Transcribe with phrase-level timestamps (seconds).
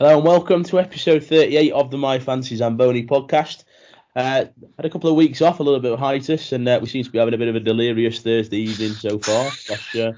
[0.00, 3.64] Hello and welcome to episode 38 of the My Fancy Zamboni podcast.
[4.14, 4.44] Uh,
[4.76, 7.02] had a couple of weeks off, a little bit of hiatus, and uh, we seem
[7.02, 9.50] to be having a bit of a delirious Thursday evening so far.
[9.50, 10.12] Slash, uh,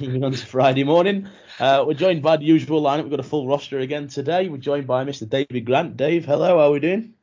[0.00, 1.28] moving on to Friday morning.
[1.60, 3.02] Uh, we're joined by the usual lineup.
[3.02, 4.48] We've got a full roster again today.
[4.48, 5.28] We're joined by Mr.
[5.28, 5.96] David Grant.
[5.96, 7.14] Dave, hello, how are we doing?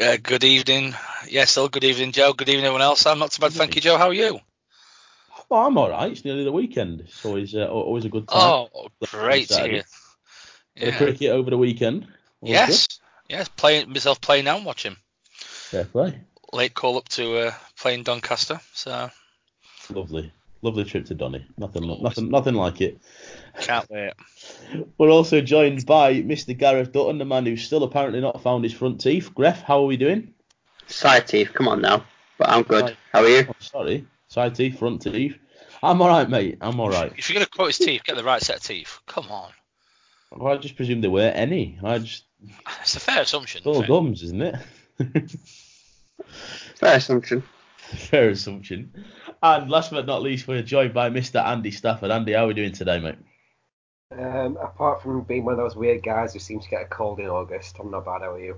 [0.00, 0.94] Uh, good evening.
[1.28, 2.34] Yes, still good evening, Joe.
[2.34, 3.04] Good evening, everyone else.
[3.04, 3.98] I'm not too bad, thank you, Joe.
[3.98, 4.38] How are you?
[5.50, 6.12] Oh, I'm all right.
[6.12, 7.00] It's nearly the weekend.
[7.00, 8.68] It's always uh, always a good time.
[8.72, 9.82] Oh, great to hear.
[10.76, 10.96] Yeah.
[10.96, 12.06] cricket over the weekend.
[12.40, 13.34] All yes, good.
[13.34, 13.48] yes.
[13.48, 14.96] Playing myself playing now and watching.
[15.32, 16.20] Fair play.
[16.52, 18.60] Late call up to uh, playing Doncaster.
[18.72, 19.10] So
[19.90, 21.46] lovely, lovely trip to Donny.
[21.56, 22.98] Nothing, nothing, nothing like it.
[23.60, 24.12] Can't wait.
[24.98, 26.56] We're also joined by Mr.
[26.56, 29.34] Gareth Dutton, the man who's still apparently not found his front teeth.
[29.34, 30.34] Gref, how are we doing?
[30.86, 32.04] Side teeth, come on now.
[32.38, 32.96] But I'm good.
[33.12, 33.46] How are you?
[33.48, 35.36] Oh, sorry, side teeth, front teeth.
[35.82, 36.58] I'm all right, mate.
[36.60, 37.12] I'm all right.
[37.16, 39.00] If you're gonna quote his teeth, get the right set of teeth.
[39.06, 39.50] Come on.
[40.32, 41.78] Well, I just presumed there weren't any.
[41.82, 42.24] I just.
[42.82, 43.62] It's a fair assumption.
[43.64, 44.56] All gums, isn't it?
[46.76, 47.42] fair assumption.
[47.86, 48.92] Fair assumption.
[49.40, 51.44] And last but not least, we're joined by Mr.
[51.44, 52.10] Andy Stafford.
[52.10, 53.18] Andy, how are we doing today, mate?
[54.10, 57.20] Um, apart from being one of those weird guys who seems to get a cold
[57.20, 58.22] in August, I'm not bad.
[58.22, 58.56] How are you?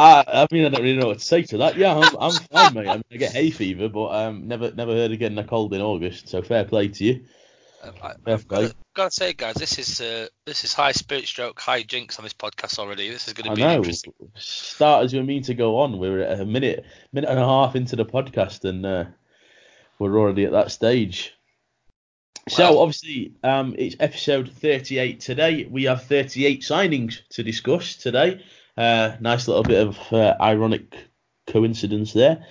[0.00, 1.76] I, I, mean, I don't really know what to say to that.
[1.76, 2.88] Yeah, I'm, I'm fine, mate.
[2.88, 5.74] I, mean, I get hay fever, but um, never never heard of getting a cold
[5.74, 6.28] in August.
[6.28, 7.24] So fair play to you.
[7.82, 11.60] Um, I, have got, to say, guys, this is uh, this is high spirit stroke,
[11.60, 13.08] high jinx on this podcast already.
[13.08, 13.76] This is going to be I know.
[13.76, 14.12] interesting.
[14.36, 15.98] Start as we mean to go on.
[15.98, 19.04] We're a minute minute and a half into the podcast, and uh,
[19.98, 21.34] we're already at that stage.
[22.48, 25.68] So obviously, um, it's episode 38 today.
[25.70, 28.42] We have 38 signings to discuss today.
[28.76, 30.96] Uh, nice little bit of uh, ironic
[31.46, 32.44] coincidence there.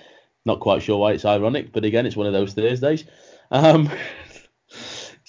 [0.44, 3.04] Not quite sure why it's ironic, but again, it's one of those Thursdays.
[3.50, 3.90] Um,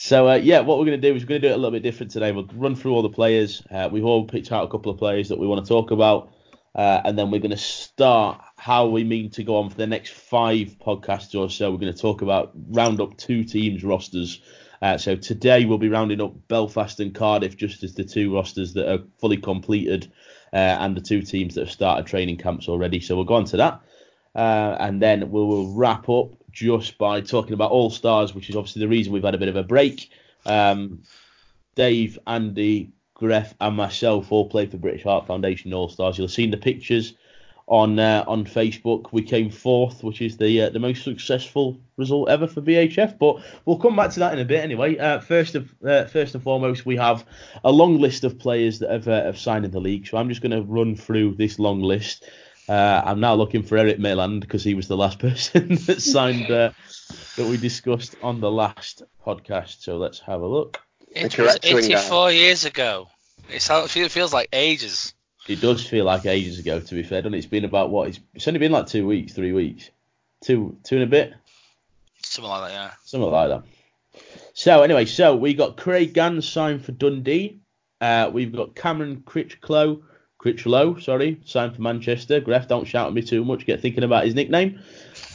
[0.02, 1.58] so uh, yeah, what we're going to do is we're going to do it a
[1.58, 2.32] little bit different today.
[2.32, 3.62] We'll run through all the players.
[3.70, 6.32] Uh, we've all picked out a couple of players that we want to talk about,
[6.76, 9.88] uh, and then we're going to start how we mean to go on for the
[9.88, 11.72] next five podcasts or so.
[11.72, 14.42] We're going to talk about round up two teams rosters
[14.82, 18.74] uh, so today we'll be rounding up Belfast and Cardiff just as the two rosters
[18.74, 20.12] that are fully completed
[20.54, 23.00] uh, and the two teams that have started training camps already.
[23.00, 23.82] So we'll go on to that.
[24.34, 28.56] Uh, and then we will wrap up just by talking about All Stars, which is
[28.56, 30.10] obviously the reason we've had a bit of a break.
[30.46, 31.04] Um,
[31.76, 36.18] Dave, Andy, Gref, and myself all played for British Heart Foundation All Stars.
[36.18, 37.14] You'll have seen the pictures
[37.70, 39.12] on uh, on Facebook.
[39.12, 43.18] We came fourth, which is the uh, the most successful result ever for BHF.
[43.18, 44.98] But we'll come back to that in a bit anyway.
[44.98, 47.26] Uh, first of uh, first and foremost, we have
[47.64, 50.08] a long list of players that have uh, have signed in the league.
[50.08, 52.26] So I'm just going to run through this long list.
[52.70, 56.50] Uh, I'm now looking for Eric Mayland because he was the last person that signed
[56.50, 56.76] that
[57.38, 59.82] we discussed on the last podcast.
[59.82, 60.80] So let's have a look.
[61.08, 63.10] It was 84 years ago.
[63.50, 65.16] it feels like ages.
[65.48, 67.24] It does feel like ages ago, to be fair.
[67.24, 67.40] Doesn't it?
[67.40, 68.10] It's been about what?
[68.10, 69.90] It's, it's only been like two weeks, three weeks,
[70.44, 71.34] two two and a bit.
[72.22, 72.92] Something like that, yeah.
[73.04, 73.64] Something like that.
[74.54, 77.62] So anyway, so we got Craig Gans signed for Dundee.
[78.00, 80.04] Uh, we've got Cameron Critchlow,
[80.40, 82.40] Critchlow, sorry, signed for Manchester.
[82.40, 83.66] Gref, don't shout at me too much.
[83.66, 84.80] Get thinking about his nickname.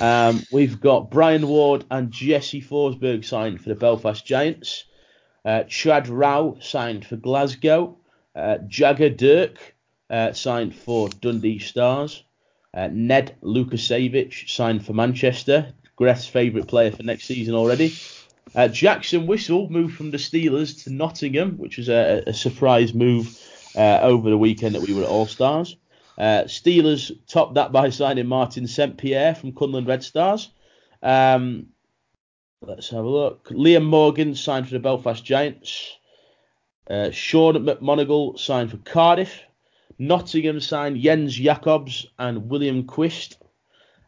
[0.01, 4.85] Um, we've got Brian Ward and Jesse Forsberg signed for the Belfast Giants.
[5.45, 7.99] Uh, Chad Rau signed for Glasgow.
[8.35, 9.75] Uh, Jagger Dirk
[10.09, 12.25] uh, signed for Dundee Stars.
[12.73, 15.75] Uh, Ned Lukacevic signed for Manchester.
[16.01, 17.95] Greth's favourite player for next season already.
[18.55, 23.39] Uh, Jackson Whistle moved from the Steelers to Nottingham, which was a, a surprise move
[23.77, 25.77] uh, over the weekend that we were at All Stars.
[26.17, 28.97] Uh, Steelers topped that by signing Martin St.
[28.97, 30.51] Pierre from Kunlun Red Stars.
[31.03, 31.67] Um,
[32.61, 33.49] let's have a look.
[33.49, 35.97] Liam Morgan signed for the Belfast Giants.
[36.89, 39.41] Uh, Sean McMonagle signed for Cardiff.
[39.99, 43.39] Nottingham signed Jens Jacobs and William Quist.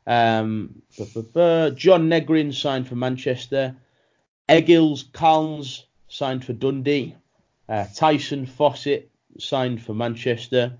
[0.06, 3.76] Um, John Negrin signed for Manchester.
[4.48, 7.16] Egils Kalns signed for Dundee.
[7.68, 9.10] Uh, Tyson Fawcett
[9.42, 10.78] signed for Manchester.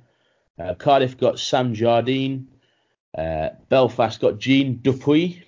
[0.58, 2.49] Uh, Cardiff got Sam Jardine.
[3.17, 5.43] Uh, Belfast got Jean Dupuy.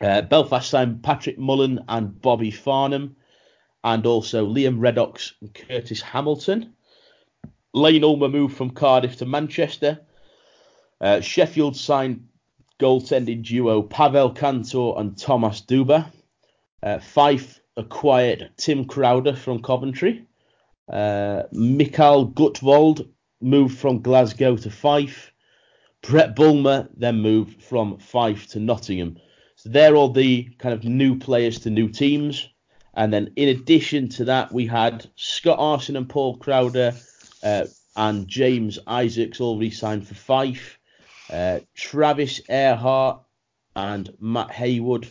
[0.00, 3.16] Uh, Belfast signed Patrick Mullen and Bobby Farnham.
[3.82, 6.74] And also Liam Reddox and Curtis Hamilton.
[7.72, 10.00] Layne Ulmer moved from Cardiff to Manchester.
[11.00, 12.28] Uh, Sheffield signed
[12.80, 16.10] goaltending duo Pavel Kantor and Thomas Duba.
[16.82, 20.26] Uh, Fife acquired Tim Crowder from Coventry.
[20.88, 23.08] Uh, Gutvold
[23.40, 25.32] moved from Glasgow to Fife.
[26.02, 29.18] Brett Bulmer then moved from Fife to Nottingham.
[29.56, 32.48] So they're all the kind of new players to new teams.
[32.94, 36.94] And then in addition to that, we had Scott Aarssen and Paul Crowder
[37.42, 37.66] uh,
[37.96, 40.78] and James Isaacs all re-signed for Fife.
[41.30, 43.20] Uh, Travis Ehrhardt
[43.74, 45.08] and Matt Haywood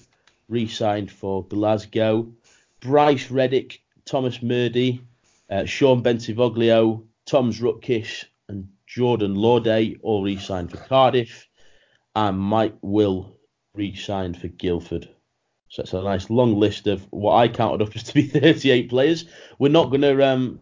[0.47, 2.31] re-signed for Glasgow.
[2.79, 5.01] Bryce Reddick, Thomas Murdy,
[5.49, 11.47] uh, Sean Bentivoglio, Tom's Rutkish, and Jordan Lauday all re-signed for Cardiff.
[12.15, 13.35] And Mike Will
[13.73, 15.09] re-signed for Guildford.
[15.69, 18.89] So it's a nice long list of what I counted up as to be 38
[18.89, 19.25] players.
[19.59, 20.61] We're not going to um,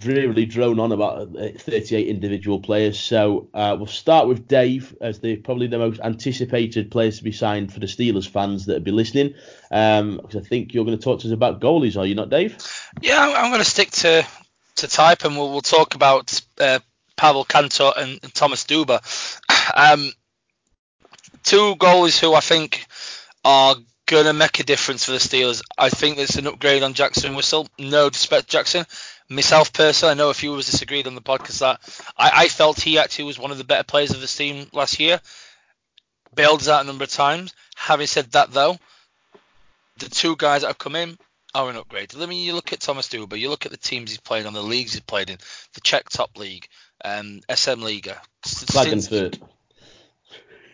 [0.00, 3.00] drearily drone on about uh, 38 individual players.
[3.00, 7.32] So uh, we'll start with Dave as the probably the most anticipated players to be
[7.32, 9.34] signed for the Steelers fans that will be listening.
[9.70, 12.28] Um, because I think you're going to talk to us about goalies, are you not,
[12.28, 12.56] Dave?
[13.00, 14.26] Yeah, I'm going to stick to
[14.76, 16.80] to type, and we'll, we'll talk about uh,
[17.16, 19.00] Pavel Kantor and, and Thomas Duba.
[19.74, 20.12] Um,
[21.42, 22.86] two goalies who I think
[23.44, 23.74] are
[24.06, 25.60] going to make a difference for the Steelers.
[25.76, 27.68] I think there's an upgrade on Jackson Whistle.
[27.78, 28.86] No disrespect Jackson.
[29.28, 31.80] Myself personally, I know a few of us disagreed on the podcast that
[32.16, 35.00] I, I felt he actually was one of the better players of the team last
[35.00, 35.20] year.
[36.34, 37.54] Bailed us out a number of times.
[37.74, 38.78] Having said that, though,
[39.98, 41.18] the two guys that have come in
[41.54, 42.12] are an upgrade.
[42.16, 44.52] I mean, you look at Thomas Duba, you look at the teams he's played on,
[44.52, 45.38] the leagues he's played in,
[45.74, 46.68] the Czech Top League,
[47.04, 48.20] um, SM Liga.
[48.44, 49.40] Klagenfurt.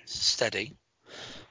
[0.04, 0.74] Steady.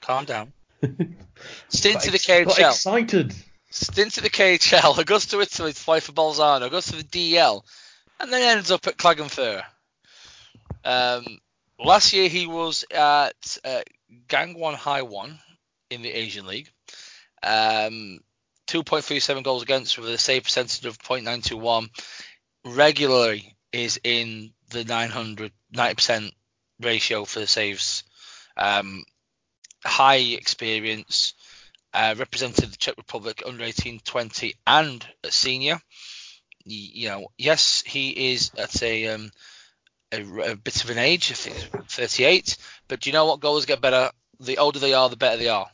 [0.01, 0.51] Calm down.
[1.69, 2.45] Stint to the KHL.
[2.45, 3.33] Got excited.
[3.71, 5.03] Stint at the KHL.
[5.06, 6.69] goes to Italy to play for Bolzano.
[6.69, 7.63] Goes to the DL,
[8.19, 9.63] and then ends up at Klagenfurt.
[10.83, 11.39] Um,
[11.79, 13.81] last year he was at uh,
[14.27, 15.38] Gangwon High1
[15.89, 16.69] in the Asian League.
[17.44, 18.19] Um,
[18.68, 21.89] 2.37 goals against with a save percentage of 0.921.
[22.63, 26.31] Regularly is in the 900 90%
[26.79, 28.03] ratio for the saves.
[28.57, 29.03] Um,
[29.83, 31.33] high experience,
[31.93, 35.81] uh, represented the Czech Republic under 18, 20, and a senior.
[36.63, 39.31] You know, yes, he is at a, um,
[40.11, 42.57] a, a bit of an age, I think 38.
[42.88, 43.39] But do you know what?
[43.39, 44.11] Goals get better.
[44.39, 45.67] The older they are, the better they are.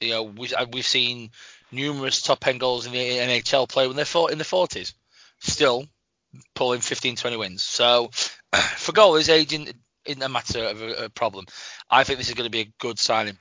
[0.00, 1.30] You know, we, uh, we've seen
[1.72, 4.94] numerous top end goals in the NHL play when they're in the 40s,
[5.40, 5.86] still
[6.54, 7.62] pulling 15, 20 wins.
[7.62, 8.10] So
[8.76, 9.68] for goalies, aging
[10.04, 11.46] isn't a matter of a, a problem.
[11.90, 13.38] I think this is going to be a good signing.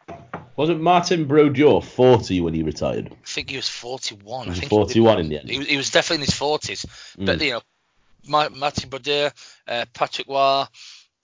[0.57, 3.11] Wasn't Martin Brodeur 40 when he retired?
[3.11, 4.45] I think he was 41.
[4.45, 5.49] He was I think 41 in the end.
[5.49, 6.85] He was, he was definitely in his 40s.
[7.17, 7.25] Mm.
[7.27, 9.31] But, you know, Martin Brodeur,
[9.67, 10.65] uh, Patrick Roy,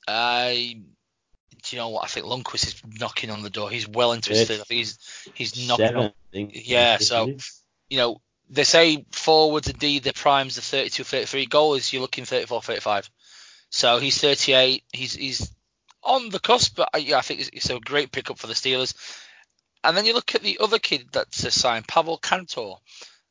[0.08, 0.54] uh,
[1.64, 2.04] do you know what?
[2.04, 3.72] I think Lundqvist is knocking on the door.
[3.72, 4.52] He's well into his.
[4.52, 6.02] I think he's he's knocking Seven,
[6.34, 6.50] on.
[6.54, 7.38] Yeah, so
[7.90, 11.48] you know they say forwards indeed their primes are 32, 33.
[11.48, 13.10] Goalies you're looking 34, 35.
[13.70, 14.84] So he's 38.
[14.92, 15.56] He's he's
[16.04, 18.94] on the cusp, but uh, yeah, I think it's, a great pickup for the Steelers.
[19.84, 22.78] And then you look at the other kid that's signed, Pavel Kantor.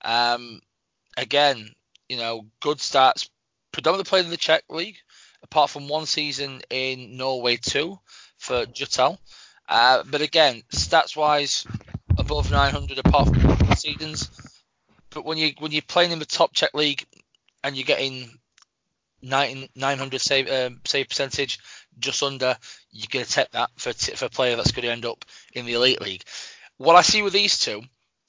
[0.05, 0.61] Um,
[1.17, 1.71] again,
[2.09, 3.31] you know, good starts,
[3.73, 4.99] predominantly played in the Czech league,
[5.43, 7.99] apart from one season in Norway too
[8.39, 9.19] for Jutal.
[9.69, 11.67] Uh, but again, stats wise,
[12.19, 14.31] above 900 apart from seasons.
[15.11, 17.05] But when you when you're playing in the top Czech league
[17.63, 18.31] and you're getting
[19.23, 21.59] 900 save um, save percentage,
[21.99, 22.57] just under.
[22.91, 25.67] You're going to take that for for a player that's going to end up in
[25.67, 26.25] the elite league.
[26.79, 27.83] What I see with these two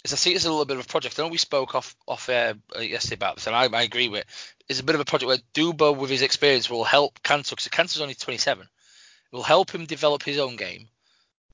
[0.04, 1.20] is I see it as a little bit of a project.
[1.20, 4.22] I know we spoke off off uh, yesterday about this, and I, I agree with
[4.22, 4.28] it.
[4.70, 7.68] It's a bit of a project where Duba, with his experience, will help Kantor because
[7.68, 8.64] Kantor's only 27.
[8.64, 10.88] It will help him develop his own game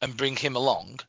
[0.01, 0.99] and bring him along.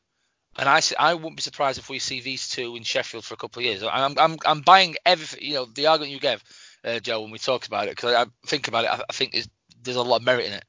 [0.57, 3.37] And I I wouldn't be surprised if we see these two in Sheffield for a
[3.37, 3.83] couple of years.
[3.83, 5.43] I'm I'm, I'm buying everything.
[5.43, 6.43] You know, the argument you gave
[6.83, 9.13] uh, Joe, when we talked about it, because I, I, think about it, I, I
[9.13, 9.37] think
[9.83, 10.65] there's a lot of merit in it.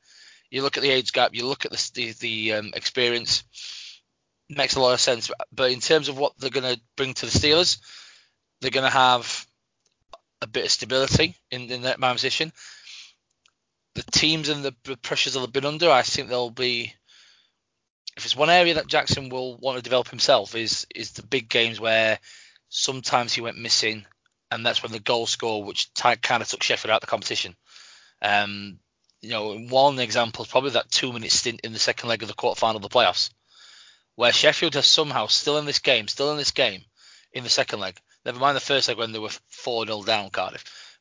[0.52, 3.42] You look at the age gap, you look at the the, the um, experience,
[4.49, 5.30] makes a lot of sense.
[5.50, 7.78] But in terms of what they're going to bring to the Steelers,
[8.61, 9.47] they're going to have
[10.42, 12.52] a bit of stability in, in that position.
[13.94, 16.94] The teams and the, the pressures they've been under, I think they'll be.
[18.16, 21.49] If it's one area that Jackson will want to develop himself, is is the big
[21.49, 22.18] games where
[22.68, 24.04] sometimes he went missing
[24.52, 27.06] and that's when the goal score, which t- kind of took Sheffield out of the
[27.06, 27.56] competition.
[28.21, 28.78] Um,
[29.23, 32.35] you know, one example is probably that two-minute stint in the second leg of the
[32.35, 33.31] quarterfinal of the playoffs,
[34.17, 36.83] where Sheffield has somehow still in this game, still in this game,
[37.33, 37.97] in the second leg.
[38.25, 40.99] Never mind the first leg when they were four 0 down Cardiff.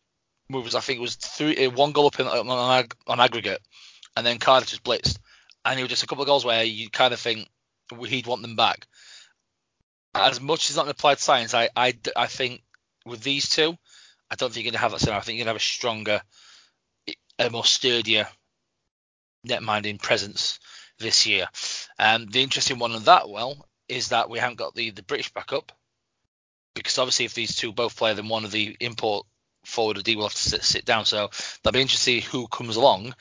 [0.50, 3.62] Moves, I think it was three, uh, one goal up in, on, on aggregate,
[4.16, 5.18] and then Cardiff just blitzed,
[5.66, 7.50] and it was just a couple of goals where you kind of think
[8.08, 8.88] he'd want them back.
[10.14, 12.62] As much as not applied science, I, I, I think
[13.06, 13.78] with these two,
[14.30, 15.20] I don't think you're going to have that scenario.
[15.20, 16.22] I think you're going to have a stronger,
[17.48, 18.28] a more sturdier
[19.44, 20.60] net-minding presence
[21.00, 21.48] this year.
[21.98, 25.34] Um, the interesting one on that, well, is that we haven't got the, the British
[25.34, 25.72] backup.
[26.76, 29.26] because obviously if these two both play, then one of the import
[29.66, 31.06] forward or D will have to sit, sit down.
[31.06, 31.30] So
[31.64, 33.14] that'll be interesting to see who comes along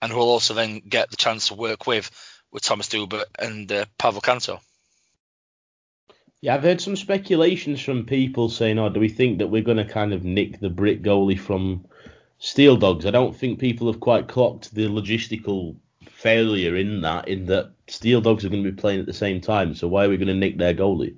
[0.00, 2.10] and who will also then get the chance to work with
[2.50, 4.60] with Thomas Duber and uh, Pavel Canto.
[6.40, 9.78] Yeah, I've heard some speculations from people saying, "Oh, do we think that we're going
[9.78, 11.86] to kind of nick the Brit goalie from
[12.38, 15.76] Steel Dogs?" I don't think people have quite clocked the logistical
[16.10, 19.40] failure in that, in that Steel Dogs are going to be playing at the same
[19.40, 19.74] time.
[19.74, 21.16] So why are we going to nick their goalie?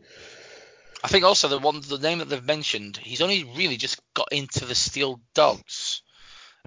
[1.02, 4.28] I think also the one the name that they've mentioned, he's only really just got
[4.32, 6.02] into the Steel Dogs.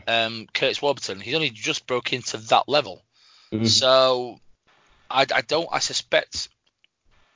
[0.07, 3.03] Um, Curtis Warburton, he's only just broke into that level.
[3.51, 3.65] Mm-hmm.
[3.65, 4.39] So
[5.09, 5.69] I, I don't.
[5.71, 6.49] I suspect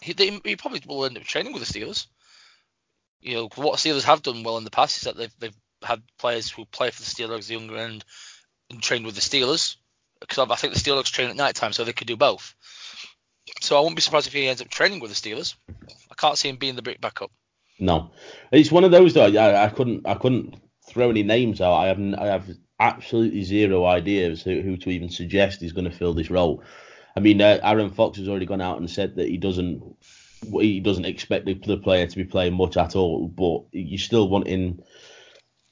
[0.01, 2.07] he, they, he probably will end up training with the Steelers.
[3.21, 5.55] You know what Steelers have done well in the past is that they've they've
[5.87, 8.03] had players who play for the Steelers the younger end
[8.69, 9.77] and trained with the Steelers
[10.19, 12.55] because I think the Steelers train at night time, so they could do both.
[13.61, 15.55] So I wouldn't be surprised if he ends up training with the Steelers.
[16.11, 17.31] I can't see him being the Brit backup.
[17.79, 18.11] No,
[18.51, 19.25] it's one of those though.
[19.25, 20.55] I, I couldn't I couldn't
[20.87, 21.75] throw any names out.
[21.75, 25.89] I have I have absolutely zero idea as who, who to even suggest is going
[25.89, 26.63] to fill this role.
[27.15, 29.83] I mean, uh, Aaron Fox has already gone out and said that he doesn't
[30.59, 34.27] he doesn't expect the, the player to be playing much at all, but you still
[34.27, 34.81] wanting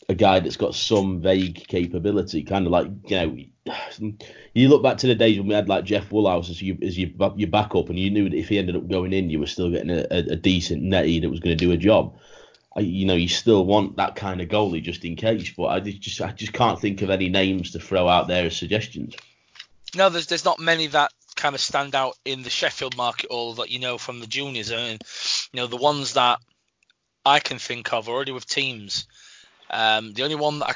[0.08, 4.14] a guy that's got some vague capability, kind of like you know,
[4.54, 6.98] you look back to the days when we had like Jeff Woolhouse as you as
[6.98, 9.48] your your backup, and you knew that if he ended up going in, you were
[9.48, 12.18] still getting a, a, a decent netty that was going to do a job.
[12.76, 15.80] I, you know, you still want that kind of goalie just in case, but I
[15.80, 19.16] just I just can't think of any names to throw out there as suggestions.
[19.96, 23.56] No, there's there's not many that kind of stand out in the Sheffield market, all
[23.56, 24.72] that you know from the juniors.
[24.72, 25.00] I mean,
[25.54, 26.40] you know, the ones that
[27.26, 29.08] I can think of already with teams.
[29.70, 30.76] Um, the only one that I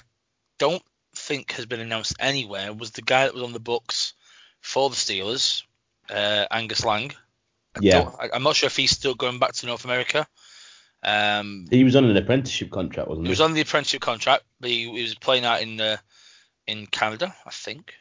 [0.58, 0.84] don't
[1.15, 4.13] think has been announced anywhere was the guy that was on the books
[4.62, 5.63] for the Steelers,
[6.10, 7.12] uh, Angus Lang.
[7.75, 10.27] I yeah, I, am not sure if he's still going back to North America.
[11.03, 13.29] Um, he was on an apprenticeship contract, wasn't he?
[13.29, 15.98] He was on the apprenticeship contract, but he, he was playing out in uh,
[16.67, 17.93] in Canada, I think.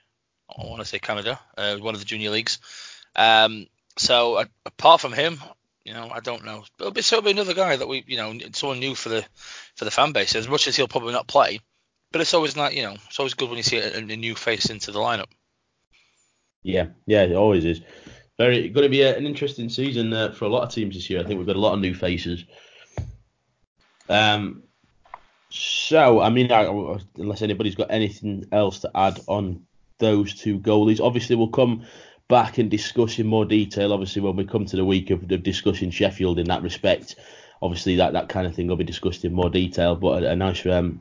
[0.51, 2.59] I want to say Canada, uh, one of the junior leagues.
[3.15, 3.67] Um,
[3.99, 5.41] so apart from him,
[5.89, 6.65] you know, I don't know.
[6.79, 9.25] It'll be, so it'll be another guy that we, you know, someone new for the
[9.75, 10.37] for the fan base.
[10.37, 11.61] As much as he'll probably not play,
[12.13, 14.35] but it's always not, you know, it's always good when you see a, a new
[14.35, 15.31] face into the lineup.
[16.63, 17.81] Yeah, yeah, it always is.
[18.37, 21.09] Very going to be a, an interesting season uh, for a lot of teams this
[21.09, 21.21] year.
[21.21, 22.45] I think we've got a lot of new faces.
[24.11, 24.65] Um,
[25.49, 26.65] so I mean, I,
[27.17, 29.65] unless anybody's got anything else to add on
[29.99, 31.01] those two goalies.
[31.01, 31.87] Obviously, we'll come
[32.29, 33.93] back and discuss in more detail.
[33.93, 37.17] Obviously, when we come to the week of, of discussing Sheffield in that respect,
[37.63, 39.97] obviously that, that kind of thing will be discussed in more detail.
[39.97, 41.01] But a, a nice um,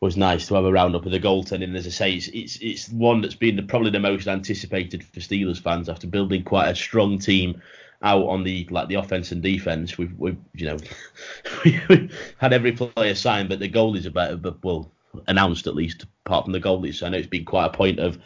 [0.00, 1.74] was nice to have a roundup of the goaltending.
[1.74, 5.20] As I say, it's, it's it's one that's been the, probably the most anticipated for
[5.20, 7.60] Steelers fans after building quite a strong team
[8.02, 9.96] out on the like the offense and defense.
[9.96, 10.76] We've we've you know
[11.64, 14.36] we had every player signed, but the goalies are better.
[14.36, 14.92] But well,
[15.26, 17.02] announced at least, apart from the goalies.
[17.02, 18.18] I know it's been quite a point of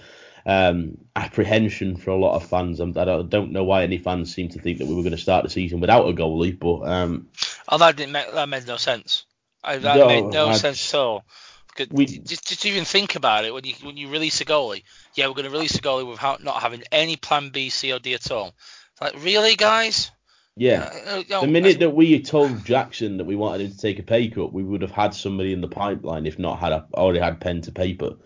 [0.50, 2.80] um, apprehension for a lot of fans.
[2.80, 5.44] I don't know why any fans seem to think that we were going to start
[5.44, 7.28] the season without a goalie, but um,
[7.68, 9.26] oh, that didn't make, that made no sense.
[9.62, 11.24] I, that no, made no I, sense at all.
[11.92, 14.82] We, just, just even think about it when you when you release a goalie.
[15.14, 18.00] Yeah, we're going to release a goalie without not having any plan B, C, or
[18.00, 18.48] D at all.
[18.92, 20.10] It's like really, guys?
[20.56, 20.90] Yeah.
[21.06, 24.02] Uh, uh, the minute that we told Jackson that we wanted him to take a
[24.02, 27.20] pay cut, we would have had somebody in the pipeline, if not had a, already
[27.20, 28.16] had pen to paper.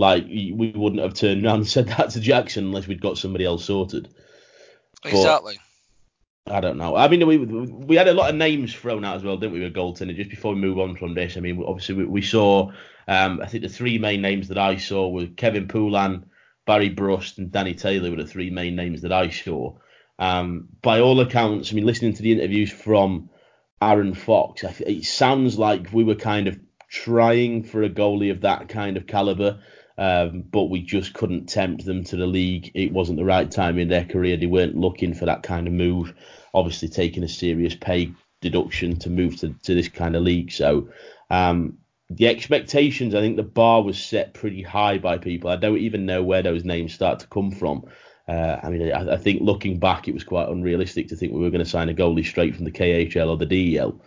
[0.00, 3.44] Like we wouldn't have turned around and said that to Jackson unless we'd got somebody
[3.44, 4.08] else sorted.
[5.04, 5.58] Exactly.
[6.46, 6.96] But I don't know.
[6.96, 9.60] I mean, we we had a lot of names thrown out as well, didn't we,
[9.60, 10.16] with goaltender?
[10.16, 12.72] Just before we move on from this, I mean, obviously we, we saw.
[13.06, 16.24] Um, I think the three main names that I saw were Kevin Poulin,
[16.66, 19.76] Barry Brust, and Danny Taylor were the three main names that I saw.
[20.18, 23.28] Um, by all accounts, I mean, listening to the interviews from
[23.82, 28.68] Aaron Fox, it sounds like we were kind of trying for a goalie of that
[28.68, 29.60] kind of caliber,
[30.00, 32.70] um, but we just couldn't tempt them to the league.
[32.74, 34.38] It wasn't the right time in their career.
[34.38, 36.14] They weren't looking for that kind of move.
[36.54, 40.52] Obviously, taking a serious pay deduction to move to, to this kind of league.
[40.52, 40.88] So,
[41.28, 41.76] um,
[42.08, 45.50] the expectations, I think the bar was set pretty high by people.
[45.50, 47.84] I don't even know where those names start to come from.
[48.26, 51.40] Uh, I mean, I, I, think looking back, it was quite unrealistic to think we
[51.40, 54.00] were going to sign a goalie straight from the KHL or the DEL.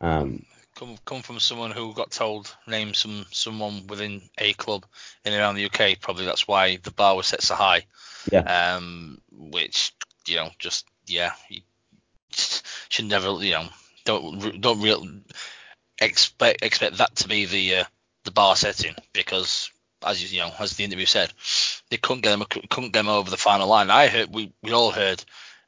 [0.00, 4.84] Um, come come from someone who got told name some someone within a club
[5.24, 6.00] in and around the UK.
[6.00, 7.86] Probably that's why the bar was set so high.
[8.30, 8.40] Yeah.
[8.40, 9.92] Um, which
[10.26, 11.60] you know, just yeah, you
[12.30, 13.68] should never you know
[14.04, 15.06] don't don't real
[16.00, 17.84] expect expect that to be the uh,
[18.24, 19.70] the bar setting because
[20.04, 21.32] as you, you know as the interview said
[21.90, 23.90] they couldn't get them couldn't get them over the final line.
[23.90, 25.22] I heard we we all heard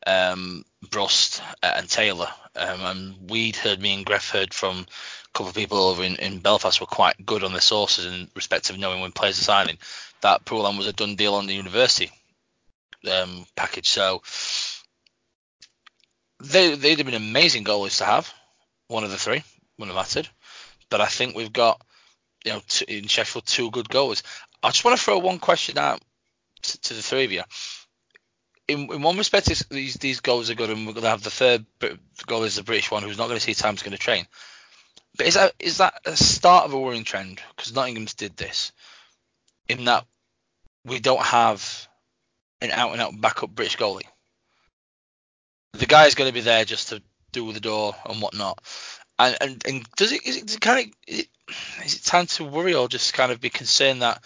[0.07, 4.85] um, Brust and Taylor um, and we'd heard me and Gref heard from a
[5.33, 8.71] couple of people over in, in Belfast were quite good on their sources in respect
[8.71, 9.79] of knowing when players are signing.
[10.23, 12.11] That Poulin was a done deal on the university
[13.11, 13.89] um, package.
[13.89, 14.23] So
[16.41, 18.33] they they'd have been amazing goalies to have.
[18.89, 19.43] One of the three
[19.79, 20.29] wouldn't have mattered.
[20.91, 21.81] But I think we've got
[22.45, 24.23] you know t- in Sheffield two good goalies.
[24.63, 26.01] I just want to throw one question out
[26.63, 27.43] to the three of you.
[28.69, 31.31] In, in one respect, these these goals are good, and we're going to have the
[31.31, 31.67] third
[32.27, 34.27] goal is the British one, who's not going to see time, going to train.
[35.17, 37.41] But is that is that a start of a worrying trend?
[37.55, 38.73] Because Nottingham's did this,
[39.69, 40.05] in that
[40.85, 41.89] we don't have
[42.61, 44.07] an out and out backup British goalie.
[45.75, 48.59] The guy is going to be there just to do the door and whatnot.
[49.19, 51.29] And and, and does it is it kind of is it,
[51.85, 54.23] is it time to worry or just kind of be concerned that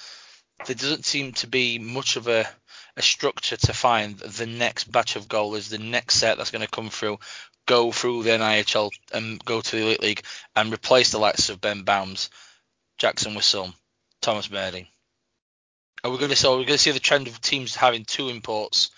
[0.67, 2.49] there doesn't seem to be much of a
[2.97, 6.71] a structure to find the next batch of goalies, the next set that's going to
[6.71, 7.19] come through,
[7.67, 10.23] go through the NIHL and go to the Elite League
[10.57, 12.31] and replace the likes of Ben Bowns,
[12.99, 13.73] Jackson Whistle,
[14.21, 14.87] Thomas Birding.
[16.03, 18.29] Are we going to so we're going to see the trend of teams having two
[18.29, 18.91] imports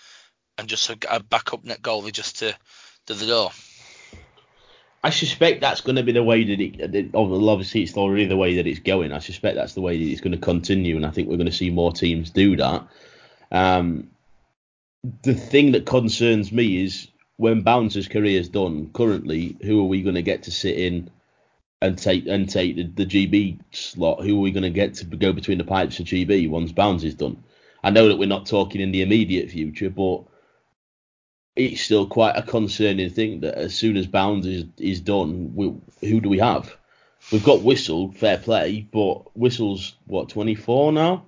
[0.57, 2.55] and just a, a backup net goalie just to
[3.05, 3.51] do the door?
[5.03, 7.13] I suspect that's going to be the way that it.
[7.13, 9.11] Obviously, it's already the way that it's going.
[9.11, 11.45] I suspect that's the way that it's going to continue, and I think we're going
[11.45, 12.87] to see more teams do that.
[13.53, 14.09] Um,
[15.21, 17.07] the thing that concerns me is
[17.37, 18.89] when Bowns's career is done.
[18.93, 21.09] Currently, who are we going to get to sit in
[21.81, 24.23] and take and take the, the GB slot?
[24.23, 27.03] Who are we going to get to go between the pipes for GB once Bowns
[27.03, 27.43] is done?
[27.83, 30.23] I know that we're not talking in the immediate future, but
[31.55, 35.75] it's still quite a concerning thing that as soon as Bowns is, is done, we,
[36.01, 36.75] who do we have?
[37.31, 41.25] We've got Whistle, fair play, but Whistle's what 24 now.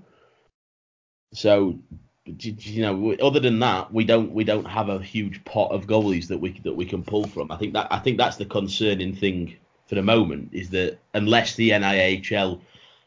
[1.33, 1.79] So
[2.25, 6.27] you know, other than that, we don't we don't have a huge pot of goalies
[6.27, 7.51] that we that we can pull from.
[7.51, 9.55] I think that I think that's the concerning thing
[9.87, 12.61] for the moment is that unless the NIHL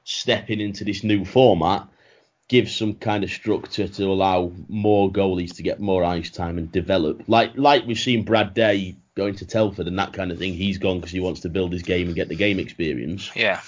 [0.04, 1.88] stepping into this new format
[2.46, 6.70] gives some kind of structure to allow more goalies to get more ice time and
[6.70, 7.22] develop.
[7.26, 10.54] Like like we've seen Brad Day going to Telford and that kind of thing.
[10.54, 13.30] He's gone because he wants to build his game and get the game experience.
[13.34, 13.60] Yeah.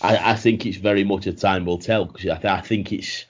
[0.00, 2.92] I, I think it's very much a time will tell because I, th- I think
[2.92, 3.24] it's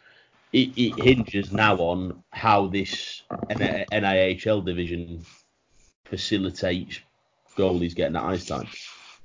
[0.52, 5.24] it, it, hinges now on how this NIHL division
[6.04, 7.00] facilitates
[7.56, 8.68] goalies getting that ice time.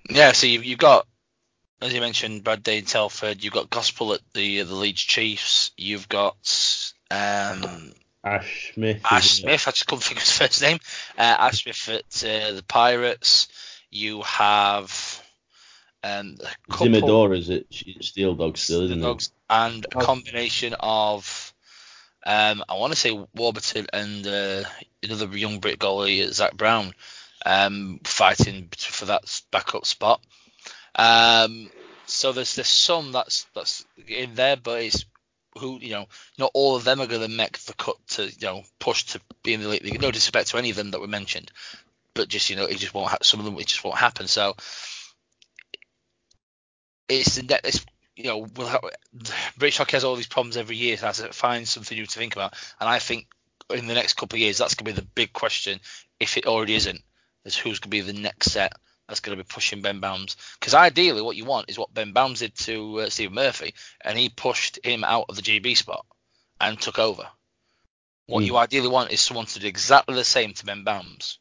[0.09, 1.07] Yeah, so you've, you've got
[1.83, 3.43] as you mentioned, Brad Day Telford.
[3.43, 5.71] You've got Gospel at the the Leeds Chiefs.
[5.77, 6.37] You've got
[7.11, 7.91] um,
[8.23, 9.01] Ash Smith.
[9.03, 9.67] Ash Smith.
[9.67, 10.79] I just couldn't think of his first name.
[11.17, 13.49] Uh, Ash Smith at uh, the Pirates.
[13.89, 15.12] You have
[16.03, 16.37] um,
[16.69, 17.67] Zimador is it
[18.01, 19.31] Steel Dogs still, isn't Dogs, it?
[19.49, 21.53] And a combination of
[22.25, 24.63] um, I want to say Warburton and uh,
[25.01, 26.93] another young Brit goalie, Zach Brown,
[27.45, 30.21] um, fighting for that backup spot.
[30.95, 31.69] Um,
[32.05, 35.05] so there's there's some that's that's in there, but it's
[35.57, 38.31] who you know not all of them are going to make the cut to you
[38.41, 40.01] know push to be in the league.
[40.01, 41.51] No disrespect to any of them that were mentioned,
[42.13, 44.27] but just you know it just won't ha- some of them it just won't happen.
[44.27, 44.55] So
[47.09, 47.85] it's the it's
[48.15, 48.81] you know we'll have,
[49.57, 52.19] British hockey has all these problems every year, so has to find something new to
[52.19, 52.53] think about.
[52.79, 53.27] And I think
[53.69, 55.79] in the next couple of years that's going to be the big question,
[56.19, 57.01] if it already isn't,
[57.45, 58.73] is who's going to be the next set
[59.07, 60.37] that's going to be pushing Ben Bowns.
[60.59, 64.17] Because ideally, what you want is what Ben Bowns did to uh, Stephen Murphy, and
[64.17, 66.05] he pushed him out of the GB spot
[66.59, 67.27] and took over.
[68.27, 68.47] What mm.
[68.47, 71.39] you ideally want is someone to do exactly the same to Ben Bowns.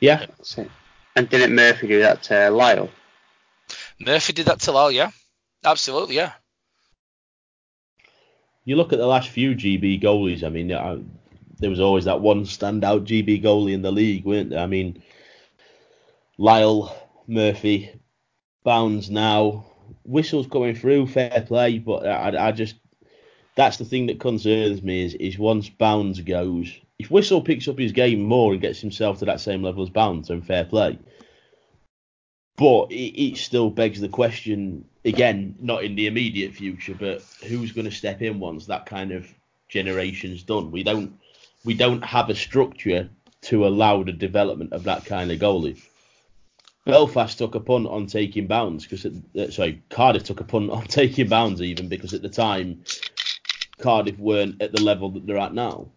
[0.00, 0.26] Yeah.
[1.14, 2.90] And didn't Murphy do that to Lyle?
[3.98, 5.10] Murphy did that to Lyle, yeah.
[5.64, 6.32] Absolutely, yeah.
[8.64, 10.42] You look at the last few GB goalies.
[10.42, 10.98] I mean, uh,
[11.58, 14.60] there was always that one standout GB goalie in the league, weren't there?
[14.60, 15.02] I mean,
[16.36, 16.94] Lyle,
[17.26, 17.90] Murphy,
[18.64, 19.66] Bowns now.
[20.04, 22.74] Whistle's coming through, fair play, but I, I just
[23.54, 27.78] that's the thing that concerns me is is once Bowns goes, if Whistle picks up
[27.78, 30.98] his game more and gets himself to that same level as Bowns, then fair play.
[32.56, 37.72] But it, it still begs the question again, not in the immediate future, but who's
[37.72, 39.26] going to step in once that kind of
[39.68, 40.70] generation's done?
[40.70, 41.18] We don't
[41.64, 43.08] we don't have a structure
[43.42, 45.80] to allow the development of that kind of goalie.
[46.84, 50.84] Belfast took a punt on taking Bowns because uh, sorry Cardiff took a punt on
[50.88, 52.84] taking Bowns even because at the time
[53.78, 55.88] Cardiff weren't at the level that they're at now.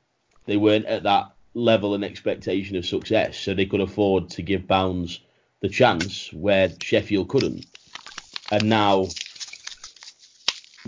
[0.45, 4.67] They weren't at that level and expectation of success, so they could afford to give
[4.67, 5.19] Bounds
[5.61, 7.65] the chance where Sheffield couldn't.
[8.51, 9.07] And now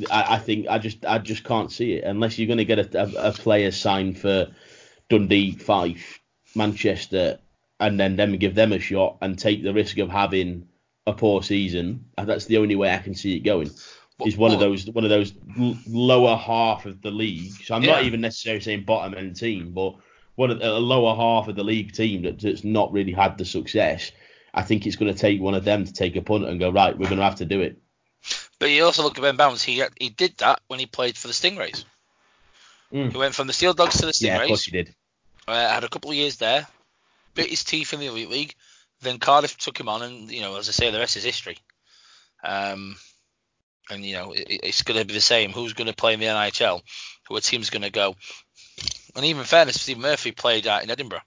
[0.10, 2.79] I, I think I just I just can't see it unless you're going to get
[2.79, 4.47] a, a, a player signed for
[5.10, 6.19] Dundee, Fife,
[6.55, 7.39] Manchester,
[7.79, 10.67] and then them give them a shot and take the risk of having
[11.07, 12.05] a poor season.
[12.17, 13.69] Uh, that's the only way I can see it going.
[14.25, 15.34] Is one of those one of those
[15.88, 17.51] lower half of the league.
[17.51, 17.93] So I'm yeah.
[17.93, 19.95] not even necessarily saying bottom end team, but
[20.36, 23.38] one of the, a lower half of the league team that, that's not really had
[23.38, 24.12] the success.
[24.53, 26.71] I think it's going to take one of them to take a punt and go
[26.71, 26.97] right.
[26.97, 27.81] We're going to have to do it.
[28.59, 29.63] But you also look at Ben Bowns.
[29.63, 31.83] He he did that when he played for the Stingrays.
[32.93, 33.11] Mm.
[33.11, 34.21] He went from the Steel Dogs to the Stingrays.
[34.21, 34.95] Yeah, of course he did.
[35.47, 36.67] Uh, had a couple of years there,
[37.33, 38.55] bit his teeth in the Elite League.
[39.01, 41.57] Then Cardiff took him on, and you know, as I say, the rest is history.
[42.43, 42.97] Um,
[43.89, 45.51] and you know, it, it's going to be the same.
[45.51, 46.81] Who's going to play in the NHL?
[47.27, 48.15] Who a team's going to go?
[49.15, 51.21] And even fairness, Steve Murphy played out in Edinburgh.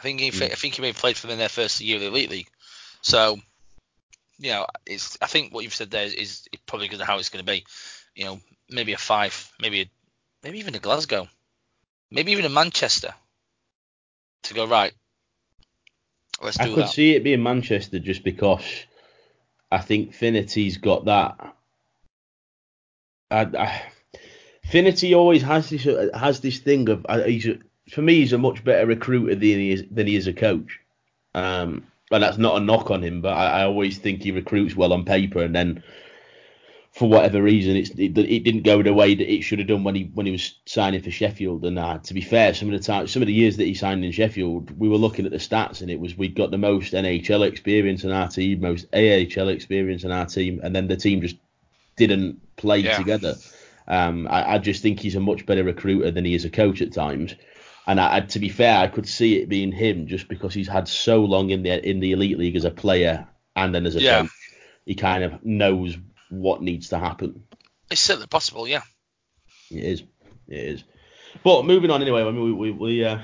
[0.00, 0.50] I think he, mm.
[0.50, 2.30] I think he may have played for them in their first year of the Elite
[2.30, 2.48] League.
[3.02, 3.38] So,
[4.38, 7.18] you know, it's I think what you've said there is, is probably going to how
[7.18, 7.66] it's going to be.
[8.14, 9.90] You know, maybe a five, maybe a,
[10.42, 11.28] maybe even a Glasgow,
[12.10, 13.12] maybe even a Manchester
[14.44, 14.94] to go right.
[16.42, 16.90] Let's do I could that.
[16.90, 18.64] see it being Manchester just because
[19.70, 21.54] I think Finnerty's got that.
[23.30, 23.82] I, I,
[24.64, 27.46] Finnerty always has this has this thing of uh, he's
[27.90, 30.80] for me he's a much better recruiter than he is than he is a coach.
[31.34, 34.74] Um, and that's not a knock on him, but I, I always think he recruits
[34.74, 35.82] well on paper, and then
[36.92, 39.94] for whatever reason, it, it didn't go the way that it should have done when
[39.94, 41.64] he when he was signing for Sheffield.
[41.64, 43.74] And uh, to be fair, some of the time, some of the years that he
[43.74, 46.58] signed in Sheffield, we were looking at the stats, and it was we'd got the
[46.58, 50.96] most NHL experience in our team, most AHL experience in our team, and then the
[50.96, 51.36] team just
[51.96, 52.96] didn't play yeah.
[52.96, 53.36] together.
[53.86, 56.80] Um, I, I, just think he's a much better recruiter than he is a coach
[56.80, 57.34] at times.
[57.90, 60.86] And I, to be fair, I could see it being him just because he's had
[60.86, 63.26] so long in the in the elite league as a player
[63.56, 64.20] and then as a yeah.
[64.20, 64.30] coach.
[64.86, 65.98] He kind of knows
[66.28, 67.42] what needs to happen.
[67.90, 68.82] It's certainly possible, yeah.
[69.72, 70.02] It is.
[70.46, 70.84] It is.
[71.42, 73.18] But moving on anyway, I mean, we we, we uh,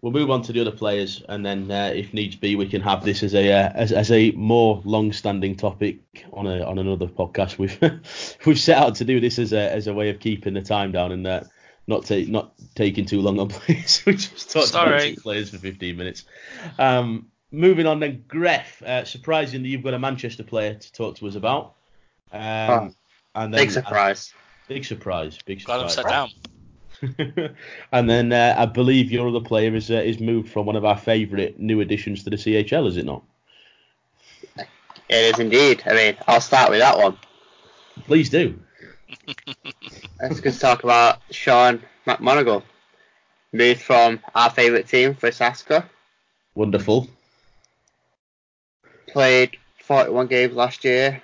[0.00, 2.80] we'll move on to the other players, and then uh, if needs be, we can
[2.80, 5.98] have this as a uh, as, as a more long-standing topic
[6.32, 7.58] on a on another podcast.
[7.58, 7.78] We've
[8.46, 10.92] we've set out to do this as a as a way of keeping the time
[10.92, 11.42] down and uh,
[11.86, 14.02] not ta- not taking too long on players.
[14.06, 15.12] we just talked Sorry.
[15.12, 16.24] about players for 15 minutes.
[16.78, 18.82] Um, moving on then, Gref.
[18.82, 21.74] Uh, surprising that you've got a Manchester player to talk to us about.
[22.32, 22.90] Um, oh,
[23.34, 24.32] and then, big surprise.
[24.34, 24.38] Uh,
[24.68, 25.38] big surprise.
[25.44, 25.94] Big surprise.
[25.94, 26.30] Glad I'm sat down.
[27.92, 30.84] and then uh, I believe your other player is uh, is moved from one of
[30.84, 33.22] our favourite new additions to the CHL, is it not?
[34.56, 35.82] It is indeed.
[35.86, 37.16] I mean, I'll start with that one.
[38.04, 38.58] Please do.
[40.20, 42.62] Let's just talk about Sean McMonagle.
[43.52, 45.84] Moved from our favourite team for Saska.
[46.54, 47.08] Wonderful.
[49.08, 51.22] Played 41 games last year,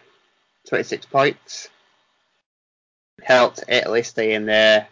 [0.68, 1.68] 26 points.
[3.22, 4.88] Helped Italy stay in their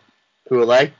[0.48, 0.92] Pool A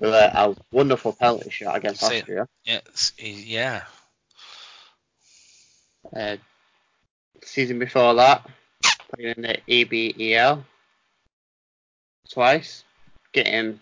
[0.00, 2.48] with a, a wonderful penalty shot against See, Austria.
[2.64, 2.80] Yeah,
[3.18, 3.82] yeah.
[6.14, 6.36] Uh,
[7.42, 8.48] season before that,
[9.14, 10.64] playing in the EBEL
[12.28, 12.84] twice,
[13.32, 13.80] getting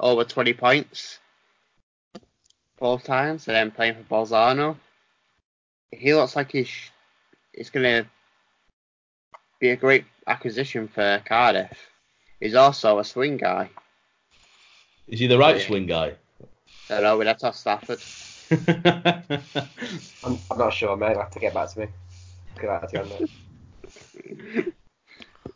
[0.00, 1.18] over 20 points
[2.78, 4.76] both times, and then playing for Bolzano.
[5.90, 6.70] He looks like he's,
[7.52, 8.10] he's going to
[9.60, 11.90] be a great acquisition for Cardiff.
[12.40, 13.70] He's also a swing guy.
[15.06, 15.66] Is he the right yeah.
[15.66, 16.14] swing guy?
[16.90, 18.00] I don't know, we'd have to Stafford.
[20.24, 21.12] I'm, I'm, not sure, mate.
[21.12, 21.86] I'll have to get back to me.
[22.60, 24.72] Get back to you on that.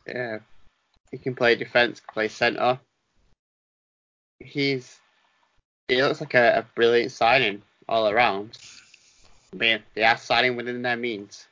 [0.07, 0.39] yeah.
[1.11, 2.79] He can play defence, play centre.
[4.41, 4.99] He's
[5.89, 8.59] he looks like a, a brilliant signing all around.
[9.53, 11.47] I mean, they are signing within their means.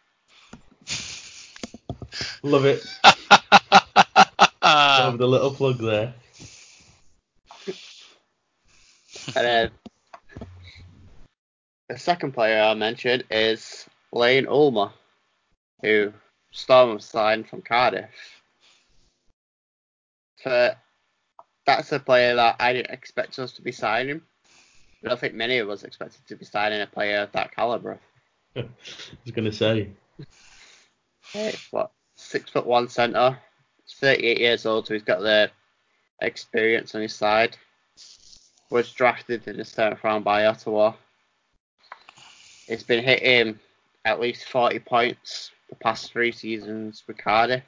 [2.42, 2.84] Love it.
[4.62, 6.14] Love the little plug there.
[9.34, 9.70] And then
[11.88, 14.92] the second player I mentioned is Layne Ulmer,
[15.82, 16.12] who
[16.50, 18.10] Storm signed from Cardiff.
[20.46, 20.76] For
[21.66, 24.20] that's a player that I didn't expect us to be signing.
[25.04, 27.98] I don't think many of us expected to be signing a player of that caliber.
[28.56, 28.68] I
[29.24, 29.88] was going to say.
[31.32, 33.36] Hey, what six foot one centre,
[33.98, 35.50] 38 years old, so he's got the
[36.22, 37.56] experience on his side.
[38.70, 40.92] Was drafted in the seventh round by Ottawa.
[42.68, 43.58] It's been hitting
[44.04, 47.64] at least 40 points the past three seasons with Cardiff.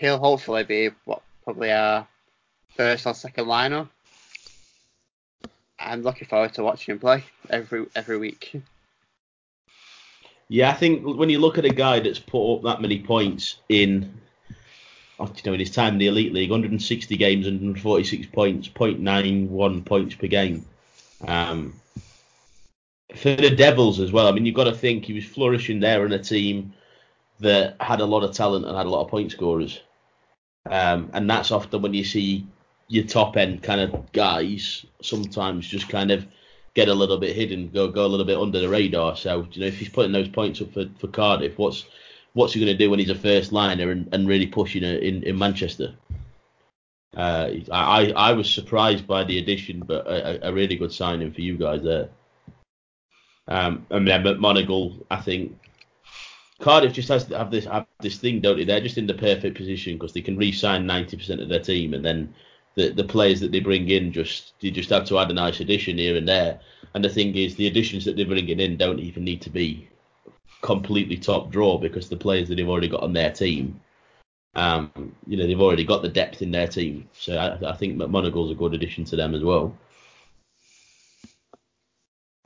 [0.00, 2.08] He'll hopefully be what probably our
[2.74, 3.86] first or second liner.
[5.78, 8.62] I'm looking forward to watching him play every every week.
[10.48, 13.56] Yeah, I think when you look at a guy that's put up that many points
[13.68, 14.14] in,
[15.18, 19.84] oh, you know, in his time in the elite league, 160 games, 146 points, 0.91
[19.84, 20.64] points per game.
[21.28, 21.74] Um,
[23.14, 26.06] for the Devils as well, I mean, you've got to think he was flourishing there
[26.06, 26.72] in a team
[27.40, 29.78] that had a lot of talent and had a lot of point scorers.
[30.70, 32.46] Um, and that's often when you see
[32.88, 36.26] your top end kind of guys sometimes just kind of
[36.74, 39.16] get a little bit hidden, go go a little bit under the radar.
[39.16, 41.86] So you know if he's putting those points up for, for Cardiff, what's
[42.34, 45.02] what's he going to do when he's a first liner and, and really pushing it
[45.02, 45.94] in, in Manchester?
[47.16, 51.40] Uh, I I was surprised by the addition, but a, a really good signing for
[51.40, 52.08] you guys there.
[53.48, 55.58] Um, and then McMonagle, I think
[56.60, 58.64] Cardiff just has to have this have this thing, don't they?
[58.64, 62.04] They're just in the perfect position because they can re-sign 90% of their team, and
[62.04, 62.34] then
[62.74, 65.60] the the players that they bring in just you just have to add a nice
[65.60, 66.60] addition here and there.
[66.94, 69.88] And the thing is, the additions that they're bringing in don't even need to be
[70.62, 73.80] completely top draw because the players that they've already got on their team,
[74.54, 74.90] um,
[75.26, 77.08] you know, they've already got the depth in their team.
[77.12, 79.76] So I, I think McMonagle's a good addition to them as well.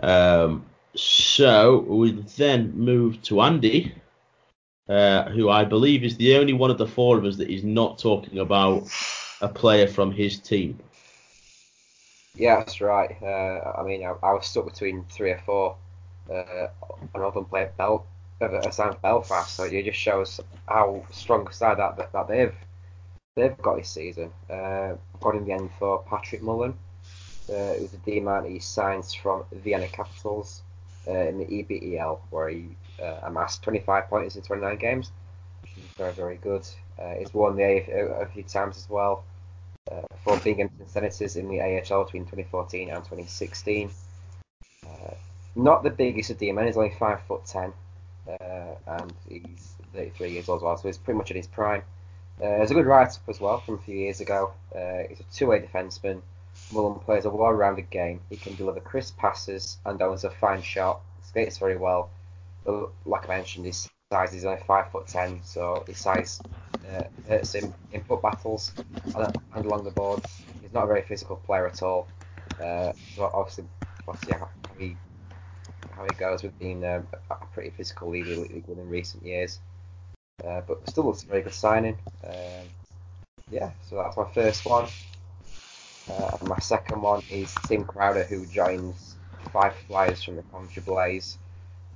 [0.02, 3.94] Um, so we then move to Andy,
[4.88, 7.64] uh, who I believe is the only one of the four of us that is
[7.64, 8.88] not talking about
[9.40, 10.78] a player from his team.
[12.36, 13.16] Yeah, that's right.
[13.22, 15.76] Uh, I mean, I, I, was stuck between three or four.
[16.30, 16.68] Uh,
[17.30, 18.06] them played Bel,
[18.40, 22.54] uh, Belfast, so it just shows how strong a side that, that, that they've
[23.36, 24.32] they've got this season.
[24.50, 26.74] Uh, got in the end for Patrick Mullen.
[27.48, 30.62] Uh, was a D man he signs from Vienna Capitals
[31.06, 32.68] uh, in the EBEL, where he
[33.02, 35.12] uh, amassed 25 points in 29 games,
[35.62, 36.66] which is very, very good.
[36.98, 39.24] Uh, he's won the A a few times as well
[39.90, 43.90] uh, for Binghamton Senators in the AHL between 2014 and 2016.
[44.86, 45.14] Uh,
[45.56, 47.72] not the biggest of D-men, he's only 5 foot 10,
[48.28, 48.34] uh,
[48.86, 51.82] and he's 33 years old as well, so he's pretty much at his prime.
[52.38, 54.52] Uh, there's a good write-up as well from a few years ago.
[54.74, 56.20] Uh, he's a two-way defenseman.
[56.72, 58.20] Mullen plays a well-rounded game.
[58.30, 61.00] He can deliver crisp passes and owns a fine shot.
[61.22, 62.10] Skates very well.
[63.04, 66.40] Like I mentioned, his size is only five foot ten, so his size
[66.88, 68.72] uh, hurts him in foot battles
[69.14, 70.42] and, and along the boards.
[70.62, 72.08] He's not a very physical player at all.
[72.60, 73.64] Uh, so obviously,
[74.32, 74.48] how,
[74.78, 74.96] he
[75.96, 79.60] how he goes with being a, a pretty physical league, league in recent years.
[80.44, 81.96] Uh, but still looks a very good signing.
[82.26, 82.66] Um,
[83.50, 84.88] yeah, so that's my first one.
[86.10, 89.16] Uh, my second one is Tim Crowder, who joins
[89.52, 91.38] Fife Flyers from the Coventry Blaze.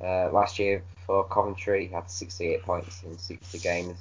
[0.01, 3.97] Uh, last year for Coventry, he had 68 points in 60 games,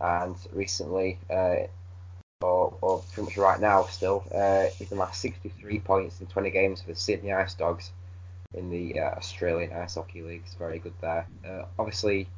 [0.00, 1.66] and recently, uh,
[2.40, 6.82] or, or, pretty much right now still, uh, he's amassed 63 points in 20 games
[6.82, 7.90] for the Sydney Ice Dogs
[8.54, 10.42] in the uh, Australian Ice Hockey League.
[10.44, 11.26] It's very good there.
[11.46, 12.28] Uh, obviously,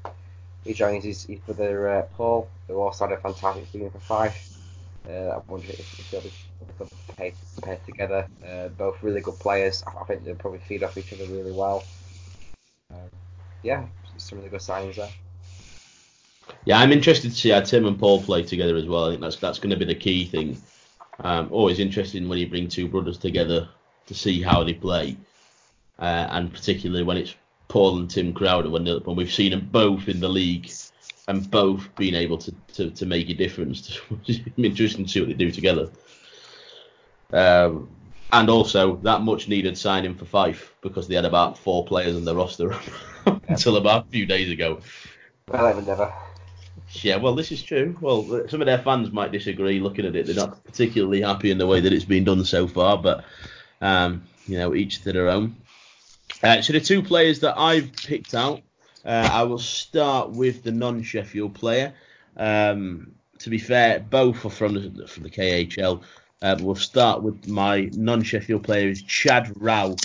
[0.64, 4.58] he joins his, his brother uh, Paul, who also had a fantastic season for Fife.
[5.08, 6.32] Uh, I wonder if, if they'll be
[7.16, 8.26] paired, together.
[8.46, 9.84] Uh, both really good players.
[9.86, 11.84] I think they'll probably feed off each other really well.
[13.64, 13.86] Yeah,
[14.18, 15.08] some really good signings there.
[16.66, 19.06] Yeah, I'm interested to see how Tim and Paul play together as well.
[19.06, 20.60] I think that's that's going to be the key thing.
[21.20, 23.68] Um, always interesting when you bring two brothers together
[24.06, 25.16] to see how they play,
[25.98, 27.34] uh, and particularly when it's
[27.68, 30.70] Paul and Tim Crowder when when we've seen them both in the league
[31.26, 33.98] and both being able to, to, to make a difference.
[34.58, 35.88] interesting to see what they do together.
[37.32, 37.88] Um,
[38.30, 42.26] and also that much needed signing for Fife because they had about four players on
[42.26, 42.76] the roster
[43.48, 44.80] until about a few days ago.
[45.48, 46.12] Well, ever never.
[47.02, 47.96] Yeah, well, this is true.
[48.00, 50.26] Well, some of their fans might disagree looking at it.
[50.26, 53.24] They're not particularly happy in the way that it's been done so far, but
[53.80, 55.56] um, you know, each to their own.
[56.42, 58.62] Uh, so the two players that I've picked out,
[59.04, 61.94] uh, I will start with the non-Sheffield player.
[62.36, 66.02] Um, to be fair, both are from the from the KHL.
[66.42, 69.96] Uh, we'll start with my non-Sheffield player, is Chad Rau,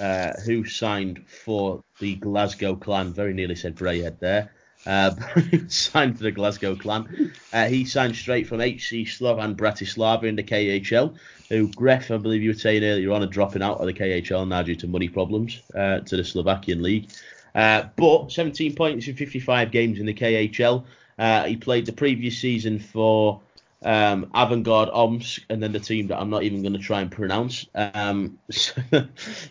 [0.00, 3.14] uh, who signed for the Glasgow Clan.
[3.14, 4.50] Very nearly said Braehead there.
[4.84, 5.14] Uh,
[5.68, 7.32] signed for the Glasgow Clan.
[7.52, 11.16] Uh, he signed straight from HC Slovan Bratislava in the KHL,
[11.48, 14.48] who Gref, I believe you were saying earlier on, are dropping out of the KHL
[14.48, 17.08] now due to money problems uh, to the Slovakian league.
[17.54, 20.84] Uh, but 17 points in 55 games in the KHL.
[21.16, 23.40] Uh, he played the previous season for
[23.84, 27.10] um, Avangard Omsk, and then the team that I'm not even going to try and
[27.10, 27.66] pronounce.
[27.74, 28.74] Um, so,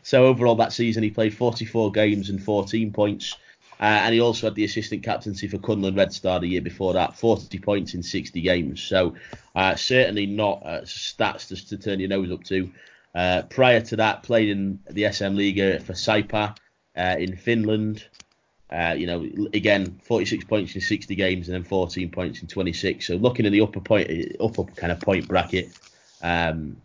[0.04, 3.36] so, overall, that season he played 44 games and 14 points.
[3.80, 6.94] Uh, and he also had the assistant captaincy for Kunlun Red Star the year before
[6.94, 8.80] that, 40 points in 60 games.
[8.80, 9.16] So
[9.56, 12.70] uh, certainly not uh, stats just to turn your nose up to.
[13.16, 16.56] Uh, prior to that, played in the SM Liga for Saipa
[16.96, 18.06] uh, in Finland.
[18.72, 23.06] Uh, you know, again, 46 points in 60 games and then 14 points in 26.
[23.06, 25.78] So looking at the upper point, upper kind of point bracket,
[26.22, 26.78] um,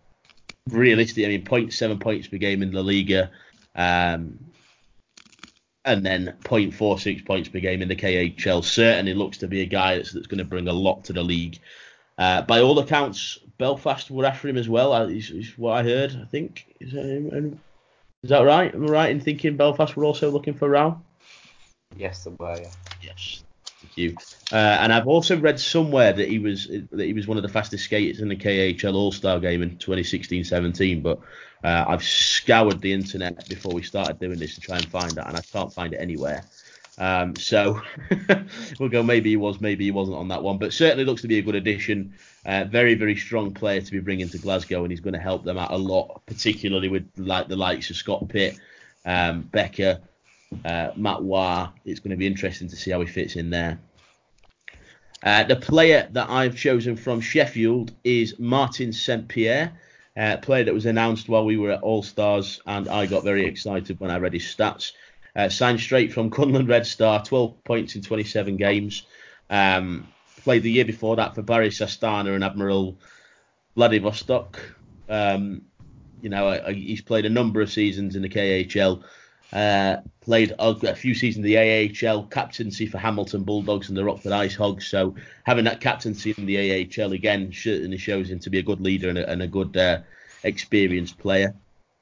[0.69, 3.31] realistically, I mean, 0.7 points per game in La Liga,
[3.77, 4.39] um,
[5.85, 8.65] and then 0.46 points per game in the KHL.
[8.65, 11.23] Certainly looks to be a guy that's, that's going to bring a lot to the
[11.23, 11.61] league.
[12.19, 14.93] Uh, by all accounts, Belfast were after him as well.
[14.93, 16.19] Uh, is, is what I heard.
[16.21, 17.59] I think is that,
[18.25, 18.75] is that right?
[18.75, 21.01] Am I right in thinking Belfast were also looking for Rau?
[21.97, 22.59] Yes, they were.
[22.61, 22.71] Yeah.
[23.03, 23.43] Yes.
[23.81, 24.17] Thank you.
[24.53, 27.49] Uh, and I've also read somewhere that he was that he was one of the
[27.49, 31.03] fastest skaters in the KHL All Star game in 2016-17.
[31.03, 31.19] But
[31.63, 35.29] uh, I've scoured the internet before we started doing this to try and find that,
[35.29, 36.45] and I can't find it anywhere.
[36.99, 37.83] Um, so
[38.79, 39.03] we'll go.
[39.03, 41.43] Maybe he was, maybe he wasn't on that one, but certainly looks to be a
[41.43, 42.15] good addition.
[42.45, 45.45] Uh, very, very strong player to be bringing to Glasgow, and he's going to help
[45.45, 48.59] them out a lot, particularly with like the likes of Scott Pitt,
[49.05, 50.01] um, Becker,
[50.65, 51.71] uh, Matt Wah.
[51.85, 53.79] It's going to be interesting to see how he fits in there.
[55.23, 59.27] Uh, the player that I've chosen from Sheffield is Martin St.
[59.27, 59.73] Pierre,
[60.17, 63.47] uh, player that was announced while we were at All Stars, and I got very
[63.47, 64.93] excited when I read his stats.
[65.35, 69.03] Uh, signed straight from Kunlun Red Star, 12 points in 27 games.
[69.51, 70.09] Um,
[70.43, 72.97] played the year before that for Barys Astana and Admiral
[73.75, 74.59] Vladivostok.
[75.09, 75.63] Um,
[76.23, 79.03] you know, he's played a number of seasons in the KHL.
[79.53, 84.33] Uh, played a, few seasons in the AHL, captaincy for Hamilton Bulldogs and the Rockford
[84.33, 84.89] Ice Hogs.
[84.89, 86.59] So having that captaincy in the
[86.99, 89.77] AHL again certainly shows him to be a good leader and a, and a good
[89.77, 90.01] uh,
[90.43, 91.55] experienced player.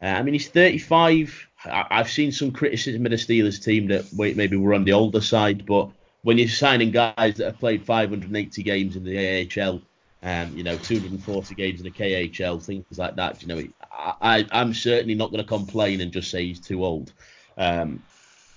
[0.03, 1.49] Uh, I mean, he's 35.
[1.67, 5.21] I, have seen some criticism of the Steelers team that maybe we're on the older
[5.21, 5.91] side, but
[6.23, 9.83] when you're signing guys that have played 580 games in the AHL,
[10.23, 14.73] um, you know, 240 games in the KHL, things like that, you know, I, I'm
[14.73, 17.13] certainly not going to complain and just say he's too old.
[17.57, 18.03] Um,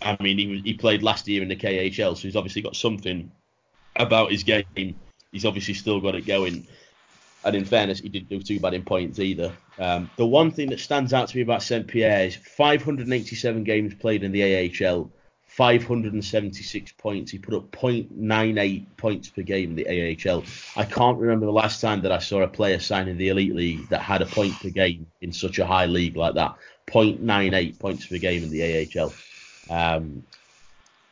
[0.02, 3.32] I mean, he he played last year in the KHL, so he's obviously got something
[3.96, 4.96] about his game.
[5.32, 6.68] He's obviously still got it going.
[7.44, 9.54] And in fairness, he didn't do too bad in points either.
[9.80, 11.88] Um, the one thing that stands out to me about St.
[11.88, 14.44] Pierre is 587 games played in the
[14.84, 15.10] AHL,
[15.46, 17.32] 576 points.
[17.32, 19.88] He put up 0.98 points per game in the
[20.28, 20.44] AHL.
[20.76, 23.56] I can't remember the last time that I saw a player sign in the Elite
[23.56, 26.56] League that had a point per game in such a high league like that.
[26.88, 29.14] 0.98 points per game in the AHL.
[29.70, 30.24] Um,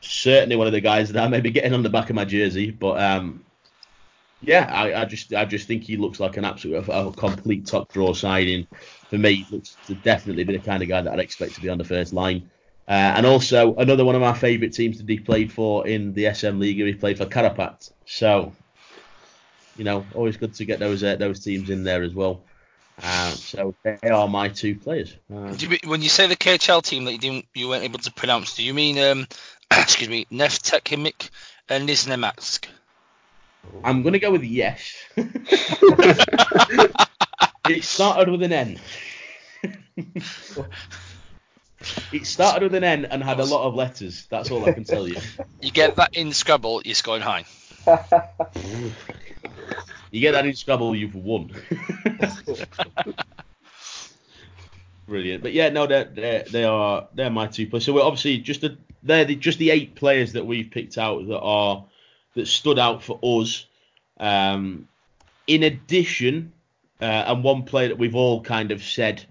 [0.00, 2.24] certainly one of the guys that I may be getting on the back of my
[2.24, 3.44] jersey, but um,
[4.40, 7.66] yeah, I, I, just I just think he looks like an absolute a, a complete
[7.66, 8.66] top draw signing.
[9.10, 11.68] For me, looks to definitely be the kind of guy that I'd expect to be
[11.68, 12.50] on the first line.
[12.88, 16.32] Uh, and also another one of my favourite teams that he played for in the
[16.32, 16.76] SM League.
[16.76, 17.90] He played for Kärpät.
[18.04, 18.52] So,
[19.76, 22.42] you know, always good to get those uh, those teams in there as well.
[23.02, 25.14] Uh, so they are my two players.
[25.32, 28.12] Uh, you, when you say the KHL team that you didn't, you weren't able to
[28.12, 29.26] pronounce, do you mean um,
[29.70, 31.28] excuse me, Neftekhimik
[31.68, 32.66] and Nizhnematsk?
[33.84, 34.94] I'm gonna go with yes.
[37.68, 38.78] it started with an N.
[42.12, 44.26] it started with an N and had a lot of letters.
[44.30, 45.16] That's all I can tell you.
[45.60, 47.44] You get that in Scrabble, you're scoring high.
[50.10, 51.50] you get that in Scrabble, you've won.
[55.06, 57.84] Brilliant, but yeah, no, they're, they're they are they're my two players.
[57.84, 61.26] So we're obviously just the, they're the, just the eight players that we've picked out
[61.28, 61.84] that are
[62.34, 63.66] that stood out for us.
[64.18, 64.88] Um,
[65.46, 66.52] in addition,
[67.00, 69.24] uh, and one player that we've all kind of said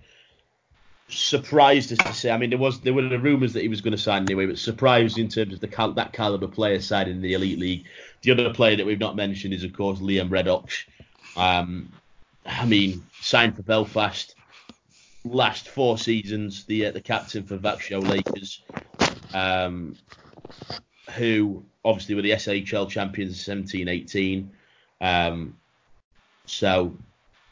[1.07, 2.31] surprised us to say.
[2.31, 4.45] I mean, there was there were the rumours that he was going to sign anyway,
[4.45, 7.85] but surprised in terms of the cal- that caliber player side in the elite league.
[8.25, 10.85] The other player that we've not mentioned is of course Liam Reddox.
[11.37, 11.91] Um,
[12.45, 14.35] I mean, signed for Belfast
[15.25, 18.61] last four seasons, the uh, the captain for Växjö Lakers,
[19.33, 19.95] um,
[21.15, 24.47] who obviously were the SHL champions 17-18.
[25.01, 25.57] Um,
[26.45, 26.95] so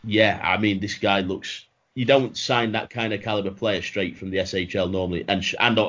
[0.03, 4.17] yeah, I mean, this guy looks you don't sign that kind of caliber player straight
[4.17, 5.79] from the SHL normally, and and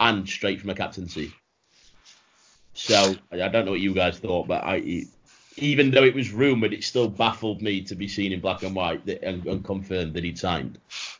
[0.00, 1.32] and straight from a captaincy.
[2.74, 5.04] So I don't know what you guys thought, but I,
[5.56, 8.74] even though it was rumored, it still baffled me to be seen in black and
[8.74, 10.78] white and, and confirmed that he'd signed.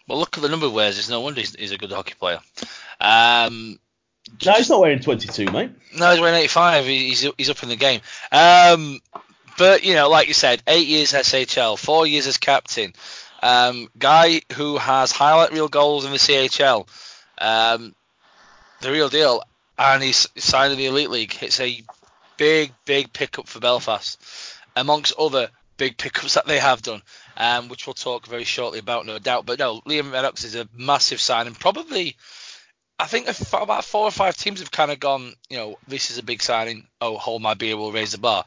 [0.09, 0.99] Well, look at the number of wears.
[0.99, 2.41] It's no wonder he's, he's a good hockey player.
[3.01, 3.79] Um,
[4.45, 5.71] no, he's not wearing 22, mate.
[5.97, 6.87] No, he's wearing 85.
[6.87, 8.01] He's he's up in the game.
[8.33, 9.01] Um,
[9.57, 12.93] but you know, like you said, eight years SHL, four years as captain.
[13.43, 16.89] Um, guy who has highlight reel goals in the CHL,
[17.39, 17.95] um,
[18.81, 19.43] the real deal,
[19.79, 21.37] and he's signed in the Elite League.
[21.41, 21.83] It's a
[22.37, 24.21] big, big pickup for Belfast,
[24.77, 27.03] amongst other big pickups that they have done,
[27.37, 29.47] um, which we'll talk very shortly about, no doubt.
[29.47, 31.55] But no, Liam Reddox is a massive signing.
[31.55, 32.17] Probably,
[32.99, 36.19] I think about four or five teams have kind of gone, you know, this is
[36.19, 36.87] a big signing.
[37.01, 38.45] Oh, hold my beer, we'll raise the bar.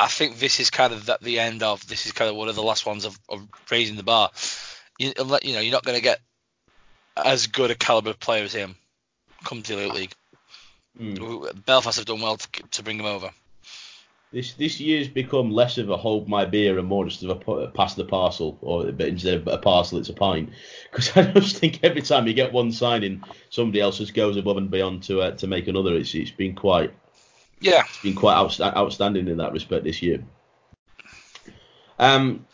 [0.00, 2.54] I think this is kind of the end of this is kind of one of
[2.54, 4.30] the last ones of, of raising the bar.
[4.96, 6.20] you, you know, you're not going to get
[7.16, 8.76] as good a caliber player as him
[9.44, 10.14] come to the elite league.
[10.98, 11.64] Mm.
[11.64, 13.30] Belfast have done well to, to bring him over.
[14.30, 17.68] This this year's become less of a hold my beer and more just of a
[17.68, 20.50] pass the parcel, or instead of a parcel, it's a pint.
[20.90, 24.58] Because I just think every time you get one signing, somebody else just goes above
[24.58, 25.94] and beyond to uh, to make another.
[25.94, 26.92] It's it's been quite
[27.60, 30.22] yeah, it's been quite outstanding in that respect this year.
[31.98, 32.46] Um,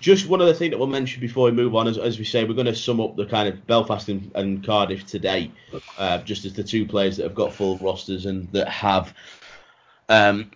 [0.00, 2.44] just one other thing that we'll mention before we move on, as, as we say,
[2.44, 5.52] we're going to sum up the kind of Belfast and, and Cardiff today,
[5.98, 9.14] uh, just as the two players that have got full rosters and that have
[10.08, 10.50] um,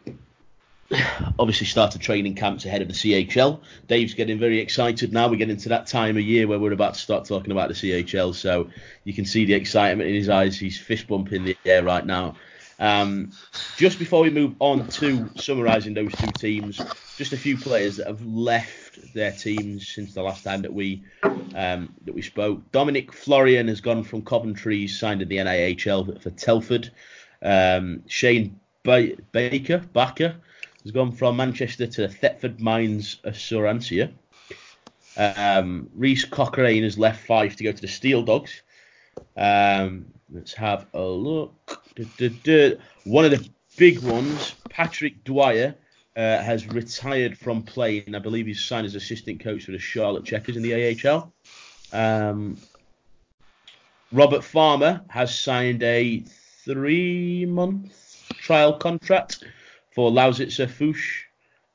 [1.38, 3.60] obviously started training camps ahead of the CHL.
[3.86, 5.28] Dave's getting very excited now.
[5.28, 7.74] We're getting to that time of year where we're about to start talking about the
[7.74, 8.70] CHL, so
[9.04, 10.58] you can see the excitement in his eyes.
[10.58, 12.36] He's fist bumping the air right now.
[12.78, 13.32] Um,
[13.76, 16.80] just before we move on to summarising those two teams,
[17.16, 21.02] just a few players that have left their teams since the last time that we
[21.54, 22.72] um, that we spoke.
[22.72, 26.90] Dominic Florian has gone from Coventry, signed in the NIHL for Telford.
[27.42, 30.36] Um, Shane ba- Baker Baker
[30.82, 34.12] has gone from Manchester to Thetford Mines Assurancia.
[35.16, 38.62] Um, Reese Cochrane has left Fife to go to the Steel Dogs.
[39.36, 41.83] Um, let's have a look.
[43.04, 45.74] One of the big ones, Patrick Dwyer,
[46.16, 48.14] uh, has retired from playing.
[48.14, 51.32] I believe he's signed as assistant coach for the Charlotte Checkers in the AHL.
[51.92, 52.56] Um,
[54.12, 56.20] Robert Farmer has signed a
[56.64, 59.44] three-month trial contract
[59.92, 61.22] for Lausitzer Fusch.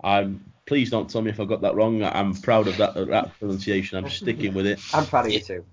[0.02, 2.04] I'm please don't tell me if I got that wrong.
[2.04, 3.98] I'm proud of that, that pronunciation.
[3.98, 4.80] I'm sticking with it.
[4.94, 5.66] I'm proud of you too.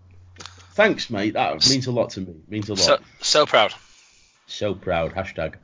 [0.73, 1.35] Thanks, mate.
[1.35, 2.35] That means a lot to me.
[2.49, 2.81] Means a lot.
[2.81, 3.75] So, so proud.
[4.47, 5.15] So proud.
[5.15, 5.55] Hashtag.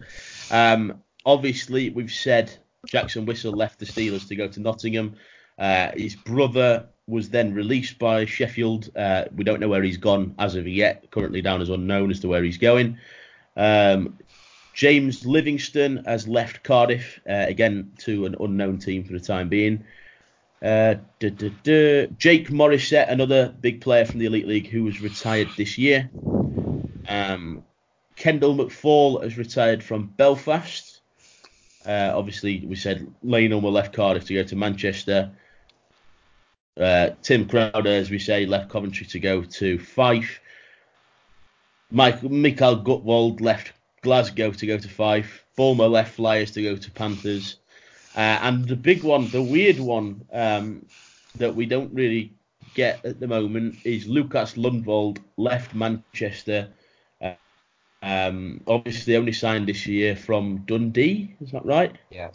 [0.50, 2.52] Um, obviously, we've said
[2.86, 5.16] Jackson Whistle left the Steelers to go to Nottingham.
[5.58, 8.90] Uh, his brother was then released by Sheffield.
[8.96, 11.10] Uh, we don't know where he's gone as of yet.
[11.10, 12.98] Currently down as unknown as to where he's going.
[13.56, 14.18] Um,
[14.74, 19.84] James Livingston has left Cardiff uh, again to an unknown team for the time being.
[20.62, 20.94] Uh.
[21.20, 26.08] Jake Morissette, another big player from the Elite League who was retired this year.
[27.08, 27.64] Um,
[28.22, 31.00] Kendall McFaull has retired from Belfast.
[31.84, 35.32] Uh, obviously, we said Layne Ulmer left Cardiff to go to Manchester.
[36.78, 40.40] Uh, Tim Crowder, as we say, left Coventry to go to Fife.
[41.90, 45.44] Mike, Mikael Gutwald left Glasgow to go to Fife.
[45.56, 47.56] Bulmer left Flyers to go to Panthers.
[48.14, 50.86] Uh, and the big one, the weird one um,
[51.38, 52.34] that we don't really
[52.74, 56.68] get at the moment is Lucas Lundvald left Manchester.
[58.02, 61.34] Um, obviously, only signed this year from Dundee.
[61.40, 61.94] Is that right?
[62.10, 62.30] Yeah.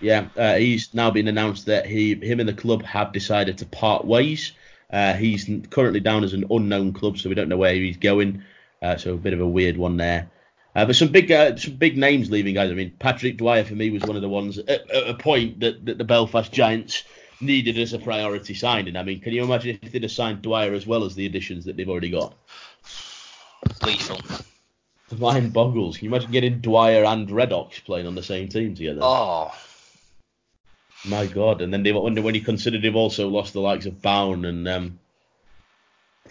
[0.00, 0.28] Yeah.
[0.36, 4.04] Uh, he's now been announced that he, him and the club have decided to part
[4.04, 4.52] ways.
[4.90, 8.42] Uh, he's currently down as an unknown club, so we don't know where he's going.
[8.80, 10.30] Uh, so a bit of a weird one there.
[10.76, 12.70] Uh, but some big uh, some big names leaving, guys.
[12.70, 15.60] I mean, Patrick Dwyer for me was one of the ones at, at a point
[15.60, 17.02] that, that, the Belfast Giants
[17.40, 18.94] needed as a priority signing.
[18.94, 21.64] I mean, can you imagine if they'd have signed Dwyer as well as the additions
[21.64, 22.34] that they've already got?
[23.84, 24.20] Lethal.
[25.08, 25.96] The mind boggles.
[25.96, 29.00] Can you imagine getting Dwyer and Reddox playing on the same team together?
[29.02, 29.52] Oh.
[31.04, 31.60] My God!
[31.60, 34.66] And then they when, when you consider they've also lost the likes of Bowen and
[34.66, 34.98] um,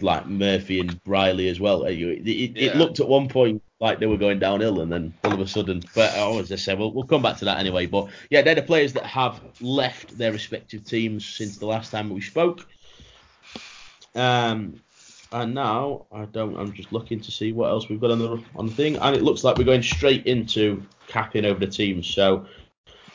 [0.02, 1.84] like Murphy and Riley as well.
[1.84, 2.70] It, it, it, yeah.
[2.70, 5.46] it, looked at one point like they were going downhill, and then all of a
[5.46, 7.86] sudden, but oh, as I said, we'll, we'll come back to that anyway.
[7.86, 12.10] But yeah, they're the players that have left their respective teams since the last time
[12.10, 12.66] we spoke.
[14.14, 14.80] Um,
[15.32, 16.56] and now I don't.
[16.56, 19.16] I'm just looking to see what else we've got on the on the thing, and
[19.16, 22.06] it looks like we're going straight into capping over the teams.
[22.06, 22.46] So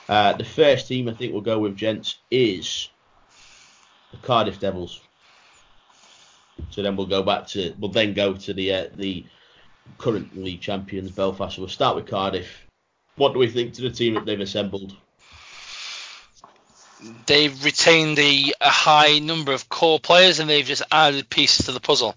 [0.09, 2.89] uh, the first team I think we'll go with, gents, is
[4.11, 5.01] the Cardiff Devils.
[6.69, 9.25] So then we'll go back to we'll then go to the uh, the
[9.97, 11.55] current league champions Belfast.
[11.55, 12.67] So we'll start with Cardiff.
[13.15, 14.95] What do we think to the team that they've assembled?
[17.25, 21.71] They've retained a, a high number of core players and they've just added pieces to
[21.71, 22.15] the puzzle.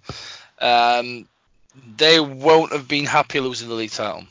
[0.60, 1.26] Um,
[1.96, 4.24] they won't have been happy losing the league title.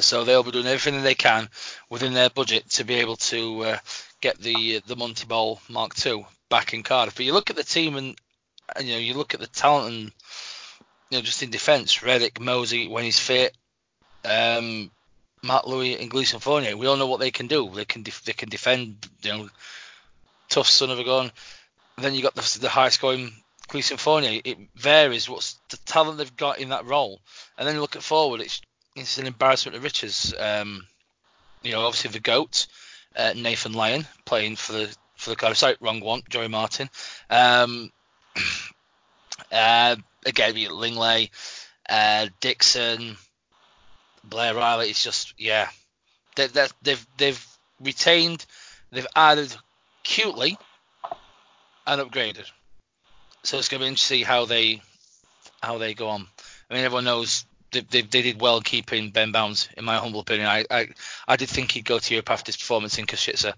[0.00, 1.48] So they'll be doing everything that they can
[1.90, 3.78] within their budget to be able to uh,
[4.20, 7.16] get the the Monty Ball Mark II back in Cardiff.
[7.16, 8.16] But you look at the team and
[8.74, 10.12] and you know you look at the talent and
[11.10, 13.54] you know just in defence, Reddick, Mosey when he's fit,
[14.24, 14.90] um,
[15.42, 16.76] Matt Louis and Gleason Fournier.
[16.76, 17.70] We all know what they can do.
[17.70, 19.08] They can def- they can defend.
[19.22, 19.48] You know,
[20.48, 21.32] tough son of a gun.
[21.98, 23.32] Then you got the, the high scoring
[23.68, 24.40] Gleason Fournier.
[24.44, 27.20] It varies what's the talent they've got in that role.
[27.58, 28.40] And then look at forward.
[28.40, 28.60] It's
[28.94, 30.34] it's an embarrassment of riches.
[30.38, 30.86] Um,
[31.62, 32.66] you know, obviously the goat,
[33.16, 35.58] uh, Nathan Lyon playing for the for the Cardiff.
[35.58, 36.22] Sorry, wrong one.
[36.28, 36.88] Joey Martin.
[37.30, 37.90] Um,
[39.50, 41.30] Uh, again, Linglet,
[41.88, 43.16] uh, Dixon,
[44.24, 44.90] Blair Riley.
[44.90, 45.68] It's just yeah,
[46.36, 47.46] they, they, they've they've
[47.80, 48.44] retained,
[48.90, 49.54] they've added
[50.02, 50.56] cutely
[51.86, 52.50] and upgraded.
[53.42, 54.82] So it's going to be interesting to see how they
[55.62, 56.26] how they go on.
[56.70, 60.20] I mean, everyone knows they, they, they did well keeping Ben Bowns, in my humble
[60.20, 60.46] opinion.
[60.46, 60.88] I, I,
[61.26, 63.52] I did think he'd go to Europe after his performance in Košice.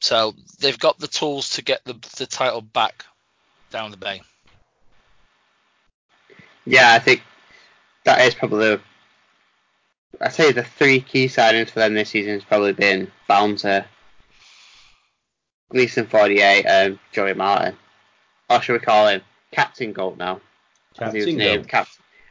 [0.00, 3.04] So they've got the tools to get the, the title back
[3.70, 4.22] down the bay.
[6.64, 7.22] Yeah, I think
[8.04, 8.78] that is probably
[10.12, 10.24] the.
[10.24, 13.84] I say the three key signings for them this season has probably been Bouncer,
[15.70, 17.76] Gleason 48, and Joey Martin.
[18.50, 20.40] Or should we call him Captain Goat now?
[20.98, 21.70] As he was Captain named Goat.
[21.70, 21.88] Cap-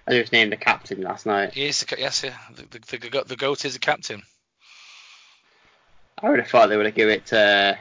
[0.08, 1.54] as he was named the captain last night.
[1.54, 4.24] He is the, ca- yes, yeah, the, the, the, the goat is the captain.
[6.20, 7.78] I would have thought they would have given it to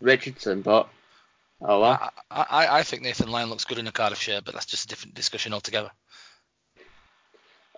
[0.00, 0.88] Richardson, but
[1.60, 2.12] oh well.
[2.30, 4.84] I, I, I think Nathan Lyon looks good in a Cardiff shirt, but that's just
[4.84, 5.90] a different discussion altogether.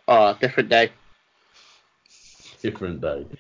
[0.07, 0.93] Oh, different day.
[2.65, 3.27] Different day.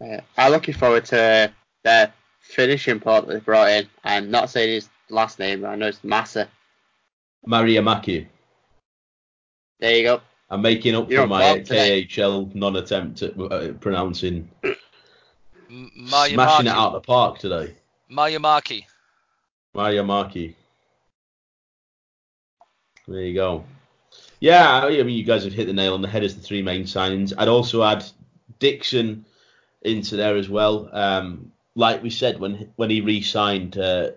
[0.00, 1.52] Uh, I'm looking forward to
[1.82, 5.74] their finishing part that they brought in, I'm not saying his last name, but I
[5.74, 6.46] know it's Massa.
[7.44, 8.28] Maria Maki.
[9.80, 10.20] There you go.
[10.50, 11.58] I'm making up You're for my.
[11.58, 14.48] KHL non-attempt at uh, pronouncing.
[15.68, 17.74] M- Maya Smashing it out of the park today.
[18.08, 18.86] Maya Markey.
[19.74, 20.54] Maria Maki.
[23.08, 23.64] There you go.
[24.40, 26.62] Yeah, I mean, you guys have hit the nail on the head as the three
[26.62, 27.32] main signings.
[27.36, 28.04] I'd also add
[28.58, 29.24] Dixon
[29.82, 30.88] into there as well.
[30.92, 34.10] Um, like we said, when when he re-signed, uh,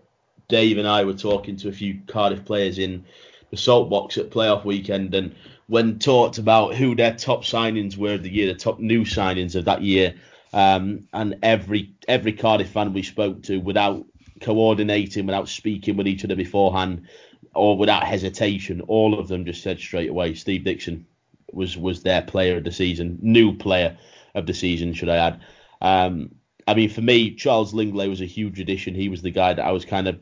[0.47, 3.05] Dave and I were talking to a few Cardiff players in
[3.49, 5.35] the Salt Box at playoff weekend, and
[5.67, 9.55] when talked about who their top signings were of the year, the top new signings
[9.55, 10.13] of that year,
[10.53, 14.05] um, and every every Cardiff fan we spoke to, without
[14.39, 17.07] coordinating, without speaking with each other beforehand,
[17.53, 21.05] or without hesitation, all of them just said straight away, Steve Dixon
[21.51, 23.97] was was their player of the season, new player
[24.35, 25.41] of the season, should I add.
[25.81, 26.35] Um,
[26.67, 28.95] I mean, for me, Charles Linglet was a huge addition.
[28.95, 30.19] He was the guy that I was kind of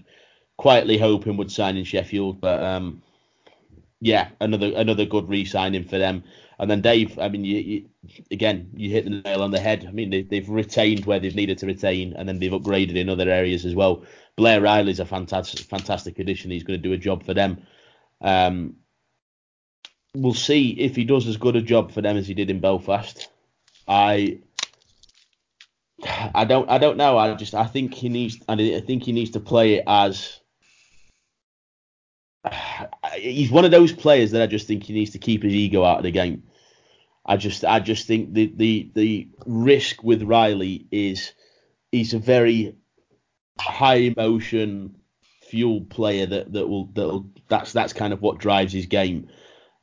[0.57, 3.01] quietly hoping would sign in Sheffield, but um,
[4.01, 6.24] yeah, another another good re-signing for them.
[6.59, 7.86] And then Dave, I mean, you, you,
[8.32, 9.86] again, you hit the nail on the head.
[9.88, 13.09] I mean, they, they've retained where they've needed to retain, and then they've upgraded in
[13.09, 14.03] other areas as well.
[14.39, 16.49] Blair Riley's a fantastic, fantastic addition.
[16.49, 17.67] He's going to do a job for them.
[18.21, 18.77] Um,
[20.15, 22.61] we'll see if he does as good a job for them as he did in
[22.61, 23.27] Belfast.
[23.85, 24.39] I,
[26.33, 27.17] I don't, I don't know.
[27.17, 30.39] I just, I think he needs, I think he needs to play it as.
[33.17, 35.83] He's one of those players that I just think he needs to keep his ego
[35.83, 36.43] out of the game.
[37.25, 41.33] I just, I just think the the the risk with Riley is
[41.91, 42.78] he's a very
[43.62, 44.95] high emotion
[45.41, 49.30] fuel player that that will that that's that's kind of what drives his game.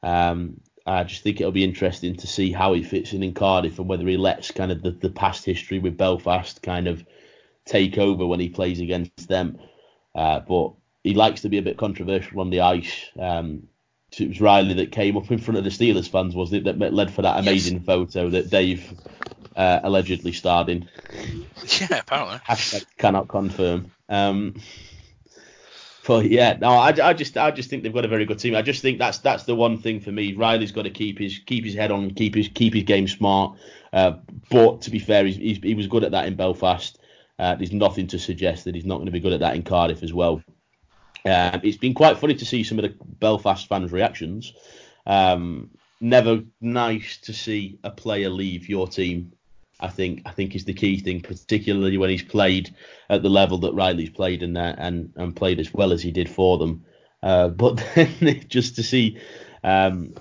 [0.03, 3.79] Um, I just think it'll be interesting to see how he fits in in Cardiff
[3.79, 7.05] and whether he lets kind of the, the past history with Belfast kind of
[7.65, 9.59] take over when he plays against them.
[10.15, 13.11] Uh, but he likes to be a bit controversial on the ice.
[13.19, 13.69] Um,
[14.21, 16.93] it was Riley that came up in front of the Steelers fans, wasn't it, that
[16.93, 18.93] led for that amazing photo that Dave
[19.57, 20.89] uh, allegedly starred in.
[21.81, 22.39] Yeah, apparently.
[22.39, 23.91] Hashtag cannot confirm.
[24.09, 24.55] Um,
[26.07, 28.55] but yeah, no, I, I just I just think they've got a very good team.
[28.55, 30.35] I just think that's that's the one thing for me.
[30.35, 33.59] Riley's got to keep his keep his head on, keep his keep his game smart.
[33.93, 34.13] Uh,
[34.51, 36.99] but to be fair, he's, he's, he was good at that in Belfast.
[37.39, 39.63] Uh, there's nothing to suggest that he's not going to be good at that in
[39.63, 40.43] Cardiff as well.
[41.27, 44.53] Um, it's been quite funny to see some of the Belfast fans' reactions.
[45.07, 45.71] Um,
[46.01, 49.33] never nice to see a player leave your team.
[49.79, 52.75] I think I think is the key thing, particularly when he's played
[53.11, 56.13] at the level that Riley's played and uh, and and played as well as he
[56.13, 56.85] did for them.
[57.23, 59.19] Uh, but then just to see
[59.65, 60.15] um,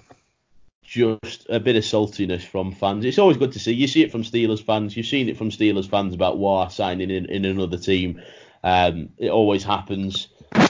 [0.83, 3.71] just a bit of saltiness from fans, it's always good to see.
[3.71, 4.97] You see it from Steelers fans.
[4.97, 8.21] You've seen it from Steelers fans about War signing in, in another team.
[8.63, 10.27] Um, it always happens.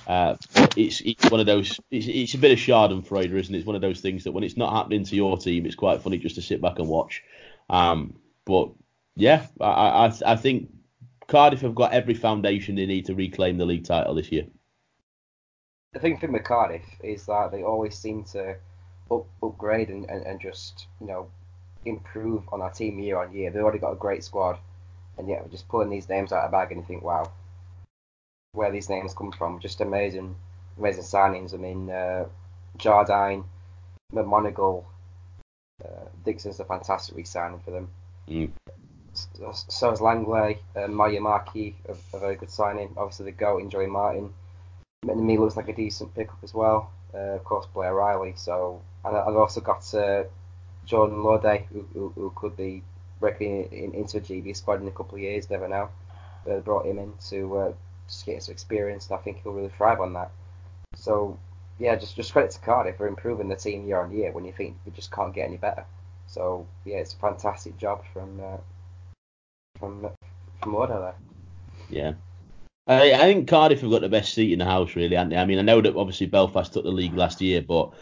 [0.08, 0.36] Uh,
[0.76, 1.80] it's it's one of those.
[1.92, 3.58] It's, it's a bit of Schadenfreude, isn't it?
[3.58, 6.02] It's one of those things that when it's not happening to your team, it's quite
[6.02, 7.24] funny just to sit back and watch.
[7.70, 8.16] Um,
[8.46, 8.70] but
[9.16, 10.70] yeah, I, I I think
[11.28, 14.46] Cardiff have got every foundation they need to reclaim the league title this year.
[15.94, 18.58] The thing for Cardiff is that they always seem to
[19.10, 21.30] up, upgrade and, and, and just you know
[21.86, 23.50] improve on our team year on year.
[23.50, 24.58] They've already got a great squad,
[25.18, 27.32] and yet we're just pulling these names out of the bag and you think, wow,
[28.56, 29.60] where these names come from?
[29.60, 30.36] Just amazing,
[30.78, 31.54] amazing signings.
[31.54, 32.26] I mean, uh,
[32.78, 33.44] Jardine,
[34.14, 34.86] McMonigal,
[35.84, 37.90] uh, Dixon's a fantastic re-signing for them.
[38.28, 38.52] Mm.
[39.68, 42.94] so is Langley, uh, Maya Markey, a, a, very good signing.
[42.98, 44.34] Obviously, the goat in Joey Martin.
[45.08, 46.92] And me looks like a decent pickup as well.
[47.14, 48.34] Uh, of course, Blair Riley.
[48.36, 50.24] So, and I've also got uh,
[50.86, 52.84] Jordan Lode, who, who, who, could be
[53.20, 55.50] breaking in, into a GB squad in a couple of years.
[55.50, 55.90] Never know.
[56.46, 57.74] They brought him in to uh,
[58.08, 60.32] just get some experience, and I think he'll really thrive on that.
[60.96, 61.40] So,
[61.80, 64.54] yeah, just just credit to Cardiff for improving the team year on year when you
[64.54, 65.86] think we just can't get any better.
[66.28, 68.58] So, yeah, it's a fantastic job from uh,
[69.80, 70.08] from
[70.62, 71.16] from Odo there.
[71.90, 72.14] Yeah.
[72.88, 75.38] I, I think Cardiff have got the best seat in the house, really, haven't they?
[75.38, 77.94] I mean, I know that obviously Belfast took the league last year, but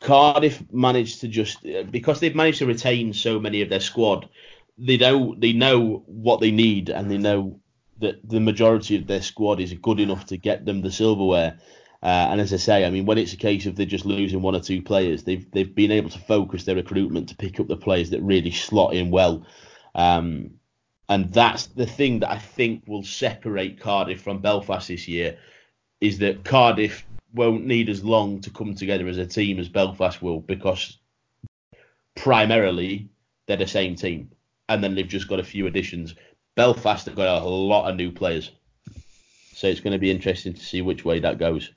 [0.00, 4.28] Cardiff managed to just because they've managed to retain so many of their squad,
[4.76, 7.60] they know they know what they need and they know
[8.00, 11.58] that the majority of their squad is good enough to get them the silverware.
[12.02, 14.42] Uh, and as I say, I mean, when it's a case of they're just losing
[14.42, 17.66] one or two players, they've they've been able to focus their recruitment to pick up
[17.66, 19.46] the players that really slot in well.
[19.94, 20.50] Um,
[21.08, 25.38] and that's the thing that I think will separate Cardiff from Belfast this year,
[26.00, 30.22] is that Cardiff won't need as long to come together as a team as Belfast
[30.22, 30.98] will because
[32.14, 33.08] primarily
[33.46, 34.30] they're the same team,
[34.68, 36.14] and then they've just got a few additions.
[36.56, 38.50] Belfast have got a lot of new players,
[39.52, 41.70] so it's going to be interesting to see which way that goes.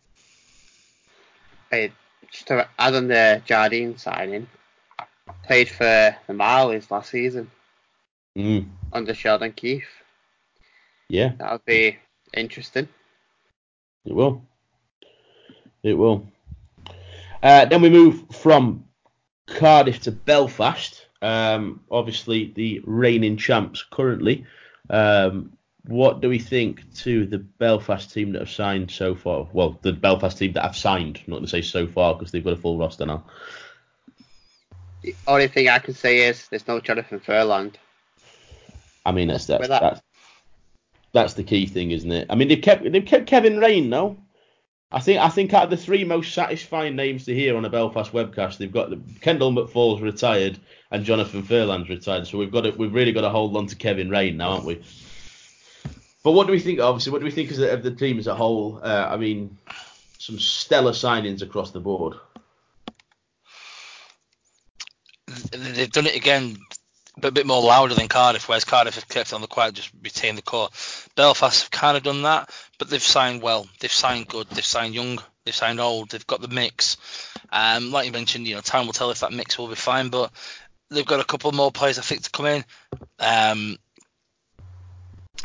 [1.72, 1.92] Hey,
[2.32, 4.48] just to add on the Jardine signing,
[5.44, 7.50] played for the Marlies last season
[8.38, 8.68] mm.
[8.94, 9.88] under Sheldon Keefe.
[11.10, 11.98] Yeah, that would be
[12.36, 12.88] interesting.
[14.06, 14.42] It will.
[15.84, 16.28] It will.
[17.42, 18.86] Uh, then we move from
[19.48, 21.06] Cardiff to Belfast.
[21.22, 24.46] Um, obviously, the reigning champs currently.
[24.90, 25.58] Um,
[25.88, 29.48] what do we think to the Belfast team that have signed so far?
[29.54, 32.54] Well, the Belfast team that have signed, not to say so far because they've got
[32.54, 33.24] a full roster now.
[35.02, 37.78] The only thing I can say is there's no Jonathan Ferland.
[39.06, 39.82] I mean, that's that's, that.
[39.82, 40.02] that's
[41.14, 42.28] that's the key thing, isn't it?
[42.30, 44.18] I mean, they've kept they've kept Kevin Raine, no.
[44.92, 47.70] I think I think out of the three most satisfying names to hear on a
[47.70, 50.58] Belfast webcast, they've got the, Kendall McFaull's retired
[50.92, 52.26] and Jonathan Ferland's retired.
[52.26, 54.66] So we've got to, we've really got to hold on to Kevin Raine now, aren't
[54.66, 54.82] we?
[56.24, 56.80] But what do we think?
[56.80, 58.80] Obviously, what do we think of the, of the team as a whole?
[58.82, 59.58] Uh, I mean,
[60.20, 62.16] some stellar signings across the board.
[65.52, 66.58] They've done it again
[67.24, 70.38] a bit more louder than Cardiff, whereas Cardiff have kept on the quiet, just retained
[70.38, 70.70] the core.
[71.16, 73.68] Belfast have kind of done that, but they've signed well.
[73.80, 74.48] They've signed good.
[74.50, 75.20] They've signed young.
[75.46, 76.10] They've signed old.
[76.10, 76.98] They've got the mix.
[77.52, 80.10] Um, like you mentioned, you know, time will tell if that mix will be fine,
[80.10, 80.32] but
[80.90, 82.66] they've got a couple more players I think to come in.
[83.20, 83.78] Um,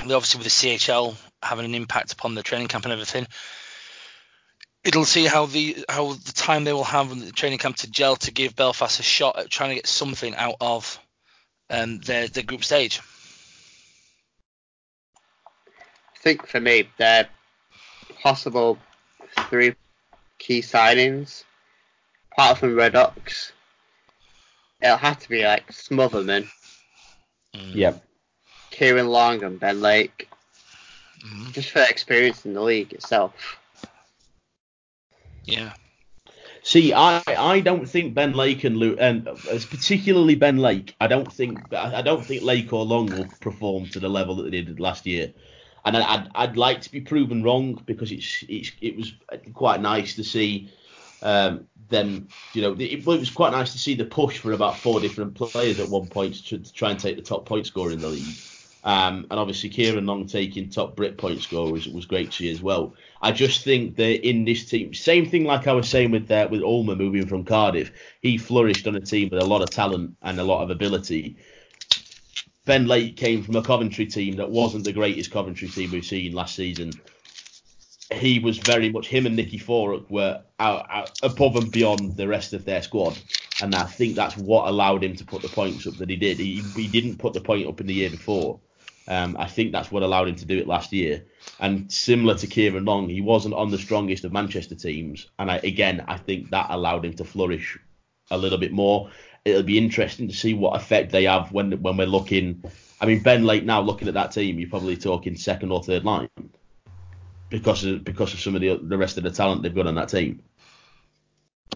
[0.01, 3.27] obviously with the CHL having an impact upon the training camp and everything.
[4.85, 7.91] It'll see how the how the time they will have in the training camp to
[7.91, 10.99] gel to give Belfast a shot at trying to get something out of
[11.73, 13.01] um, the the group stage?
[16.15, 17.27] I think for me, the
[18.23, 18.79] possible
[19.49, 19.75] three
[20.39, 21.43] key signings,
[22.33, 23.51] apart from Reddox,
[24.81, 26.49] it'll have to be like Smotherman.
[27.55, 27.75] Mm.
[27.75, 28.05] Yep.
[28.71, 30.29] Kieran Long and Ben Lake.
[31.25, 31.53] Mm.
[31.53, 33.59] Just for experience in the league itself.
[35.45, 35.73] Yeah.
[36.65, 41.31] See, I, I don't think Ben Lake and Luke, and particularly Ben Lake, I don't
[41.33, 44.79] think I don't think Lake or Long will perform to the level that they did
[44.79, 45.33] last year,
[45.85, 49.13] and I, would I'd like to be proven wrong because it's it's it was
[49.55, 50.71] quite nice to see
[51.23, 54.77] um, them, you know, it, it, was quite nice to see the push for about
[54.77, 57.93] four different players at one point to, to try and take the top point scorer
[57.93, 58.37] in the league.
[58.85, 62.51] Um, and obviously Kieran Long taking top Brit point score was, was great to see
[62.51, 62.95] as well.
[63.21, 66.49] I just think that in this team, same thing like I was saying with uh,
[66.51, 70.17] with Ulmer moving from Cardiff, he flourished on a team with a lot of talent
[70.23, 71.37] and a lot of ability.
[72.65, 76.33] Ben Lake came from a Coventry team that wasn't the greatest Coventry team we've seen
[76.33, 76.93] last season.
[78.13, 82.29] He was very much him and Nicky Forup were out, out, above and beyond the
[82.29, 83.17] rest of their squad,
[83.63, 86.39] and I think that's what allowed him to put the points up that he did.
[86.39, 88.61] He, he didn't put the point up in the year before.
[89.13, 91.27] Um, I think that's what allowed him to do it last year.
[91.61, 95.29] And similar to Kieran Long, he wasn't on the strongest of Manchester teams.
[95.39, 97.79] And I, again, I think that allowed him to flourish
[98.31, 99.11] a little bit more.
[99.45, 102.65] It'll be interesting to see what effect they have when when we're looking.
[103.03, 106.05] I mean, Ben Lake now looking at that team, you're probably talking second or third
[106.05, 106.31] line
[107.51, 109.97] because of because of some of the the rest of the talent they've got on
[109.97, 110.43] that team.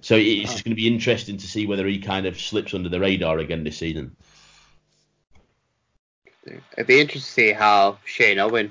[0.00, 2.88] So it's just going to be interesting to see whether he kind of slips under
[2.88, 4.16] the radar again this season.
[6.46, 8.70] It'd be interesting to see how Shane Owen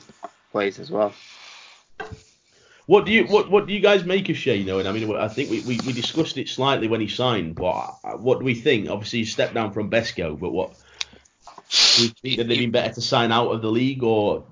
[0.51, 1.13] plays as well.
[2.85, 4.85] What do you what what do you guys make of Shane Owen?
[4.85, 8.39] I mean, I think we, we, we discussed it slightly when he signed, but what
[8.39, 8.89] do we think?
[8.89, 10.73] Obviously, he stepped down from Besco, but what?
[11.97, 14.43] Do you think that they'd been better to sign out of the league or?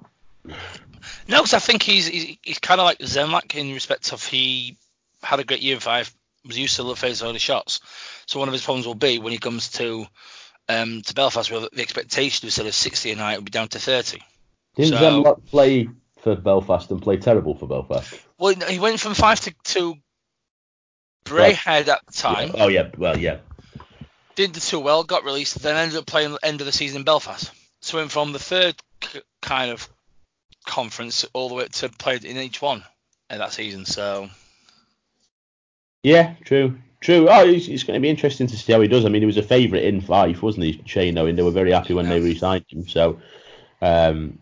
[1.27, 4.77] No, because I think he's he's, he's kind of like Zemlak in respect of he
[5.21, 6.13] had a great year in Fife,
[6.45, 7.81] was used to the phase early shots.
[8.25, 10.07] So one of his problems will be when he comes to
[10.69, 13.79] um, to Belfast, where the expectation instead of 60 a night will be down to
[13.79, 14.19] 30.
[14.75, 15.87] Didn't So- play
[16.21, 18.13] for Belfast and play terrible for Belfast?
[18.37, 19.95] Well, he went from Fife to, to
[21.25, 22.51] Braehead at the time.
[22.55, 22.63] Yeah.
[22.63, 23.39] Oh yeah, well yeah.
[24.35, 27.03] didn't do too well, got released, then ended up playing end of the season in
[27.03, 27.51] Belfast.
[27.81, 29.87] So went from the third k- kind of
[30.65, 32.83] conference all the way to played in each one
[33.29, 33.85] in that season.
[33.85, 34.29] So
[36.03, 37.27] Yeah, true, true.
[37.29, 39.05] Oh, it's, it's going to be interesting to see how he does.
[39.05, 41.17] I mean, he was a favourite in Fife, wasn't he, Shane?
[41.17, 42.87] And they were very happy when they re-signed him.
[42.87, 43.19] So,
[43.81, 44.39] um,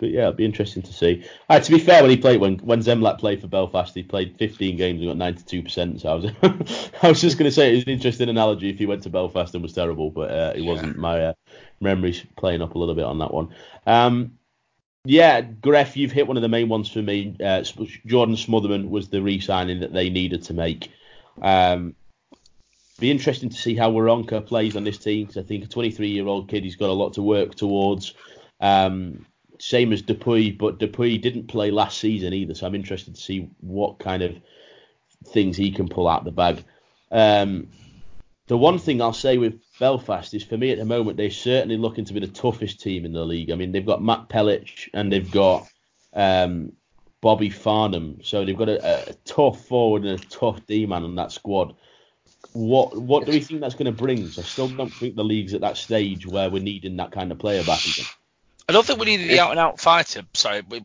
[0.00, 1.24] but yeah, it'll be interesting to see.
[1.50, 4.76] To be fair, when he played, when when Zemlak played for Belfast, he played 15
[4.76, 6.00] games and got 92 percent.
[6.00, 8.86] So I was, I was just going to say it's an interesting analogy if he
[8.86, 10.96] went to Belfast and was terrible, but uh, it wasn't.
[10.96, 11.32] My uh,
[11.80, 13.54] memory's playing up a little bit on that one.
[13.86, 14.38] Um,
[15.04, 17.36] yeah, Greff, you've hit one of the main ones for me.
[17.42, 17.62] Uh,
[18.06, 20.90] Jordan Smotherman was the re-signing that they needed to make.
[21.42, 21.94] Um,
[22.98, 26.48] be interesting to see how Waronka plays on this team because I think a 23-year-old
[26.48, 28.14] kid, he's got a lot to work towards.
[28.60, 29.26] Um,
[29.58, 33.48] same as Dupuy, but Dupuy didn't play last season either, so I'm interested to see
[33.60, 34.36] what kind of
[35.26, 36.64] things he can pull out the bag.
[37.10, 37.68] Um,
[38.46, 41.76] the one thing I'll say with Belfast is for me at the moment they're certainly
[41.76, 43.50] looking to be the toughest team in the league.
[43.50, 45.68] I mean they've got Matt Pelech and they've got
[46.12, 46.72] um,
[47.20, 51.16] Bobby Farnham, so they've got a, a tough forward and a tough D man on
[51.16, 51.74] that squad.
[52.52, 54.26] What what do we think that's going to bring?
[54.28, 57.30] So I still don't think the league's at that stage where we're needing that kind
[57.30, 58.06] of player back again.
[58.68, 60.22] I don't think we need the out and out fighter.
[60.32, 60.84] Sorry, we,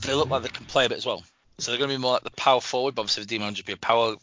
[0.00, 1.22] they look like they can play a bit as well.
[1.58, 2.94] So they're going to be more like the power forward.
[2.94, 4.16] But obviously, the D-man will just be a power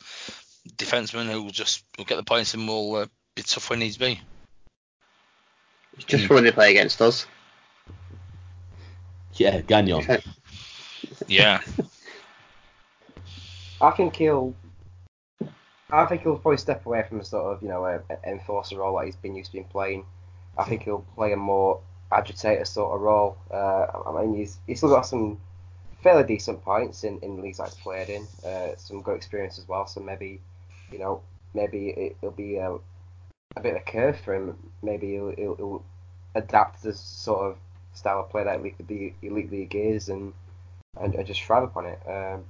[0.75, 3.05] defenseman who will just will get the points and will uh,
[3.35, 4.19] be tough when needs be.
[5.95, 7.27] It's just for when they play against us.
[9.33, 10.05] Yeah, Gagnon.
[11.27, 11.61] Yeah.
[13.81, 14.55] I think he'll.
[15.91, 18.77] I think he'll probably step away from the sort of you know a, a enforcer
[18.77, 20.05] role that he's been used to been playing.
[20.57, 21.81] I think he'll play a more
[22.11, 23.37] agitator sort of role.
[23.51, 25.39] Uh, I mean, he's he's still got some
[26.01, 28.27] fairly decent points in, in leagues he's played in.
[28.45, 29.85] Uh, some good experience as well.
[29.87, 30.41] So maybe,
[30.91, 31.21] you know,
[31.53, 32.73] maybe it, it'll be a,
[33.55, 34.57] a bit of a curve for him.
[34.81, 35.85] Maybe he'll, he'll, he'll
[36.35, 37.57] adapt to the sort of
[37.93, 40.33] style of play that elite, the elite league is and
[40.99, 41.99] and, and just thrive upon it.
[42.07, 42.45] Um,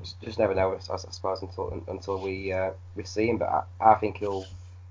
[0.00, 3.38] just, just never know, I, I suppose, until until we uh, we see him.
[3.38, 3.48] But
[3.80, 4.46] I, I think he'll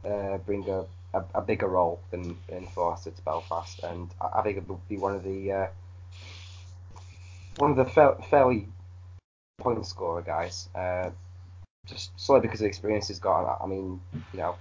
[0.06, 4.42] uh, bring a, a, a bigger role than than Forster to Belfast, and I, I
[4.44, 5.68] think it will be one of the uh,
[7.58, 8.68] one of the fa- fairly
[9.60, 10.70] point scorer guys.
[10.76, 11.10] Uh,
[11.88, 13.60] just solely because of the experience he's got.
[13.62, 14.00] I, mean,
[14.34, 14.56] you know,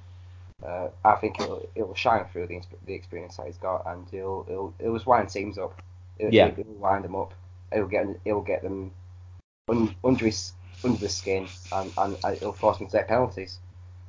[0.66, 4.46] uh, I think it'll it'll shine through the, the experience that he's got, and he'll
[4.48, 5.80] it'll it'll just wind teams up.
[6.18, 6.46] It'll, Yeah.
[6.48, 7.34] it'll wind them up.
[7.72, 8.92] It'll get it'll get them
[9.68, 10.52] un, under his
[10.84, 13.58] under the skin, and, and it'll force them to take penalties.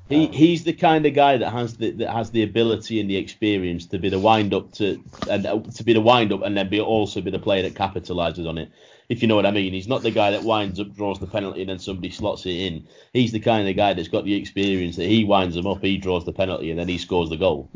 [0.09, 3.09] He Um, he's the kind of guy that has the that has the ability and
[3.09, 6.41] the experience to be the wind up to and uh, to be the wind up
[6.43, 8.71] and then be also be the player that capitalizes on it.
[9.09, 11.27] If you know what I mean, he's not the guy that winds up, draws the
[11.27, 12.87] penalty, and then somebody slots it in.
[13.11, 15.97] He's the kind of guy that's got the experience that he winds them up, he
[15.97, 17.69] draws the penalty, and then he scores the goal.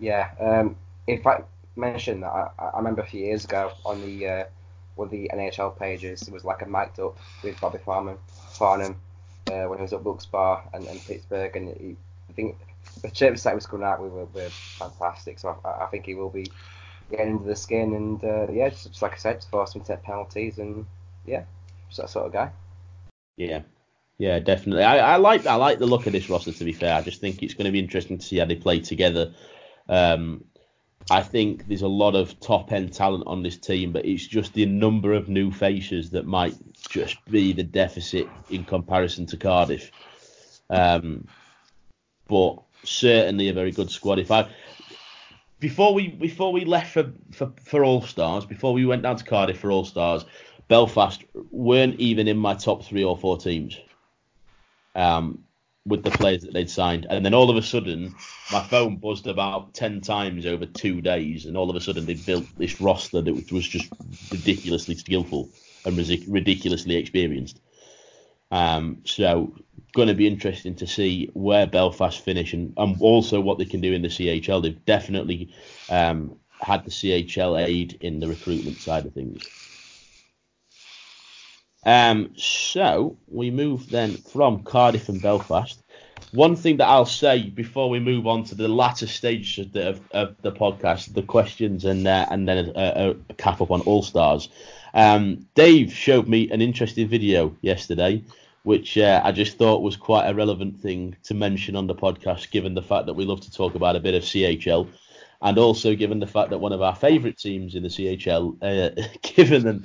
[0.00, 0.30] Yeah.
[0.40, 4.44] Um, in fact, mention that I, I remember a few years ago on the uh,
[4.96, 8.18] one of the NHL pages, it was like a mic'd up with Bobby Farnham,
[8.50, 8.96] Farnham
[9.50, 11.96] uh, when he was at Wilkes-Barre and, and Pittsburgh, and he,
[12.28, 12.56] I think
[13.02, 15.38] the chips that was coming out with were, were fantastic.
[15.38, 16.50] So I, I think he will be
[17.10, 19.88] getting into the skin, and uh, yeah, just, just like I said, force him to
[19.88, 20.86] take penalties, and
[21.26, 21.44] yeah,
[21.88, 22.50] just that sort of guy.
[23.36, 23.62] Yeah,
[24.18, 24.84] yeah, definitely.
[24.84, 26.52] I, I like I like the look of this roster.
[26.52, 28.56] To be fair, I just think it's going to be interesting to see how they
[28.56, 29.34] play together.
[29.88, 30.44] Um,
[31.10, 34.54] I think there's a lot of top end talent on this team, but it's just
[34.54, 36.56] the number of new faces that might
[36.88, 39.92] just be the deficit in comparison to Cardiff.
[40.68, 41.28] Um,
[42.26, 44.18] but certainly a very good squad.
[44.18, 44.48] If I
[45.60, 49.24] before we before we left for for, for All Stars, before we went down to
[49.24, 50.24] Cardiff for All Stars,
[50.66, 53.78] Belfast weren't even in my top three or four teams.
[54.96, 55.44] Um,
[55.86, 58.16] with the players that they'd signed, and then all of a sudden,
[58.50, 62.14] my phone buzzed about ten times over two days, and all of a sudden they
[62.14, 63.90] built this roster that was just
[64.30, 65.52] ridiculously skillful
[65.84, 65.96] and
[66.28, 67.60] ridiculously experienced.
[68.52, 69.54] Um, so
[69.94, 73.80] going to be interesting to see where Belfast finish and, and also what they can
[73.80, 74.62] do in the CHL.
[74.62, 75.54] They've definitely
[75.88, 79.50] um, had the CHL aid in the recruitment side of things.
[81.86, 85.80] Um, so we move then from Cardiff and Belfast.
[86.32, 90.00] one thing that I'll say before we move on to the latter stages of the,
[90.10, 94.02] of, the podcast, the questions and uh, and then a, a, cap up on All
[94.02, 94.48] Stars.
[94.94, 98.24] Um, Dave showed me an interesting video yesterday,
[98.64, 102.50] which uh, I just thought was quite a relevant thing to mention on the podcast,
[102.50, 104.88] given the fact that we love to talk about a bit of CHL,
[105.42, 109.02] and also given the fact that one of our favourite teams in the CHL, uh,
[109.22, 109.84] given them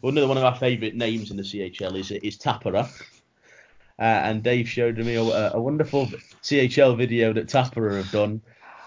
[0.00, 2.88] one of our favourite names in the CHL is is Tappara.
[3.98, 6.06] Uh, and Dave showed me a, a, wonderful
[6.42, 8.40] CHL video that Tappara have done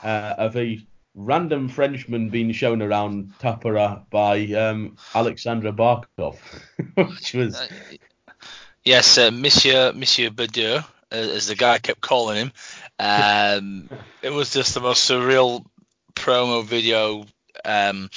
[0.04, 6.38] uh, of a random Frenchman being shown around Tappara by um, Alexandra Barkov,
[6.96, 7.56] which was.
[7.56, 7.68] Uh,
[8.84, 12.52] yes, uh, Monsieur Monsieur Badieu, uh, as the guy kept calling him.
[13.00, 13.90] Um,
[14.22, 15.66] it was just the most surreal
[16.16, 17.26] promo video.
[17.64, 18.10] Um,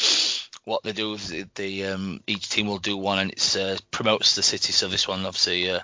[0.64, 4.34] what they do is they, um, each team will do one, and it uh, promotes
[4.34, 4.72] the city.
[4.72, 5.80] So this one obviously uh,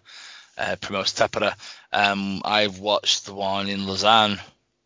[0.58, 1.54] uh, promotes Tappara.
[1.92, 4.38] Um, I've watched the one in Lausanne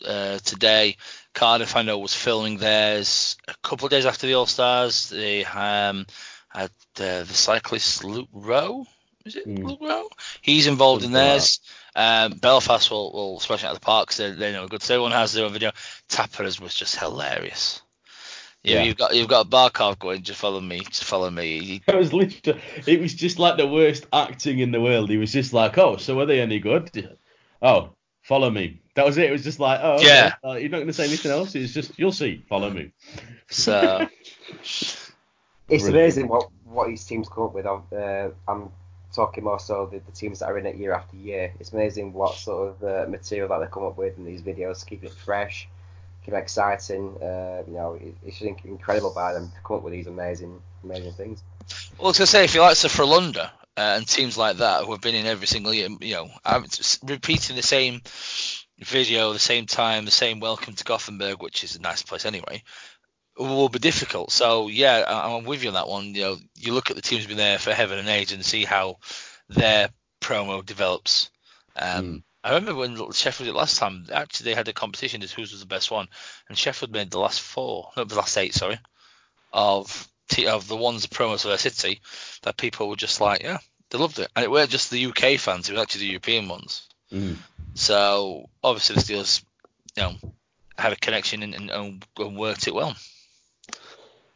[0.06, 0.96] uh, today.
[1.34, 5.10] Cardiff, I know, was filming theirs a couple of days after the All Stars.
[5.10, 6.06] They um,
[6.48, 8.86] had uh, the cyclist Luke Rowe.
[9.28, 9.78] Is it mm.
[9.78, 11.60] Luke He's involved in theirs.
[11.94, 14.16] Um, Belfast will, will smash out the parks.
[14.16, 14.82] They, they know good.
[14.82, 15.72] So everyone has their own video.
[16.08, 17.82] Tapper's was just hilarious.
[18.62, 20.22] Yeah, you've got you've got Barkov going.
[20.22, 20.80] Just follow me.
[20.80, 21.82] Just follow me.
[21.88, 22.60] It was literally.
[22.86, 25.10] It was just like the worst acting in the world.
[25.10, 27.16] He was just like, "Oh, so are they any good?
[27.60, 27.90] Oh,
[28.22, 29.28] follow me." That was it.
[29.28, 30.06] It was just like, "Oh, okay.
[30.06, 31.54] yeah." Uh, you're not going to say anything else.
[31.54, 32.44] It's just you'll see.
[32.48, 32.92] Follow me.
[33.50, 34.08] So.
[35.68, 37.66] it's amazing what what his teams come up with.
[37.66, 38.70] Uh, I'm
[39.18, 41.52] talking more so the, the teams that are in it year after year.
[41.60, 44.86] It's amazing what sort of uh, material that they come up with in these videos,
[44.86, 45.68] keeping it fresh
[46.28, 47.16] keep it exciting.
[47.22, 50.60] Uh, you know, it, it's just incredible by them to come up with these amazing,
[50.84, 51.42] amazing things.
[51.98, 55.14] Well, to say if you like Frölunda uh, and teams like that who have been
[55.14, 56.64] in every single year, you know, I'm
[57.04, 58.02] repeating the same
[58.78, 62.62] video, the same time, the same welcome to Gothenburg, which is a nice place anyway,
[63.38, 64.30] will be difficult.
[64.32, 66.14] So yeah, I'm with you on that one.
[66.14, 68.64] You know, you look at the teams been there for heaven and age and see
[68.64, 68.98] how
[69.48, 71.30] their promo develops.
[71.76, 72.22] Um, mm.
[72.44, 74.06] I remember when Sheffield did it last time.
[74.12, 76.08] Actually, they had a competition as whose was the best one,
[76.48, 78.78] and Sheffield made the last four, no, the last eight, sorry,
[79.52, 80.08] of
[80.46, 82.00] of the ones the promos for their city
[82.42, 83.58] that people were just like, yeah,
[83.90, 86.48] they loved it, and it weren't just the UK fans; it was actually the European
[86.48, 86.88] ones.
[87.12, 87.36] Mm.
[87.74, 89.42] So obviously the Steelers,
[89.96, 90.14] you know,
[90.76, 92.94] had a connection and, and, and worked it well.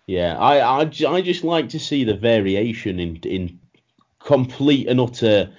[0.07, 3.61] Yeah, I, I, I just like to see the variation in in
[4.19, 5.53] complete and utter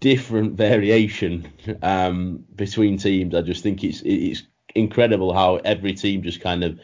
[0.00, 1.48] different variation
[1.82, 3.34] um, between teams.
[3.34, 4.42] I just think it's it's
[4.74, 6.78] incredible how every team just kind of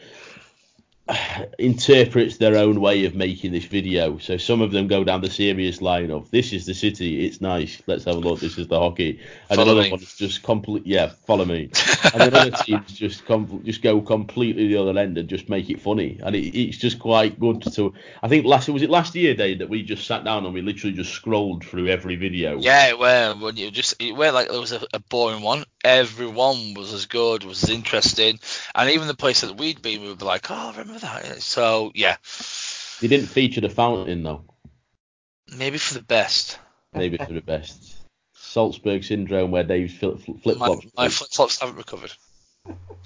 [1.59, 4.17] interprets their own way of making this video.
[4.17, 7.41] So some of them go down the serious line of this is the city, it's
[7.41, 9.19] nice, let's have a look, this is the hockey.
[9.49, 9.91] And follow another me.
[9.91, 11.69] one's just complete yeah, follow me.
[12.13, 15.81] and another teams just com- just go completely the other end and just make it
[15.81, 16.19] funny.
[16.23, 17.93] And it, it's just quite good to
[18.23, 20.61] I think last was it last year, Dave, that we just sat down and we
[20.61, 22.59] literally just scrolled through every video.
[22.59, 25.65] Yeah, it were when you just it were like there was a, a boring one.
[25.83, 28.39] Everyone was as good, was as interesting.
[28.75, 31.41] And even the place that we'd been we would be like, Oh, remember that.
[31.41, 32.17] So yeah.
[32.99, 34.45] They didn't feature the fountain though.
[35.57, 36.59] Maybe for the best.
[36.93, 37.95] Maybe for the best.
[38.33, 40.59] Salzburg syndrome, where Dave's flip flops.
[40.59, 42.11] My, my flip flops haven't recovered.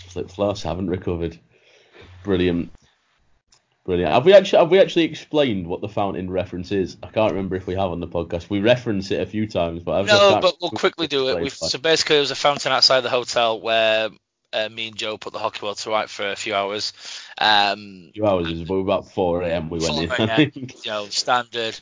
[0.09, 1.39] Flip flops haven't recovered.
[2.23, 2.71] Brilliant.
[3.85, 4.11] Brilliant.
[4.11, 6.97] Have we actually have we actually explained what the fountain reference is?
[7.03, 8.49] I can't remember if we have on the podcast.
[8.49, 10.39] We reference it a few times, but I've no.
[10.41, 11.39] But we'll quickly do it.
[11.39, 14.09] We've, so basically, there was a fountain outside the hotel where
[14.53, 16.93] uh, me and Joe put the hockey world to right for a few hours.
[17.37, 19.69] Um, a few hours is about 4 a.m.
[19.69, 20.29] We went in.
[20.29, 21.79] AM, you know, standard.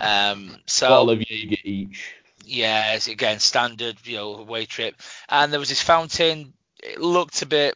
[0.00, 2.14] Um, so bottle of Jaeger each.
[2.44, 3.96] Yeah, again standard.
[4.04, 4.94] You know, away trip,
[5.28, 6.52] and there was this fountain.
[6.80, 7.74] It looked a bit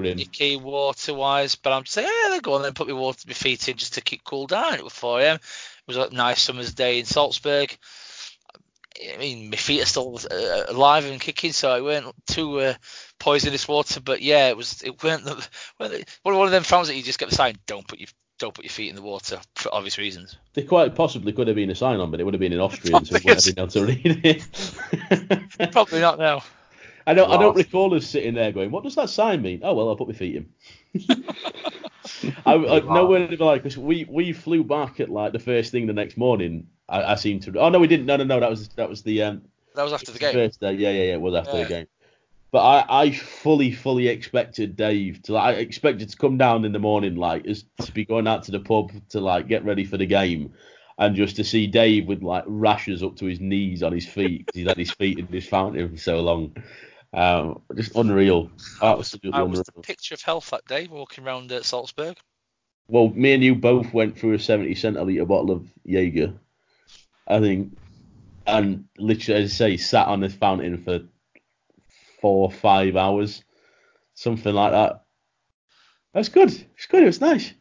[0.00, 0.20] Brilliant.
[0.20, 3.34] icky water wise, but I'm saying, yeah, they go on then put my water, my
[3.34, 4.74] feet in just to keep cool down.
[4.74, 5.36] It was 4 a.m.
[5.36, 5.42] It
[5.86, 7.76] was a nice summer's day in Salzburg.
[9.02, 12.74] I mean, my feet are still uh, alive and kicking, so it weren't too uh,
[13.18, 14.00] poisonous water.
[14.00, 14.82] But yeah, it was.
[14.82, 15.48] It weren't the,
[16.22, 18.64] one of them fountains that you just get the sign, "Don't put your don't put
[18.64, 20.36] your feet in the water for obvious reasons.
[20.54, 22.60] They quite possibly could have been a sign on, but it would have been in
[22.60, 25.72] Austrian, so we wouldn't have been able to read it.
[25.72, 26.42] Probably not now.
[27.10, 27.28] I don't.
[27.28, 27.38] Wow.
[27.38, 29.96] I don't recall us sitting there going, "What does that sign mean?" Oh well, I'll
[29.96, 30.48] put my feet in.
[32.46, 32.94] I, I wow.
[32.94, 35.92] nowhere to be like because we we flew back at like the first thing the
[35.92, 36.68] next morning.
[36.88, 37.58] I, I seem to.
[37.58, 38.06] Oh no, we didn't.
[38.06, 38.38] No, no, no.
[38.38, 39.42] That was that was the um.
[39.74, 40.34] That was after the game.
[40.34, 40.74] First day.
[40.74, 41.14] Yeah, yeah, yeah.
[41.14, 41.62] It was after yeah.
[41.64, 41.86] the game.
[42.52, 45.32] But I, I fully, fully expected Dave to.
[45.32, 48.44] Like, I expected to come down in the morning, like, as to be going out
[48.44, 50.52] to the pub to like get ready for the game,
[50.98, 54.46] and just to see Dave with like rashes up to his knees on his feet
[54.46, 56.54] because he's had his feet in this fountain for so long.
[57.12, 58.50] Um, just unreal.
[58.80, 59.64] Absolutely I was unreal.
[59.74, 62.16] the picture of health that day walking around uh, Salzburg.
[62.88, 66.34] Well, me and you both went through a 70 centiliter bottle of Jaeger,
[67.26, 67.76] I think,
[68.46, 71.00] and literally, as I say, sat on this fountain for
[72.20, 73.44] four or five hours,
[74.14, 75.04] something like that.
[76.12, 76.50] That's good.
[76.50, 77.04] It's good.
[77.04, 77.52] It was nice.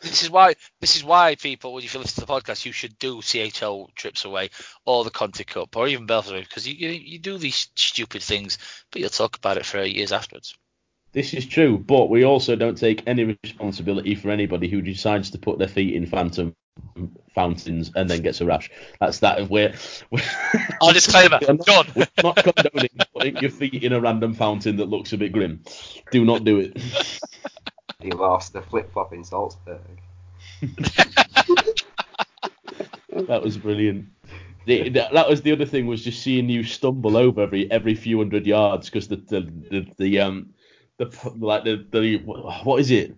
[0.00, 2.98] This is why this is why people, when you listen to the podcast, you should
[2.98, 4.50] do CHL trips away
[4.84, 8.58] or the Conti Cup or even Belfast because you, you you do these stupid things,
[8.90, 10.56] but you'll talk about it for years afterwards.
[11.12, 15.38] This is true, but we also don't take any responsibility for anybody who decides to
[15.38, 16.54] put their feet in phantom
[17.34, 18.70] fountains and then gets a rash.
[19.00, 19.48] That's that.
[19.48, 19.74] We're,
[20.10, 20.22] we're
[20.82, 21.86] Our disclaimer, we're not, done.
[21.94, 25.62] we're not condoning putting your feet in a random fountain that looks a bit grim.
[26.10, 26.76] Do not do it.
[28.02, 29.80] He lost the flip flop in Salzburg.
[33.28, 34.06] That was brilliant.
[34.66, 38.18] The, that, was the other thing was just seeing you stumble over every every few
[38.18, 39.40] hundred yards because the, the
[39.70, 40.50] the the um
[40.98, 43.16] the like the the what is it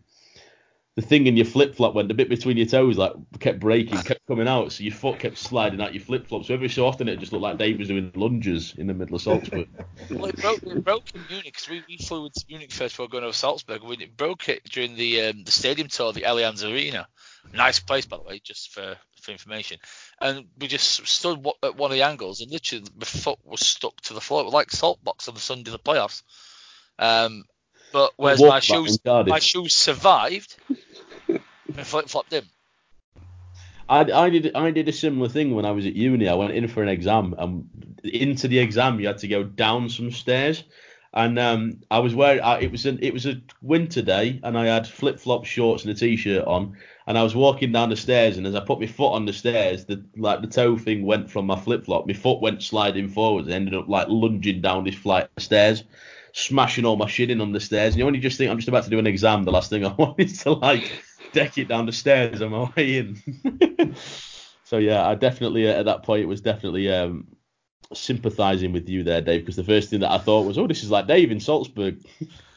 [0.94, 3.96] the thing in your flip flop went the bit between your toes like kept breaking
[4.02, 6.84] kept coming out so your foot kept sliding out your flip flop so every so
[6.84, 9.68] often it just looked like Dave was doing lunges in the middle of Salzburg.
[10.10, 13.08] Well, it broke, it broke in Munich because we, we flew into Munich first before
[13.08, 13.84] going over Salzburg.
[13.84, 17.06] We it broke it during the um, the stadium tour, the Allianz Arena.
[17.52, 19.78] Nice place, by the way, just for, for information.
[20.20, 24.00] And we just stood at one of the angles, and literally my foot was stuck
[24.02, 26.22] to the floor, It was like salt box on the Sunday of the playoffs.
[26.98, 27.44] Um,
[27.92, 30.56] but whereas my shoes, my shoes survived,
[31.28, 32.44] my flip flopped in.
[33.88, 36.28] I, I did I did a similar thing when I was at uni.
[36.28, 39.88] I went in for an exam, and into the exam you had to go down
[39.88, 40.64] some stairs,
[41.14, 44.58] and um, I was wearing I, it was an, it was a winter day, and
[44.58, 46.76] I had flip flop shorts and a t-shirt on,
[47.08, 49.32] and I was walking down the stairs, and as I put my foot on the
[49.32, 53.08] stairs, the like the toe thing went from my flip flop, my foot went sliding
[53.08, 55.84] forwards, and ended up like lunging down this flight of stairs.
[56.34, 58.68] Smashing all my shit in on the stairs, and you only just think I'm just
[58.68, 59.44] about to do an exam.
[59.44, 61.02] The last thing I want is to like
[61.32, 63.94] deck it down the stairs on my way in.
[64.64, 67.26] so yeah, I definitely uh, at that point it was definitely um,
[67.94, 70.84] sympathising with you there, Dave, because the first thing that I thought was, oh, this
[70.84, 72.04] is like Dave in Salzburg.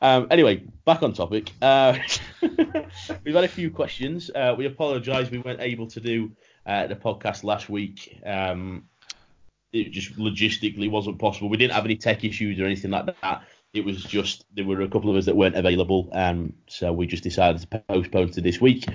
[0.00, 1.50] um, anyway, back on topic.
[1.60, 1.98] Uh,
[3.24, 4.30] we've had a few questions.
[4.34, 6.32] Uh, we apologise we weren't able to do
[6.66, 8.20] uh, the podcast last week.
[8.24, 8.84] Um,
[9.72, 11.48] it just logistically wasn't possible.
[11.48, 13.42] We didn't have any tech issues or anything like that.
[13.74, 17.06] It was just there were a couple of us that weren't available, um, so we
[17.06, 18.86] just decided to postpone to this week.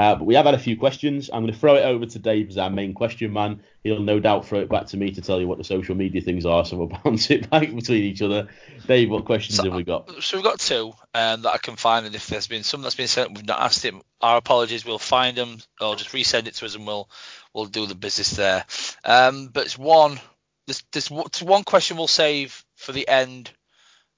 [0.00, 1.28] Uh, but we have had a few questions.
[1.30, 3.60] I'm going to throw it over to Dave as our main question man.
[3.84, 6.22] He'll no doubt throw it back to me to tell you what the social media
[6.22, 8.48] things are, so we'll bounce it back between each other.
[8.86, 10.10] Dave, what questions So- have we got?
[10.22, 12.94] So we've got two um, that I can find, and if there's been some that's
[12.94, 14.00] been sent, we've not asked him.
[14.22, 14.86] Our apologies.
[14.86, 17.10] We'll find them, or just resend it to us, and we'll
[17.52, 18.64] we'll do the business there.
[19.04, 20.18] Um, but it's one.
[20.92, 23.50] There's one- one question we'll save for the end.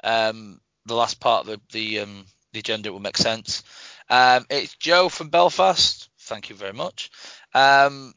[0.05, 3.64] Um, the last part of the the, um, the agenda will make sense.
[4.09, 6.09] Um, it's Joe from Belfast.
[6.21, 7.11] Thank you very much.
[7.55, 8.15] Um,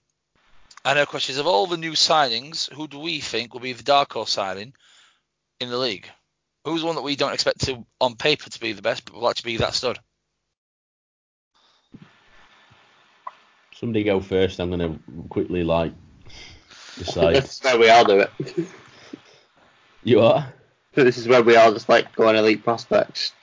[0.83, 3.73] and our question is: Of all the new signings, who do we think will be
[3.73, 4.73] the dark horse signing
[5.59, 6.07] in the league?
[6.63, 9.29] Who's one that we don't expect to, on paper, to be the best, but will
[9.29, 9.99] actually be that stud?
[13.75, 14.59] Somebody go first.
[14.59, 15.93] I'm going to quickly like
[16.97, 17.35] decide.
[17.35, 18.31] This is where we all do it.
[20.03, 20.51] you are?
[20.95, 23.33] This is where we all just like go on elite prospects.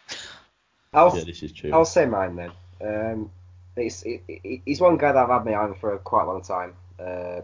[0.92, 1.72] I'll, Yeah, this is true.
[1.72, 2.50] I'll say mine then.
[2.80, 3.30] Um,
[3.76, 6.26] it's, it, it, he's one guy that I've had my eye on for quite a
[6.26, 6.74] long time.
[6.98, 7.40] Uh,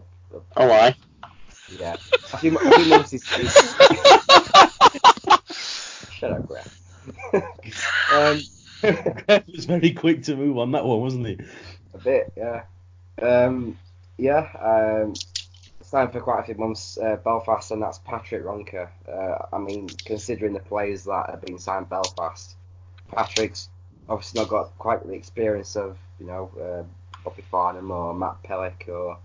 [0.55, 0.95] Oh, I.
[1.79, 1.95] yeah.
[2.33, 3.51] A few, a few months is, is...
[6.11, 6.67] Shut up, Greg.
[8.13, 8.39] um,
[9.45, 11.39] He was very quick to move on that one, wasn't he?
[11.95, 12.61] a bit, yeah.
[13.19, 13.75] Um,
[14.17, 15.15] yeah, um,
[15.81, 18.89] signed for quite a few months, uh, Belfast, and that's Patrick Wronka.
[19.11, 22.55] Uh, I mean, considering the players that have been signed Belfast,
[23.11, 23.69] Patrick's
[24.07, 26.83] obviously not got quite the experience of, you know, uh,
[27.23, 29.17] Bobby Farnham or Matt Pelech or,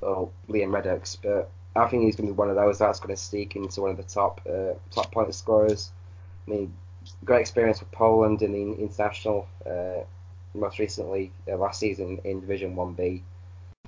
[0.00, 3.14] or Liam Reddox, but I think he's going to be one of those that's going
[3.14, 5.90] to sneak into one of the top uh, top point scorers.
[6.46, 6.74] I mean,
[7.24, 9.48] great experience with Poland in the international.
[9.64, 10.04] Uh,
[10.54, 13.22] most recently uh, last season in Division 1B,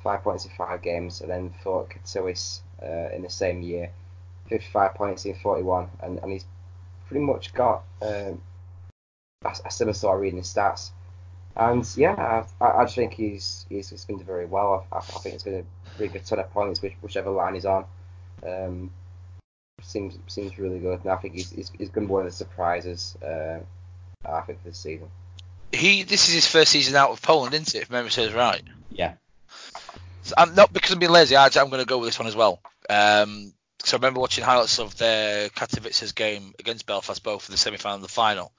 [0.02, 3.90] five points in five games, and then for Katowice uh, in the same year,
[4.48, 6.44] 55 points in 41, and, and he's
[7.06, 8.40] pretty much got um,
[9.44, 10.90] a, a similar sort of reading his stats.
[11.56, 14.86] And yeah, I, I just think he's he's, he's going to do very well.
[14.92, 17.64] I, I think it's going to bring a ton of points, which, whichever line he's
[17.64, 17.84] on.
[18.46, 18.90] Um,
[19.82, 22.30] seems seems really good, and I think he's, he's, he's going to be one of
[22.30, 23.16] the surprises.
[23.22, 23.58] Uh,
[24.24, 25.08] I think this season.
[25.72, 27.82] he this is his first season out of Poland, isn't it?
[27.82, 28.62] If memory serves right.
[28.90, 29.14] Yeah.
[30.22, 31.36] So I'm not because I'm being lazy.
[31.36, 32.60] I, I'm going to go with this one as well.
[32.90, 37.56] Um, so I remember watching highlights of their Katowice's game against Belfast, both in the
[37.56, 38.52] semi-final and the final.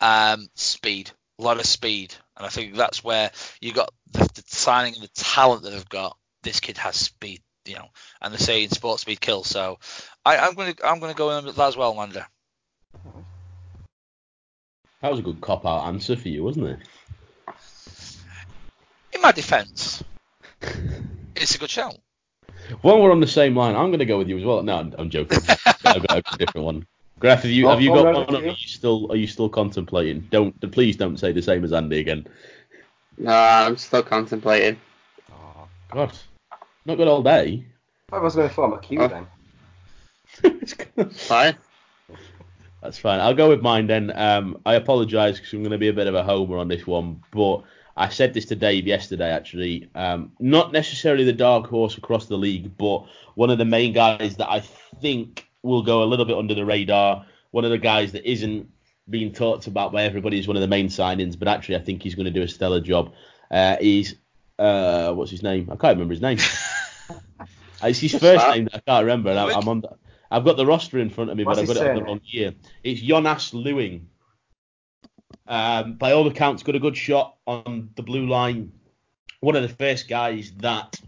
[0.00, 3.30] Um, speed, a lot of speed, and I think that's where
[3.60, 6.16] you got the, the signing and the talent that they've got.
[6.42, 7.88] This kid has speed, you know,
[8.20, 9.46] and they're saying sport speed kills.
[9.46, 9.78] So
[10.24, 12.26] I, I'm going to I'm to go in with that as well, Lander.
[15.02, 16.78] That was a good cop out answer for you, wasn't it?
[19.12, 20.02] In my defence,
[21.34, 21.96] it's a good shout.
[22.82, 24.62] While we're on the same line, I'm going to go with you as well.
[24.62, 25.38] No, I'm, I'm joking.
[25.84, 26.86] I've got a different one.
[27.20, 28.34] Graf, have you have you got one?
[28.34, 30.26] Are you still are you still contemplating?
[30.30, 32.26] Don't please don't say the same as Andy again.
[33.18, 34.80] No, I'm still contemplating.
[35.30, 36.16] Oh, God,
[36.86, 37.66] not good all day.
[38.10, 39.08] I was going to form a queue Oh.
[39.08, 39.26] then.
[41.10, 41.56] Fine.
[42.82, 43.20] That's fine.
[43.20, 44.10] I'll go with mine then.
[44.16, 46.86] Um, I apologise because I'm going to be a bit of a homer on this
[46.86, 47.62] one, but
[47.94, 49.90] I said this to Dave yesterday actually.
[49.94, 53.04] Um, not necessarily the dark horse across the league, but
[53.34, 56.64] one of the main guys that I think will go a little bit under the
[56.64, 57.26] radar.
[57.50, 58.70] One of the guys that isn't
[59.08, 62.02] being talked about by everybody is one of the main signings, but actually I think
[62.02, 63.12] he's going to do a stellar job.
[63.50, 64.14] Uh, he's
[64.58, 65.68] uh, what's his name?
[65.72, 66.38] I can't remember his name.
[67.82, 68.54] it's his What's first that?
[68.54, 69.30] name that I can't remember.
[69.30, 69.82] And I, I'm on.
[70.30, 72.04] I've got the roster in front of me, What's but I've got it on the
[72.04, 72.54] wrong year.
[72.84, 74.02] It's Jonas Liwing.
[75.46, 78.72] Um, by all accounts, got a good shot on the blue line.
[79.40, 81.00] One of the first guys that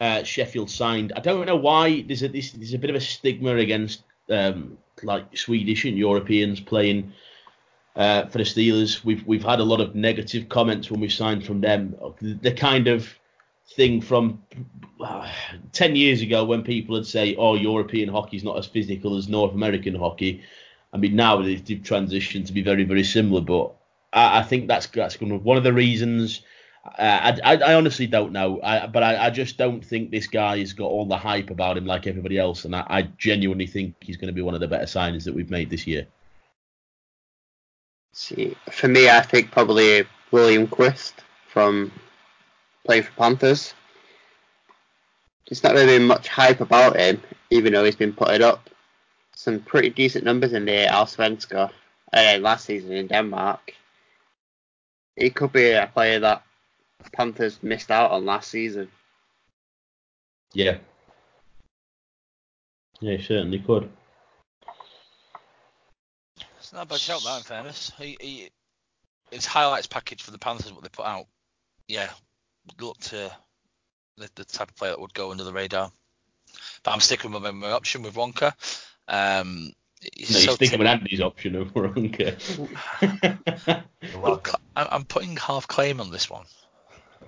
[0.00, 1.12] uh, Sheffield signed.
[1.16, 4.78] I don't know why there's a this, there's a bit of a stigma against um,
[5.02, 7.12] like Swedish and Europeans playing
[7.96, 9.04] uh, for the Steelers.
[9.04, 11.96] We've we've had a lot of negative comments when we signed from them.
[12.20, 13.08] The kind of
[13.74, 14.42] thing from
[15.00, 15.30] uh,
[15.72, 19.28] 10 years ago when people would say, oh, European hockey is not as physical as
[19.28, 20.42] North American hockey.
[20.92, 23.74] I mean, now they've transitioned to be very, very similar, but
[24.12, 26.42] I, I think that's that's one of the reasons.
[26.84, 30.58] I, I, I honestly don't know, I, but I, I just don't think this guy
[30.58, 34.16] has got all the hype about him like everybody else, and I, genuinely think he's
[34.16, 36.06] going to be one of the better signings that we've made this year.
[38.12, 41.92] See, for me, I think probably William Quist from
[42.84, 43.74] playing for Panthers.
[45.48, 48.68] There's not really been much hype about him, even though he's been putting up
[49.34, 51.70] some pretty decent numbers in the Allsvenska
[52.12, 53.72] uh, last season in Denmark.
[55.16, 56.42] He could be a player that
[57.12, 58.88] Panthers missed out on last season.
[60.52, 60.78] Yeah.
[63.00, 63.88] Yeah, he certainly could.
[66.58, 67.92] It's not a bad shout, that, in fairness.
[67.98, 68.50] He, he,
[69.30, 71.26] his highlights package for the Panthers, what they put out,
[71.86, 72.10] yeah,
[72.80, 73.30] looked uh,
[74.16, 75.90] the, the type of player that would go under the radar.
[76.82, 78.52] But I'm sticking with my, my option with Wronka.
[79.06, 79.72] Um,
[80.14, 82.36] he's No, so you're sticking tip- with Andy's option of Wronka.
[84.16, 84.42] Well,
[84.74, 86.44] I'm putting half claim on this one.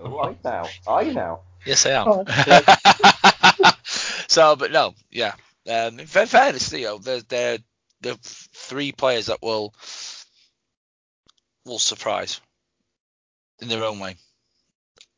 [0.02, 0.66] Right now.
[0.86, 1.40] Are you now?
[1.66, 2.06] Yes, I am.
[2.08, 3.72] Oh,
[4.28, 5.34] so, but no, yeah.
[5.68, 7.58] Um, in fa- fairness, you know, they're, they're
[8.00, 9.74] the three players that will
[11.66, 12.40] will surprise
[13.60, 14.16] in their own way,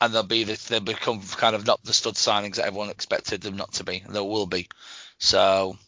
[0.01, 3.41] and they'll be the, they'll become kind of not the stud signings that everyone expected
[3.41, 4.03] them not to be.
[4.05, 4.69] and They will be.
[5.19, 5.79] So,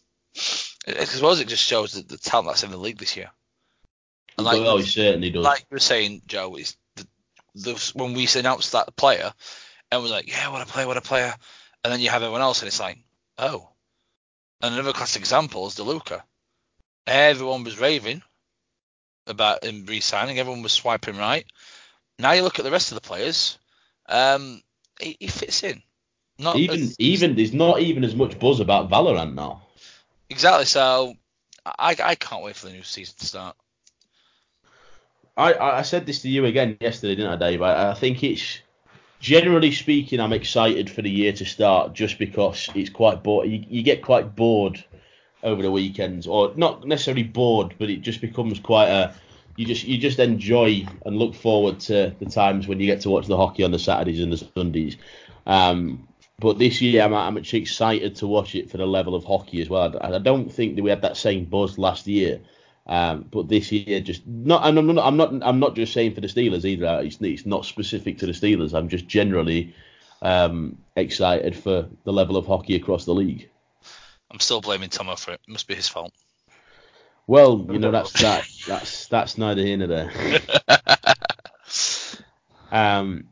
[0.86, 3.30] I suppose it just shows that the talent that's in the league this year.
[4.38, 5.42] And like, oh, he certainly does.
[5.42, 6.76] like you were saying, Joe, is
[7.54, 9.32] the, when we announced that player,
[9.90, 11.34] and was like, yeah, what a player, what a player,
[11.82, 12.98] and then you have everyone else, and it's like,
[13.38, 13.68] oh.
[14.60, 16.22] And another classic example is DeLuca.
[17.06, 18.22] Everyone was raving
[19.26, 20.38] about him re-signing.
[20.38, 21.44] Everyone was swiping right.
[22.18, 23.58] Now you look at the rest of the players.
[24.08, 24.62] Um,
[25.00, 25.82] he, he fits in.
[26.38, 29.62] Not even as- even there's not even as much buzz about Valorant now.
[30.30, 30.64] exactly.
[30.66, 31.14] So
[31.66, 33.56] I I can't wait for the new season to start.
[35.36, 37.62] I, I said this to you again yesterday, didn't I, Dave?
[37.62, 38.60] I, I think it's
[39.18, 43.48] generally speaking, I'm excited for the year to start just because it's quite bored.
[43.48, 44.84] You, you get quite bored
[45.42, 49.14] over the weekends, or not necessarily bored, but it just becomes quite a.
[49.56, 53.10] You just you just enjoy and look forward to the times when you get to
[53.10, 54.96] watch the hockey on the Saturdays and the Sundays.
[55.46, 56.08] Um,
[56.40, 59.62] but this year, I'm, I'm actually excited to watch it for the level of hockey
[59.62, 59.96] as well.
[60.00, 62.40] I, I don't think that we had that same buzz last year.
[62.86, 64.66] Um, but this year, just not.
[64.66, 65.06] And I'm not.
[65.06, 65.32] I'm not.
[65.42, 67.00] I'm not just saying for the Steelers either.
[67.02, 68.74] It's, it's not specific to the Steelers.
[68.74, 69.74] I'm just generally
[70.20, 73.48] um, excited for the level of hockey across the league.
[74.30, 75.40] I'm still blaming Tomo for it.
[75.46, 76.12] It must be his fault.
[77.26, 78.46] Well, you know that's that.
[78.66, 80.12] That's that's neither here nor there.
[82.70, 83.28] Um.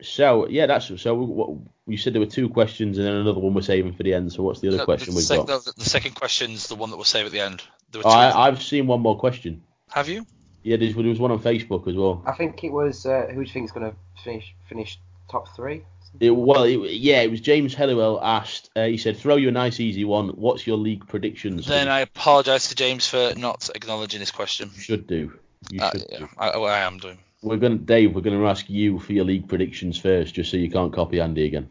[0.00, 1.14] So yeah, that's so.
[1.14, 1.50] What,
[1.86, 4.32] you said there were two questions and then another one we're saving for the end.
[4.32, 5.48] So what's the other No, question the, we've sec- got?
[5.48, 7.62] no, the second question's the one that we'll save at the end.
[7.90, 8.16] There were Oh, two.
[8.16, 9.62] I, I've seen one more question.
[9.90, 10.26] Have you?
[10.62, 12.22] Yeah, there was one on Facebook as well.
[12.26, 13.06] I think it was.
[13.06, 14.98] Uh, who do you think is going to finish finish
[15.30, 15.84] top three?
[16.20, 18.70] It, well, it, yeah, it was James Helliwell asked.
[18.74, 20.30] Uh, he said, "Throw you a nice easy one.
[20.30, 24.70] What's your league predictions?" Then I apologise to James for not acknowledging his question.
[24.74, 25.38] You should do.
[25.70, 26.28] You Uh, should yeah, do.
[26.38, 27.18] I, I am doing.
[27.42, 28.14] We're gonna, Dave.
[28.14, 31.44] We're gonna ask you for your league predictions first, just so you can't copy Andy
[31.44, 31.68] again.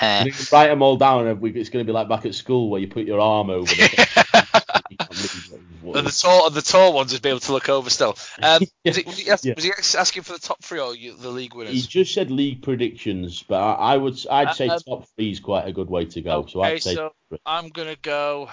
[0.00, 1.26] And you can write them all down.
[1.26, 3.66] and It's gonna be like back at school where you put your arm over.
[3.74, 5.98] The, You can't move it.
[5.98, 8.16] And the tall, the tall ones would be able to look over still.
[8.42, 8.92] Um, Yeah.
[8.92, 9.54] was, he, was, he ask, Yeah.
[9.54, 11.74] was he asking for the top three or you, the league winners?
[11.74, 15.40] He just said league predictions, but I, I would, I'd say Um, top three is
[15.40, 16.46] quite a good way to go.
[16.46, 17.12] so I'd say so
[17.44, 18.48] I'm gonna go.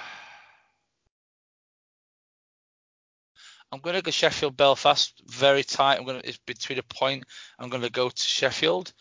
[3.71, 5.13] I'm gonna go Sheffield Belfast.
[5.27, 5.97] Very tight.
[5.99, 7.25] I'm gonna it's between a point.
[7.59, 8.93] I'm gonna go to Sheffield.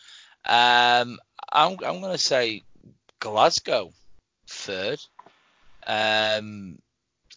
[0.47, 1.19] Um,
[1.51, 2.63] I'm I'm gonna say
[3.19, 3.91] Glasgow
[4.47, 4.99] third.
[5.85, 6.79] Um,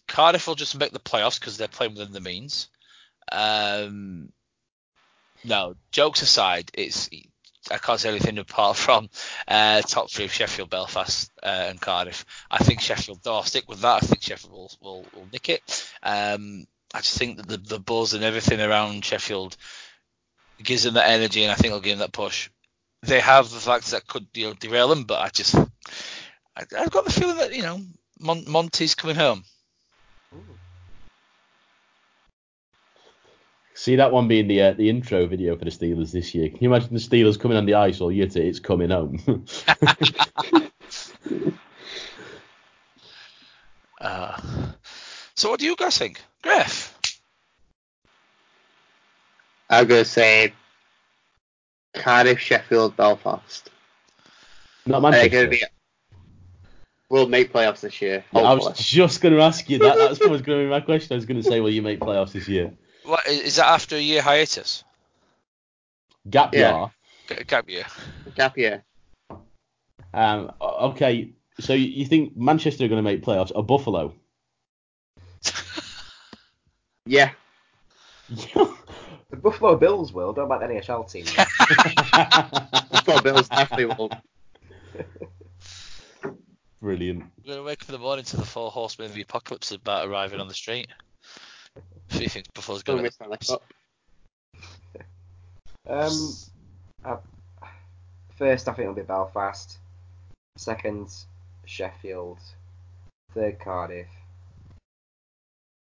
[0.07, 2.69] Cardiff will just make the playoffs because they're playing within the means.
[3.31, 4.31] Um,
[5.43, 7.09] no, jokes aside, it's
[7.69, 9.09] I can't say anything apart from
[9.47, 12.25] uh, top three of Sheffield, Belfast, uh, and Cardiff.
[12.49, 13.19] I think Sheffield.
[13.23, 14.03] Though I'll stick with that.
[14.03, 15.91] I think Sheffield will, will, will nick it.
[16.03, 19.55] Um, I just think that the, the buzz and everything around Sheffield
[20.61, 22.49] gives them that energy, and I think it'll give them that push.
[23.03, 26.91] They have the facts that could you know derail them, but I just I, I've
[26.91, 27.81] got the feeling that you know
[28.19, 29.43] Mon- Monty's coming home.
[33.73, 36.49] See that one being the uh, the intro video for the Steelers this year.
[36.49, 39.45] Can you imagine the Steelers coming on the ice all year to it's coming home?
[44.01, 44.35] Uh,
[45.35, 46.97] so what do you guys think, Griff?
[49.69, 50.53] I'm gonna say
[51.93, 53.69] Cardiff, Sheffield, Belfast.
[54.85, 55.29] Not They're Manchester.
[55.29, 55.63] gonna be.
[57.09, 58.23] We'll make playoffs this year.
[58.33, 59.97] Yeah, I was just going to ask you that.
[59.97, 61.13] That's what was going to be my question.
[61.13, 62.71] I was going to say, will you make playoffs this year?
[63.03, 64.85] What is is that after a year hiatus?
[66.29, 66.89] Gap year.
[67.27, 67.83] G- Gap year.
[68.35, 68.85] Gap year.
[70.13, 74.13] Um, o- okay, so you- you think Manchester are going to make playoffs or Buffalo?
[77.05, 77.31] Yeah.
[79.31, 80.33] The Buffalo Bills will.
[80.33, 81.25] Don't about the NHL team.
[82.91, 84.11] Buffalo Bills definitely will.
[86.81, 87.23] Brilliant.
[87.45, 90.07] We're gonna wake up in the morning to the four horsemen of the apocalypse about
[90.07, 90.87] arriving on the street.
[92.11, 93.59] Who thinks Buffalo's Don't going miss that.
[95.89, 96.35] Um,
[97.03, 97.17] I,
[98.37, 99.79] first, I think it'll be Belfast.
[100.57, 101.09] Second,
[101.65, 102.37] Sheffield.
[103.33, 104.07] Third, Cardiff.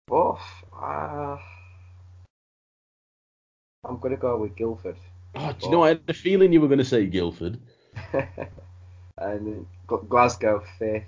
[0.09, 0.41] Fourth,
[0.75, 1.37] uh,
[3.85, 4.97] I'm gonna go with Guildford.
[5.35, 7.59] Oh, do you know, I had a feeling you were going to say Guildford.
[9.19, 11.05] and Gl- Glasgow fifth.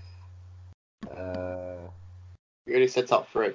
[1.10, 1.88] Uh,
[2.66, 3.52] We already said top three.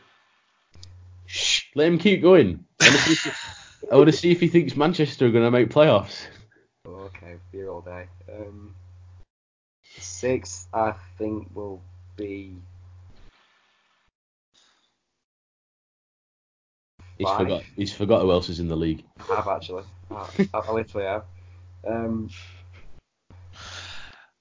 [1.25, 2.65] Shh, let him keep going.
[2.81, 5.51] I want to see if, I wanna see if he thinks Manchester are going to
[5.51, 6.27] make playoffs.
[6.85, 8.07] okay, beer all day.
[8.31, 8.75] Um,
[9.97, 11.81] sixth, I think will
[12.17, 12.55] be
[17.17, 17.37] He's Five.
[17.39, 17.63] forgot.
[17.75, 19.03] He's forgot who else is in the league.
[19.29, 19.83] I have actually.
[20.11, 21.23] I, I literally have.
[21.87, 22.29] Um,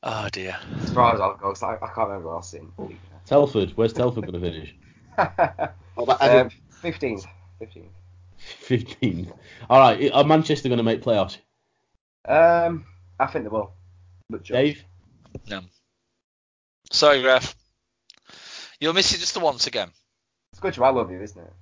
[0.03, 0.57] Oh dear.
[0.83, 2.71] as far as I'll go, 'cause I, I can't remember what else in.
[3.25, 3.73] Telford.
[3.77, 4.75] Where's Telford going to finish?
[5.99, 6.51] Um,
[6.83, 7.23] 15.
[7.59, 7.89] 15.
[8.37, 9.33] 15.
[9.71, 10.11] All right.
[10.13, 11.39] Are Manchester going to make playoffs?
[12.29, 12.85] Um,
[13.19, 13.73] I think they will.
[14.29, 14.85] But just, Dave.
[15.49, 15.63] No.
[16.93, 17.57] Sorry, Graf.
[18.79, 19.89] You'll miss it just the once again.
[20.53, 21.53] It's good to I love you, isn't it?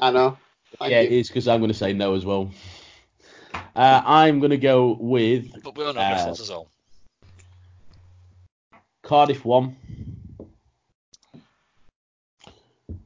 [0.00, 0.38] I know.
[0.78, 1.06] Thank yeah, you.
[1.08, 2.50] it is because I'm going to say no as well.
[3.76, 6.68] Uh, I'm going to go with But we all know Uh, Griff loves us all.
[9.02, 9.76] Cardiff one,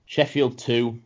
[0.06, 1.00] Sheffield two,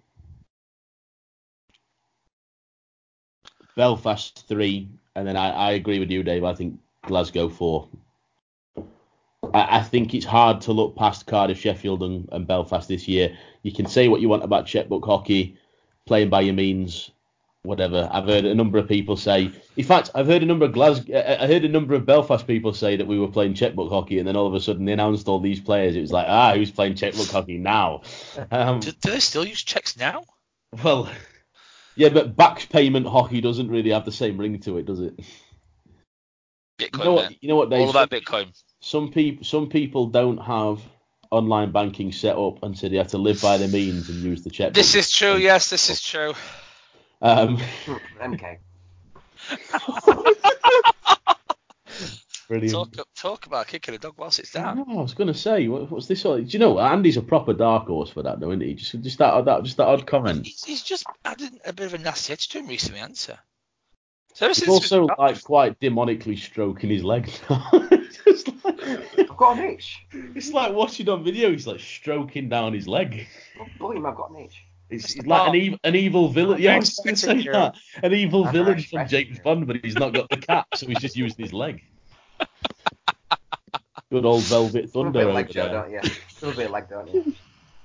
[3.76, 6.42] Belfast three, and then I, I agree with you, Dave.
[6.42, 7.88] I think Glasgow four.
[9.54, 13.36] I, I think it's hard to look past Cardiff, Sheffield, and, and Belfast this year.
[13.62, 15.56] You can say what you want about checkbook hockey,
[16.08, 17.10] playing by your means,
[17.62, 18.08] whatever.
[18.10, 19.52] I've heard a number of people say.
[19.76, 21.16] In fact, I've heard a number of Glasgow.
[21.40, 24.26] I heard a number of Belfast people say that we were playing checkbook hockey, and
[24.26, 25.94] then all of a sudden they announced all these players.
[25.94, 28.02] It was like, ah, who's playing checkbook hockey now?
[28.50, 30.24] Um, Do, do they still use checks now?
[30.82, 31.08] well,
[31.96, 35.18] yeah, but back payment hockey doesn't really have the same ring to it, does it?
[36.78, 37.22] Bitcoin, You know what?
[37.24, 37.36] man.
[37.40, 37.80] You know what, Dave?
[37.80, 38.52] All about Bitcoin.
[38.80, 40.80] some people some people don't have
[41.30, 44.42] online banking set up and so they have to live by the means and use
[44.42, 44.74] the checkbook.
[44.74, 45.36] This is true.
[45.36, 46.34] Yes, this is true.
[47.20, 47.58] Um,
[48.20, 48.58] MK.
[52.48, 52.72] Brilliant.
[52.72, 54.82] Talk, talk about kicking a dog whilst it's down.
[54.88, 56.22] Oh, I was going to say, what, what's this?
[56.22, 56.78] Do you know?
[56.80, 58.72] Andy's a proper dark horse for that, though, isn't he?
[58.72, 60.46] Just, just that, that, just that odd comment.
[60.46, 63.38] He's, he's just added a bit of a nasty edge to him recently, answer.
[64.32, 67.30] So ever He's since also like quite demonically stroking his leg.
[68.26, 70.04] It's like- I've got an itch.
[70.12, 71.50] it's like watching on video.
[71.50, 73.26] He's like stroking down his leg.
[73.58, 74.64] Oh, don't bully I've got an itch.
[74.90, 76.60] It's, it's like an evil, an evil villain.
[76.60, 77.76] Yeah, I was going to say Expecting that.
[78.02, 79.38] An evil That's villain from James.
[79.40, 81.82] Bond, but he's not got the cap, so he's just using his leg.
[84.10, 85.82] Good old Velvet Love a Thunder bit of over leg, Joe, there.
[85.82, 86.10] don't you?
[86.42, 87.34] Love a bit of leg, don't you?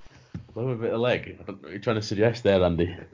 [0.54, 1.36] Love a bit of leg.
[1.38, 2.96] I don't know what you're trying to suggest there, Andy.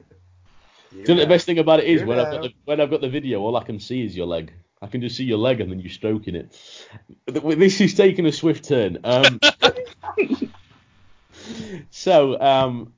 [0.93, 1.27] You Do you know know.
[1.29, 3.07] the best thing about it is You when I've got the when I've got the
[3.07, 4.51] video, all I can see is your leg.
[4.81, 6.57] I can just see your leg and then you stroking it.
[7.27, 8.97] Th- This is taking a swift turn.
[9.03, 9.39] Um,
[11.91, 12.93] so um,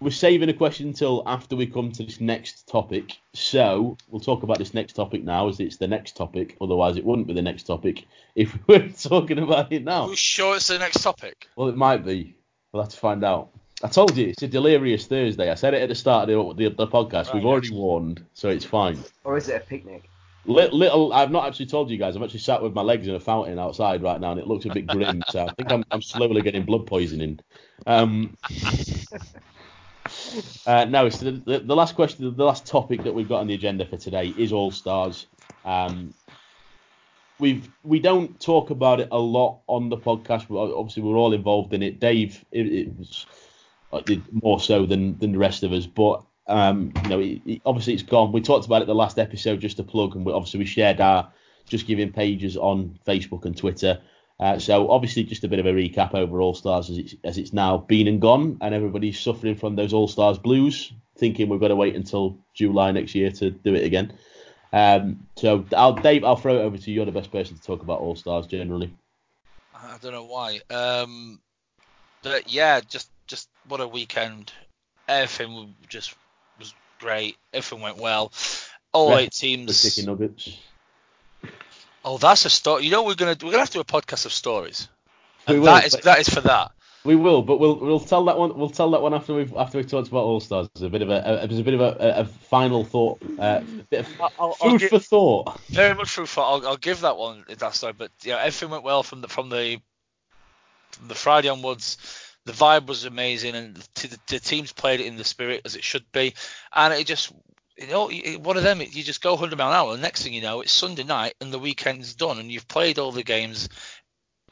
[0.00, 3.12] we're saving a question until after we come to this next topic.
[3.34, 6.56] So we'll talk about this next topic now, as it's the next topic.
[6.60, 10.04] Otherwise, it wouldn't be the next topic if we were talking about it now.
[10.04, 11.48] Are you sure it's the next topic?
[11.56, 12.34] Well, it might be.
[12.72, 13.50] We'll have to find out.
[13.82, 15.50] I told you it's a delirious Thursday.
[15.50, 17.26] I said it at the start of the, the, the podcast.
[17.26, 18.98] Right, We've already warned, so it's fine.
[19.24, 20.08] Or is it a picnic?
[20.46, 22.16] Li- Little, I've not actually told you guys.
[22.16, 24.64] I'm actually sat with my legs in a fountain outside right now, and it looks
[24.64, 25.22] a bit grim.
[25.28, 27.40] so I think I'm, I'm slowly getting blood poisoning.
[27.86, 28.36] Um,
[30.66, 33.46] uh, no, so the, the, the last question, the last topic that we've got on
[33.46, 35.26] the agenda for today is All Stars.
[35.64, 36.14] Um,
[37.38, 40.48] we've we don't talk about it a lot on the podcast.
[40.48, 42.00] but Obviously, we're all involved in it.
[42.00, 43.26] Dave, it, it was
[43.92, 44.02] uh,
[44.32, 48.32] more so than than the rest of us, but um, you know, obviously it's gone.
[48.32, 51.00] We talked about it the last episode, just to plug, and we, obviously we shared
[51.00, 51.32] our
[51.66, 54.00] just giving pages on Facebook and Twitter.
[54.38, 57.38] Uh, so obviously just a bit of a recap over All Stars as it's as
[57.38, 61.60] it's now been and gone, and everybody's suffering from those All Stars blues, thinking we've
[61.60, 64.12] got to wait until July next year to do it again.
[64.72, 66.96] Um, so I'll, Dave, I'll throw it over to you.
[66.96, 68.94] You're the best person to talk about All Stars generally.
[69.74, 70.60] I don't know why.
[70.70, 71.40] Um,
[72.22, 74.52] but yeah, just just what a weekend.
[75.08, 76.14] Everything just
[77.00, 77.36] great.
[77.52, 78.32] Everything went well.
[78.92, 79.82] All eight The teams.
[79.82, 80.56] chicken nuggets.
[82.04, 82.84] Oh, that's a story.
[82.84, 84.88] You know, we're gonna we're gonna have to do a podcast of stories.
[85.48, 86.72] We And will, that is that is for that.
[87.02, 88.56] We will, but we'll we'll tell that one.
[88.58, 90.68] We'll tell that one after we've after we've talked about All Stars.
[90.76, 93.60] As a bit of a, a as a bit of a, a, final thought, uh,
[93.62, 95.60] a bit of I'll, I'll, I'll food give, for thought.
[95.68, 96.44] very much food for.
[96.44, 97.94] I'll, I'll give that one that story.
[97.96, 99.80] But yeah, everything went well from the from the
[100.92, 101.96] from the Friday onwards.
[102.50, 105.76] The vibe was amazing, and the, the, the teams played it in the spirit as
[105.76, 106.34] it should be.
[106.74, 107.30] And it just,
[107.78, 108.80] you know, one of them.
[108.80, 109.92] You just go 100 mile an hour.
[109.92, 112.98] And next thing you know, it's Sunday night and the weekend's done, and you've played
[112.98, 113.68] all the games.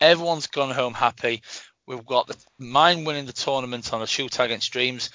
[0.00, 1.42] Everyone's gone home happy.
[1.88, 5.10] We've got the mine winning the tournament on a shootout against Dreams.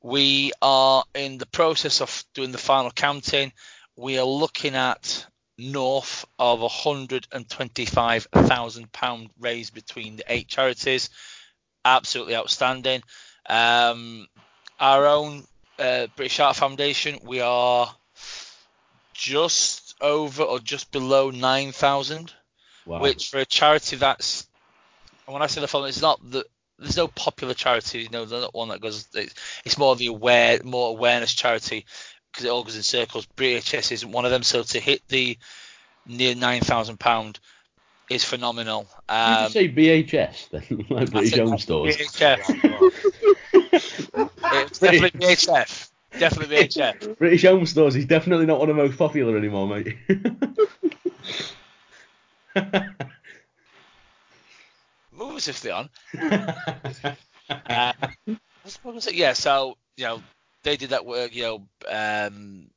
[0.00, 3.52] We are in the process of doing the final counting.
[3.96, 5.26] We are looking at
[5.58, 11.10] north of £125,000 raised between the eight charities.
[11.84, 13.02] Absolutely outstanding.
[13.48, 14.26] Um,
[14.78, 15.44] our own
[15.78, 17.92] uh, British Heart Foundation, we are
[19.14, 22.32] just over or just below 9,000
[22.84, 23.00] Wow.
[23.00, 24.48] which for a charity that's
[25.26, 26.44] and when I say the following, it's not the
[26.78, 29.06] there's no popular charity, you know, there's not one that goes.
[29.14, 29.34] It's,
[29.64, 31.86] it's more of the aware, more awareness charity
[32.30, 33.26] because it all goes in circles.
[33.36, 35.38] BHS isn't one of them, so to hit the
[36.06, 37.38] near nine thousand pound
[38.14, 38.86] is phenomenal.
[39.08, 41.96] Did Um, you say BHS then, like British Home Stores?
[44.54, 45.90] It's definitely BHF.
[46.18, 47.18] Definitely BHF.
[47.18, 49.96] British Home Stores is definitely not one of the most popular anymore, mate.
[55.12, 55.88] Move us if on.
[57.66, 57.92] Uh,
[58.82, 59.14] what was it?
[59.14, 60.22] Yeah, so you know
[60.62, 61.34] they did that work.
[61.34, 62.70] You know, um,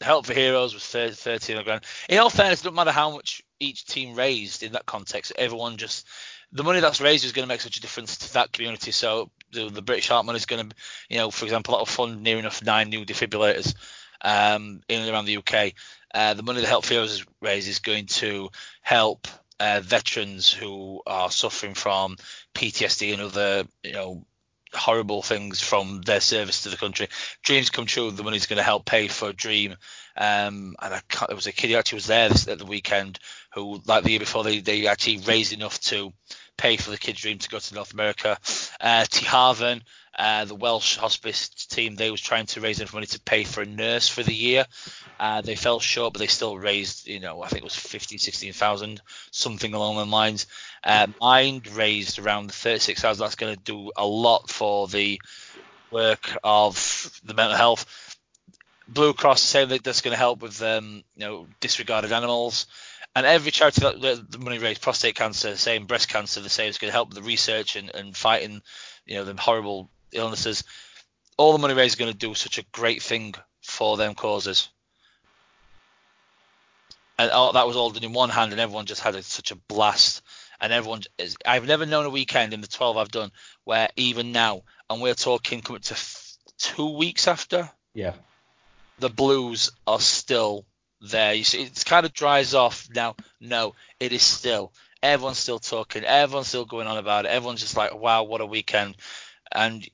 [0.00, 1.84] Help for Heroes was 30, 13 grand.
[2.08, 5.32] In all fairness, it doesn't matter how much each team raised in that context.
[5.36, 6.06] Everyone just
[6.52, 8.90] the money that's raised is going to make such a difference to that community.
[8.90, 10.76] So the, the British Heart money is going to,
[11.08, 13.74] you know, for example, that'll fund near enough nine new defibrillators
[14.20, 15.72] um, in and around the UK.
[16.14, 18.50] Uh, the money that Help Heroes raised is going to
[18.82, 19.28] help
[19.58, 22.16] uh, veterans who are suffering from
[22.54, 24.26] PTSD and other, you know,
[24.74, 27.08] horrible things from their service to the country.
[27.42, 28.10] Dreams come true.
[28.10, 29.76] The money's going to help pay for a dream.
[30.16, 32.66] Um, and I can't, there was a kid who actually was there this, at the
[32.66, 33.18] weekend
[33.54, 36.12] who, like the year before, they, they actually raised enough to
[36.56, 38.38] pay for the kid's dream to go to North America.
[38.80, 39.82] Uh, Tŷ Hafan,
[40.18, 43.62] uh, the Welsh hospice team, they was trying to raise enough money to pay for
[43.62, 44.66] a nurse for the year.
[45.18, 48.18] Uh, they fell short, but they still raised, you know, I think it was 15,
[48.18, 49.00] 16,000,
[49.30, 50.46] something along the lines.
[50.84, 53.22] Uh, Mind raised around 36,000.
[53.22, 55.20] That's going to do a lot for the
[55.90, 58.16] work of the mental health.
[58.88, 62.66] Blue Cross saying that that's going to help with, um, you know, disregarded animals.
[63.14, 66.48] And every charity that the, the money raised, prostate cancer, the same, breast cancer, the
[66.48, 68.62] same, is going to help the research and, and fighting,
[69.04, 70.64] you know, the horrible illnesses.
[71.36, 74.70] All the money raised is going to do such a great thing for them causes.
[77.18, 79.50] And all, that was all done in one hand, and everyone just had a, such
[79.50, 80.22] a blast.
[80.60, 83.30] And everyone, is, I've never known a weekend in the 12 I've done
[83.64, 88.14] where even now, and we're talking coming to f- two weeks after, Yeah.
[88.98, 90.64] the blues are still
[91.02, 91.34] there.
[91.34, 93.16] You see, it kind of dries off now.
[93.40, 94.72] No, it is still.
[95.02, 96.04] Everyone's still talking.
[96.04, 97.30] Everyone's still going on about it.
[97.30, 98.96] Everyone's just like, wow, what a weekend.
[99.50, 99.86] And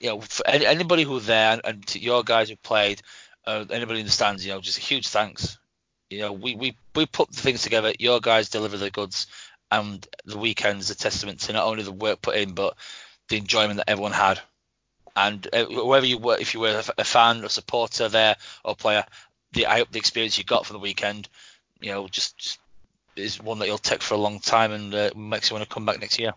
[0.00, 3.02] you know, for any, anybody who's there and, and to your guys who played,
[3.46, 5.58] uh, anybody in the stands, you know, just a huge thanks.
[6.10, 7.92] You know, we, we, we put the things together.
[7.98, 9.26] Your guys deliver the goods,
[9.70, 12.76] and the weekend is a testament to not only the work put in, but
[13.28, 14.40] the enjoyment that everyone had.
[15.16, 19.04] And uh, whoever you were, if you were a fan, a supporter there, or player,
[19.52, 21.28] the I hope the experience you got from the weekend,
[21.80, 22.58] you know, just, just
[23.16, 25.74] is one that you'll take for a long time and uh, makes you want to
[25.74, 26.32] come back next year.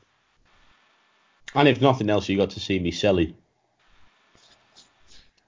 [1.55, 3.33] And if nothing else, you got to see me Selly.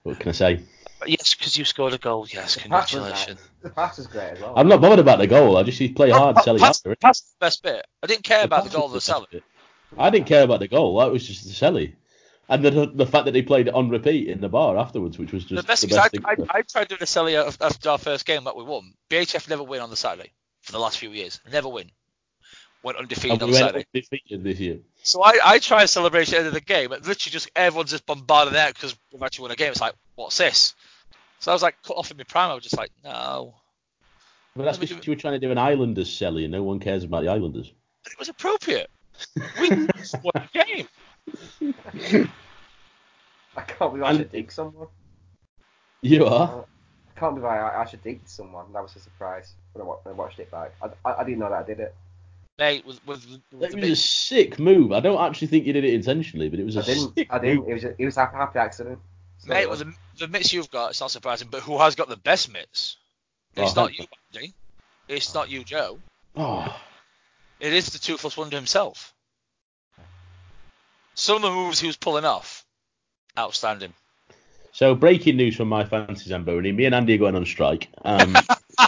[0.04, 0.60] What can I say?
[1.06, 2.28] Yes, because you scored a goal.
[2.32, 3.40] Yes, The congratulations.
[3.40, 3.50] nice.
[3.62, 4.54] The pass was great as well.
[4.56, 5.58] I'm not bothered about the goal.
[5.58, 7.00] I just see play hard, Pa- Selly pass, after it.
[7.00, 7.86] pass is the best bit.
[8.04, 9.28] I didn't care about the goal was of the best Sally.
[9.32, 9.44] bit.
[9.98, 11.00] I didn't care about the goal.
[11.00, 11.94] That was just the Selly.
[12.50, 15.32] And the the fact that he played it on repeat in the bar afterwards, which
[15.32, 16.26] was just The best, the best thing.
[16.26, 16.32] I.
[16.32, 18.94] I, I tried doing a Selly af- after our first game that we won.
[19.10, 20.32] BHF never win on the Saturday
[20.62, 21.40] for the last few years.
[21.52, 21.92] Never win.
[22.84, 23.86] Went undefeated and on we the went Saturday.
[23.96, 24.80] undefeated this year.
[25.04, 26.92] So I, I try a celebration at the end of the game.
[26.92, 29.72] And literally just everyone's just bombarded out because we've actually won a game.
[29.72, 30.74] It's like, what's this?
[31.40, 32.52] So I was like cut off in my prime.
[32.52, 33.56] I was just like, no.
[34.56, 37.04] But that's because you were trying to do an Islanders Selly, and no one cares
[37.06, 37.72] about the Islanders.
[38.04, 38.90] But it was appropriate.
[39.62, 40.88] We just won the game.
[43.56, 44.88] I can't believe I And- should dig someone.
[46.02, 46.66] You are.
[47.16, 48.74] I can't believe I, I should dig someone.
[48.74, 50.74] That was a surprise when I, when I watched it back.
[50.82, 51.94] I, I, I didn't know that I did it.
[52.58, 54.92] Mate, with, with, with It the was big- a sick move.
[54.92, 57.16] I don't actually think you did it intentionally, but it was a I didn't.
[57.16, 57.60] sick I didn't.
[57.60, 57.70] move.
[57.70, 59.00] It was a, it was a happy accident.
[59.38, 59.96] So Mate, it with was.
[60.20, 61.50] the, the mitts you've got, it's not surprising.
[61.52, 62.98] But who has got the best mitts?
[63.58, 64.54] Oh, it's Oh, not you, Andy.
[65.08, 66.00] It's not you, Joe.
[66.36, 66.76] Oh,
[67.60, 69.14] It is the toothless wonder himself.
[71.14, 72.66] Some of the moves he was pulling off,
[73.38, 73.94] outstanding.
[74.72, 76.72] so breaking news from my fantasy Zamboni.
[76.72, 77.90] Me and Andy are going on strike.
[78.04, 78.36] Um,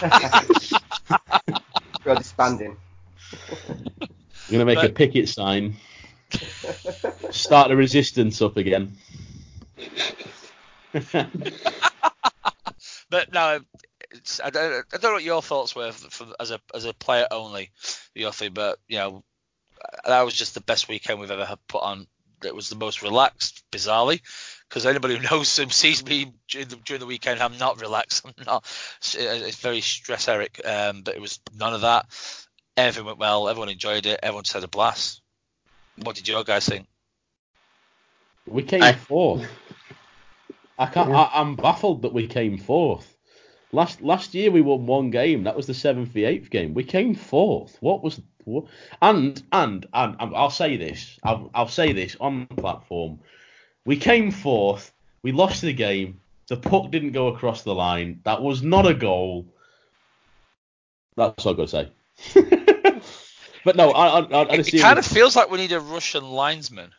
[2.04, 2.76] We're disbanding.
[3.50, 5.76] I'm gonna make a picket sign.
[7.30, 8.96] Start the resistance up again.
[13.14, 13.60] But no,
[14.10, 16.84] it's, I, don't, I don't know what your thoughts were for, for, as a as
[16.84, 17.70] a player only,
[18.16, 19.22] Yossi, but you know
[20.04, 22.08] that was just the best weekend we've ever put on.
[22.44, 24.20] It was the most relaxed, bizarrely,
[24.68, 27.40] because anybody who knows him sees me during the, during the weekend.
[27.40, 28.24] I'm not relaxed.
[28.26, 28.64] I'm not.
[29.14, 32.06] It's very stress Eric, um, but it was none of that.
[32.76, 33.48] Everything went well.
[33.48, 34.20] Everyone enjoyed it.
[34.22, 35.20] Everyone just had a blast.
[36.02, 36.86] What did your guys think?
[38.46, 39.48] we came I- fourth.
[40.78, 41.10] I can't.
[41.12, 43.16] I, I'm baffled that we came fourth.
[43.72, 45.44] Last last year we won one game.
[45.44, 46.74] That was the seventh, the eighth game.
[46.74, 47.76] We came fourth.
[47.80, 48.20] What was?
[48.44, 48.66] What?
[49.00, 51.18] And and and, and I'll say this.
[51.22, 53.20] I'll I'll say this on the platform.
[53.84, 54.92] We came fourth.
[55.22, 56.20] We lost the game.
[56.48, 58.20] The puck didn't go across the line.
[58.24, 59.46] That was not a goal.
[61.16, 61.90] That's all I've got to
[62.34, 63.00] say.
[63.64, 66.24] but no, I, I, I, It, it kind of feels like we need a Russian
[66.24, 66.90] linesman,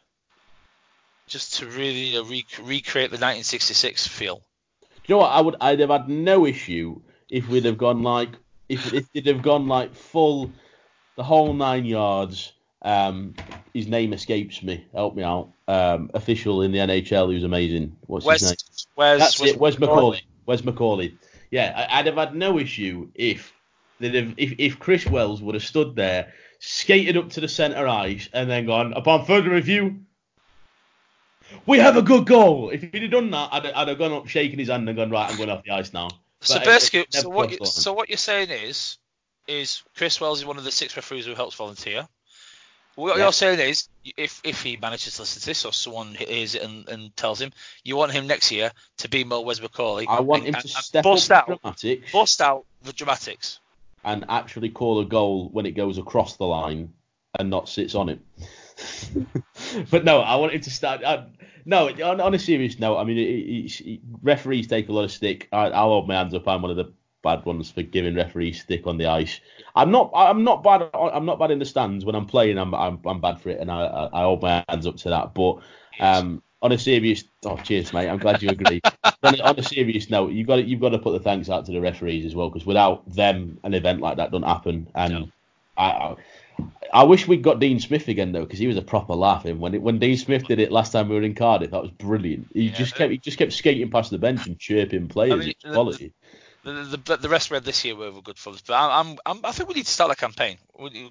[1.28, 4.42] just to really you know, re- recreate the 1966 feel.
[5.06, 5.30] you know what?
[5.30, 5.56] I would.
[5.62, 8.30] I'd have had no issue if we'd have gone like
[8.70, 10.52] if if it'd have gone like full,
[11.16, 12.52] the whole nine yards.
[12.82, 13.34] Um,
[13.74, 14.86] his name escapes me.
[14.94, 15.50] Help me out.
[15.68, 17.96] Um, official in the NHL who's amazing.
[18.06, 18.50] What's his name?
[18.50, 19.60] Where's where's That's where's it.
[19.60, 21.18] Wes McCauley?
[21.52, 23.54] Yeah, I, I'd have had no issue if
[24.00, 28.50] if if Chris Wells would have stood there, skated up to the centre ice, and
[28.50, 30.02] then gone upon further review.
[31.66, 32.70] We have a good goal.
[32.72, 35.12] If he'd have done that, I'd, I'd have gone up, shaking his hand, and gone
[35.12, 35.30] right.
[35.30, 36.10] I'm going off the ice now.
[36.42, 37.84] So But basically, so what you, crossed the line.
[37.84, 38.98] so what you're saying is,
[39.48, 42.08] is Chris Wells is one of the six referees who helps volunteer.
[42.96, 43.24] What Yeah.
[43.24, 46.62] you're saying is, if if he manages to listen to this, or someone hears it
[46.64, 47.52] and, and tells him,
[47.84, 50.06] you want him next year to be Mo Wes McCauley.
[50.08, 53.60] I want and, him to step bust up out, dramatics bust out the dramatics.
[54.06, 56.94] and actually call a goal when it goes across the line
[57.38, 58.20] and not sits on it.
[59.92, 61.04] but no, I want him to start.
[61.04, 61.26] I,
[61.66, 65.04] no, on, on a serious note, I mean, it, it, it, referees take a lot
[65.04, 65.50] of stick.
[65.52, 66.48] I, I'll hold my hands up.
[66.48, 66.94] I'm one of the
[67.26, 69.42] bad ones for giving referees stick on the ice.
[69.76, 70.12] I'm not.
[70.16, 70.90] I'm not bad.
[70.94, 72.58] I'm not bad in the stands when I'm playing.
[72.58, 72.74] I'm.
[72.74, 75.34] I'm, I'm bad for it, and I, I, I hold my hands up to that.
[75.34, 75.56] But
[76.00, 78.10] um, on a serious, oh cheers, mate.
[78.10, 78.82] I'm glad you agree.
[79.24, 81.50] on, a, on a serious note, you've got to, you've got to put the thanks
[81.50, 84.88] out to the referees as well, because without them, an event like that doesn't happen.
[84.96, 85.28] And No.
[85.78, 86.16] I, I,
[86.94, 89.74] I wish we'd got Dean Smith again though, because he was a proper laughing when
[89.74, 91.72] it, when Dean Smith did it last time we were in Cardiff.
[91.72, 92.48] That was brilliant.
[92.54, 95.34] He Yeah, just kept he just kept skating past the bench and chirping players.
[95.34, 96.14] I mean, the- quality.
[96.66, 99.40] The, the, the rest we had this year were, were good fun, but I'm, I'm,
[99.44, 100.58] I'm, think we need to start a campaign.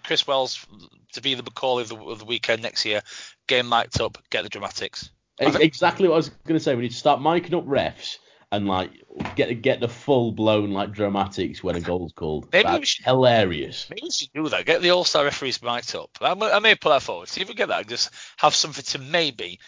[0.03, 0.67] Chris Wells
[1.13, 3.03] to be the McCauley of the, of the weekend next year.
[3.47, 5.11] Game mic'd up, get the dramatics.
[5.39, 6.75] Think- Exactly what I was going to say.
[6.75, 8.17] We need to start miking up refs
[8.51, 8.91] and like
[9.37, 12.49] get get the full blown like dramatics when a goal's called.
[12.53, 13.87] Maybe we should- hilarious.
[13.91, 14.67] Maybe we should do that.
[14.67, 16.11] Get the All Star referees mic'd up.
[16.21, 17.29] I, may- I may put that forward.
[17.29, 17.87] See if we get that.
[17.87, 19.61] Just have something to maybe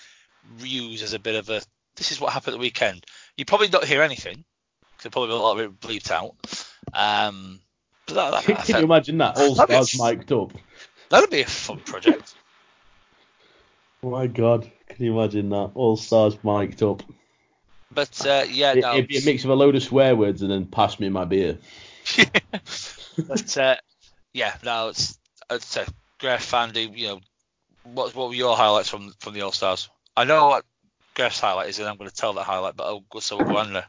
[0.58, 1.62] use as a bit of a.
[1.94, 3.04] This is what happened at the weekend.
[3.36, 4.44] You probably don't hear anything.
[4.98, 6.34] 'Cause probably be a lot of it bleeped out.
[6.92, 7.60] Um,
[8.06, 9.36] but that, that, Can, I can you imagine that?
[9.36, 10.52] All be- stars mic'd up.
[11.08, 12.34] that'd be a fun project.
[14.02, 15.72] Oh my god, can you imagine that?
[15.74, 17.02] All stars mic'd up.
[17.92, 18.94] But uh, yeah, It, no.
[18.94, 21.24] it'd be a mix of a load of swear words and then pass me my
[21.24, 21.58] beer.
[23.16, 23.76] but uh,
[24.32, 25.18] yeah, no, it's
[25.50, 25.86] it's a
[26.20, 26.96] Gref Fandy.
[26.96, 27.20] You know,
[27.84, 29.88] what what were your highlights from from the All Stars?
[30.16, 30.64] I know what
[31.14, 33.46] Gref's highlight is, and I'm going to tell that highlight, but I'll go so we'll
[33.46, 33.86] go on there.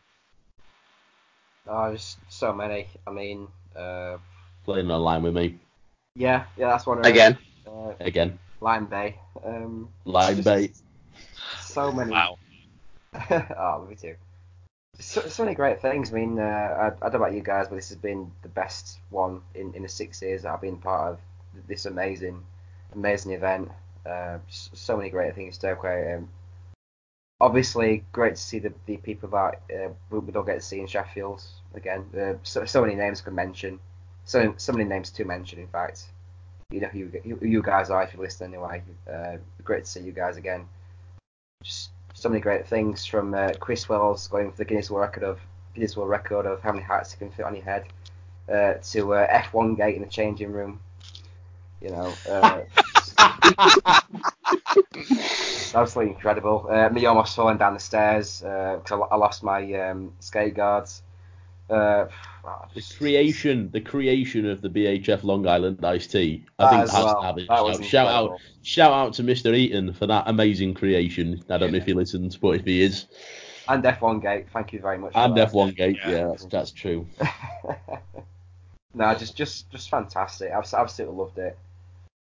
[1.67, 2.87] Oh, just so many.
[3.05, 4.17] I mean, uh,
[4.65, 5.59] Playing online with me
[6.17, 6.97] yeah, yeah, that's one.
[6.99, 7.37] of Again.
[7.65, 8.39] Uh, again.
[8.59, 9.19] Lime Bay.
[9.45, 10.75] Um, Line just bait.
[11.61, 12.11] So many.
[12.11, 12.39] Wow.
[13.31, 14.15] oh, me too.
[14.99, 16.11] So, so many great things.
[16.11, 18.49] I mean, uh, I, I don't know about you guys, but this has been the
[18.49, 21.19] best one in, in the six years that I've been part of
[21.67, 22.43] this amazing,
[22.95, 23.69] amazing event.
[24.03, 26.15] Uh, so many great things to away.
[26.15, 26.29] Um,
[27.39, 30.79] obviously, great to see the, the people that uh, we, we don't get to see
[30.79, 31.43] in Sheffield
[31.73, 32.05] again.
[32.17, 33.79] Uh, so, so many names to mention.
[34.25, 36.05] So, so many names to mention, in fact.
[36.69, 38.83] You know who you, who you guys are if you listen anyway.
[39.09, 40.67] Uh, great to see you guys again
[41.63, 45.23] just so many great things from uh, Chris Wells going for the Guinness World Record
[45.23, 45.39] of
[45.73, 47.85] Guinness World Record of how many hats you can fit on your head,
[48.51, 50.79] uh, to uh, F1 gate in the changing room.
[51.81, 52.61] You know, uh,
[55.77, 56.67] absolutely incredible.
[56.69, 61.01] Uh, me almost falling down the stairs because I, I lost my um, skate guards.
[61.69, 62.07] Uh,
[62.45, 66.45] oh, The creation, the creation of the BHF Long Island iced tea.
[66.57, 67.21] I That think as has well.
[67.21, 67.47] to have it.
[67.49, 69.53] That was Shout out, shout out to Mr.
[69.55, 71.43] Eaton for that amazing creation.
[71.49, 73.05] I don't know if he listens, but if he is,
[73.69, 74.45] and F1 gate.
[74.53, 75.11] Thank you very much.
[75.11, 75.51] for and that.
[75.51, 76.09] F1 Gate, Yeah.
[76.09, 77.05] yeah, that's, that's true.
[78.93, 80.51] no, just just just fantastic.
[80.51, 81.57] I've absolutely loved it.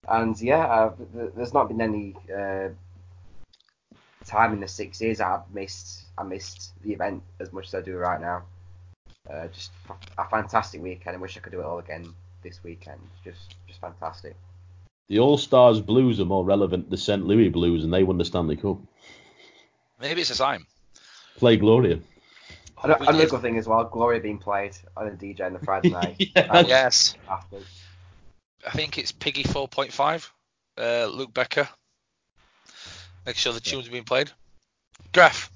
[0.07, 2.69] And yeah, uh, th- there's not been any uh,
[4.23, 6.03] time in the six years I've missed.
[6.17, 8.43] I missed the event as much as I do right now.
[9.29, 9.71] Uh, just
[10.17, 11.15] a fantastic weekend.
[11.15, 12.13] I wish I could do it all again
[12.43, 12.99] this weekend.
[13.23, 14.35] Just just fantastic.
[15.09, 17.25] The All Stars Blues are more relevant to the St.
[17.25, 18.77] Louis Blues, and they won the Stanley Cup.
[19.99, 20.65] Maybe it's a sign.
[21.37, 21.99] Play Gloria.
[22.83, 25.59] Ano- We Another good thing as well, Gloria being played on a DJ on the
[25.59, 26.15] Friday night.
[26.19, 26.47] Yeah.
[26.47, 27.57] That was Yes, after.
[28.65, 30.29] I think it's Piggy 4.5.
[30.77, 31.67] Uh, Luke Becker.
[33.25, 34.31] Make sure the tunes are being played.
[35.13, 35.51] Graf.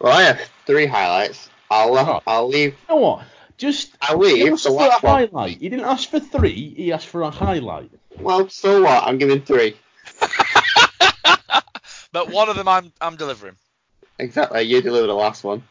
[0.00, 1.48] Well, I have three highlights.
[1.70, 2.72] I'll uh, I'll leave.
[2.88, 3.24] You know what?
[3.56, 5.28] Just I'll he leave asked the for a last one.
[5.28, 5.58] highlight.
[5.58, 6.74] He didn't ask for three.
[6.76, 7.90] He asked for a highlight.
[8.18, 9.04] Well, so what?
[9.04, 9.76] I'm giving three.
[12.12, 13.56] But one of them I'm I'm delivering.
[14.20, 14.62] Exactly.
[14.62, 15.64] You deliver the last one.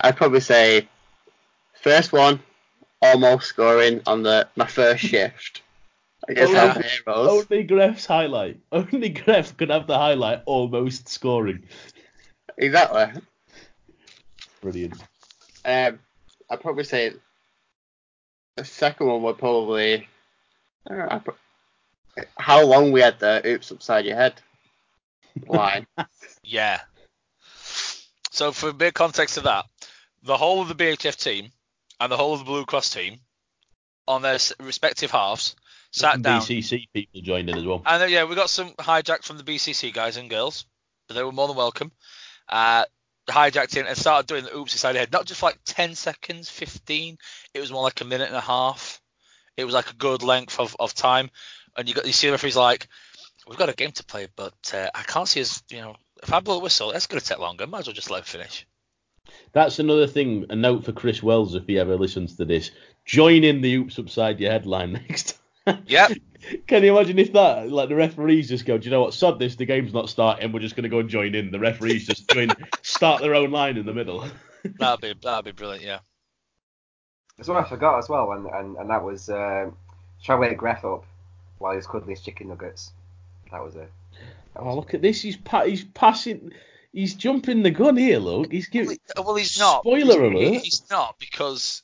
[0.00, 0.88] I'd probably say
[1.82, 2.38] first one,
[3.02, 5.62] almost scoring on the my first shift
[6.28, 7.46] against Help for Heroes.
[7.50, 8.58] Only Gref's highlight.
[8.72, 11.64] Only Gref could have the highlight almost scoring.
[12.56, 13.22] Exactly.
[14.60, 14.94] Brilliant.
[15.64, 15.98] Um,
[16.50, 17.12] I'd probably say
[18.56, 20.08] the second one would probably
[20.88, 21.34] I don't know,
[22.36, 24.40] how long we had the oops upside your head
[25.46, 25.86] line.
[26.42, 26.80] Yeah.
[28.30, 29.66] So for a bit of context of that,
[30.22, 31.50] the whole of the BHF team
[32.00, 33.20] and the whole of the Blue Cross team,
[34.08, 35.56] on their respective halves,
[35.96, 36.40] sat Some down.
[36.42, 37.82] BCC people joined in as well.
[37.86, 40.66] And uh, yeah, we got some hijacked from the BCC guys and girls,
[41.08, 41.90] but they were more than welcome.
[42.48, 42.84] Uh,
[43.28, 46.50] hijacked in and started doing the oops inside the head, not just like 10 seconds,
[46.50, 47.16] 15.
[47.54, 49.00] It was more like a minute and a half.
[49.56, 51.30] It was like a good length of, of time.
[51.76, 52.88] And you got you see the referee's like,
[53.48, 55.62] we've got a game to play, but uh, I can't see us.
[55.70, 57.66] You know, if I blow a whistle, it's going to take longer.
[57.66, 58.66] Might as well just let him finish.
[59.52, 60.44] That's another thing.
[60.50, 62.70] A note for Chris Wells if he ever listens to this.
[63.06, 65.32] Join in the oops upside your headline next.
[65.32, 65.40] time.
[65.86, 66.12] Yep.
[66.68, 69.38] Can you imagine if that, like the referees just go, do you know what, sod
[69.40, 71.50] this, the game's not starting, we're just going to go and join in.
[71.50, 72.50] The referees just join,
[72.82, 74.24] start their own line in the middle.
[74.78, 75.84] That'd be that'd be brilliant.
[75.84, 75.98] Yeah.
[77.36, 79.70] That's one I forgot as well, and, and, and that was uh,
[80.22, 81.04] try to wake Gref up
[81.58, 82.92] while he was cuddling his chicken nuggets.
[83.52, 83.90] That was it.
[84.56, 85.20] Oh, look at this.
[85.22, 86.52] He's pa- he's passing.
[86.92, 88.18] He's jumping the gun here.
[88.18, 88.98] Look, he's giving.
[89.16, 89.82] Well, he's not.
[89.82, 90.62] Spoiler He- alert.
[90.62, 91.82] He's not because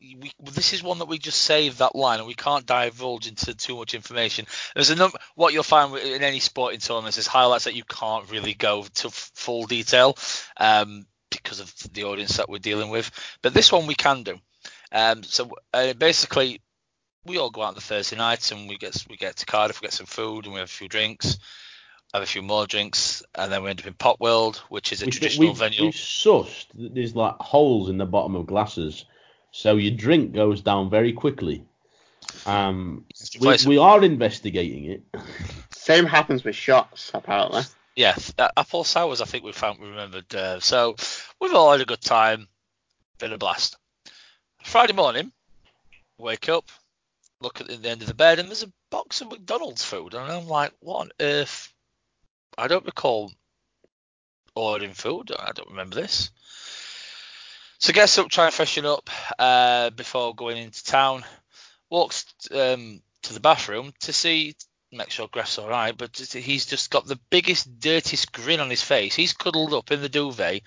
[0.00, 3.54] we, this is one that we just saved that line, and we can't divulge into
[3.54, 4.46] too much information.
[4.74, 5.18] There's a number.
[5.34, 9.10] What you'll find in any sporting tournaments is highlights that you can't really go to
[9.10, 10.16] full detail
[10.56, 13.10] um, because of the audience that we're dealing with.
[13.42, 14.38] But this one we can do.
[14.92, 16.60] Um, so uh, basically,
[17.24, 19.80] we all go out on the Thursday night and we get we get to Cardiff,
[19.80, 21.38] we get some food, and we have a few drinks.
[22.14, 25.02] Have a few more drinks, and then we end up in Pop World, which is
[25.02, 25.82] a We've, traditional we've, venue.
[25.82, 29.04] we've sussed that there's like holes in the bottom of glasses,
[29.50, 31.64] so your drink goes down very quickly.
[32.46, 33.04] Um,
[33.40, 35.02] we, we are investigating it.
[35.72, 37.62] Same happens with shots, apparently.
[37.96, 39.20] Yeah, uh, apple sours.
[39.20, 40.32] I think we found we remembered.
[40.34, 40.96] Uh, so
[41.40, 42.48] we've all had a good time,
[43.18, 43.76] been a blast.
[44.62, 45.32] Friday morning,
[46.18, 46.70] wake up,
[47.40, 50.30] look at the end of the bed, and there's a box of McDonald's food, and
[50.30, 51.72] I'm like, what on earth?
[52.56, 53.32] I don't recall
[54.54, 55.32] ordering food.
[55.38, 56.30] I don't remember this.
[57.78, 61.24] So gets up, try and freshen up uh, before going into town.
[61.90, 64.54] Walks um, to the bathroom to see
[64.90, 68.82] make sure Greff's all right, but he's just got the biggest, dirtiest grin on his
[68.82, 69.14] face.
[69.14, 70.62] He's cuddled up in the duvet.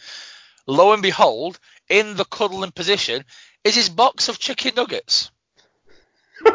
[0.68, 1.60] Lo and behold,
[1.90, 3.26] in the cuddling position
[3.64, 5.32] is his box of chicken nuggets.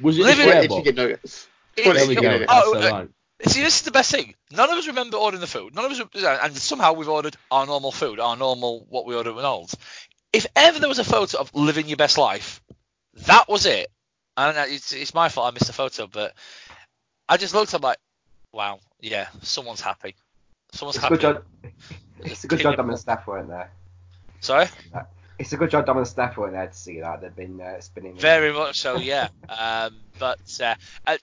[0.00, 0.74] Was it Living- the Twenty square box?
[0.76, 1.48] chicken nuggets.
[1.76, 2.22] It's- There we go.
[2.22, 2.52] nuggets.
[2.52, 3.08] That's Oh, right.
[3.46, 4.34] See, this is the best thing.
[4.50, 5.74] None of us remember ordering the food.
[5.74, 9.30] None of us, and somehow we've ordered our normal food, our normal what we ordered
[9.30, 9.76] at McDonald's.
[10.32, 12.62] If ever there was a photo of living your best life,
[13.26, 13.88] that was it.
[14.36, 16.34] And it's, it's my fault I missed the photo, but
[17.28, 17.72] I just looked.
[17.74, 17.98] I'm like,
[18.52, 20.14] wow, yeah, someone's happy.
[20.72, 21.16] Someone's It's a happy.
[21.16, 21.44] good job.
[22.20, 23.70] It's a good job Dom and Steph weren't there.
[24.40, 24.66] Sorry.
[25.38, 27.22] It's a good job Dom and Steph weren't there to see that.
[27.22, 28.16] They've been uh, spinning.
[28.16, 29.28] Very much so, yeah.
[29.48, 30.74] Um, but uh,
[31.06, 31.16] uh,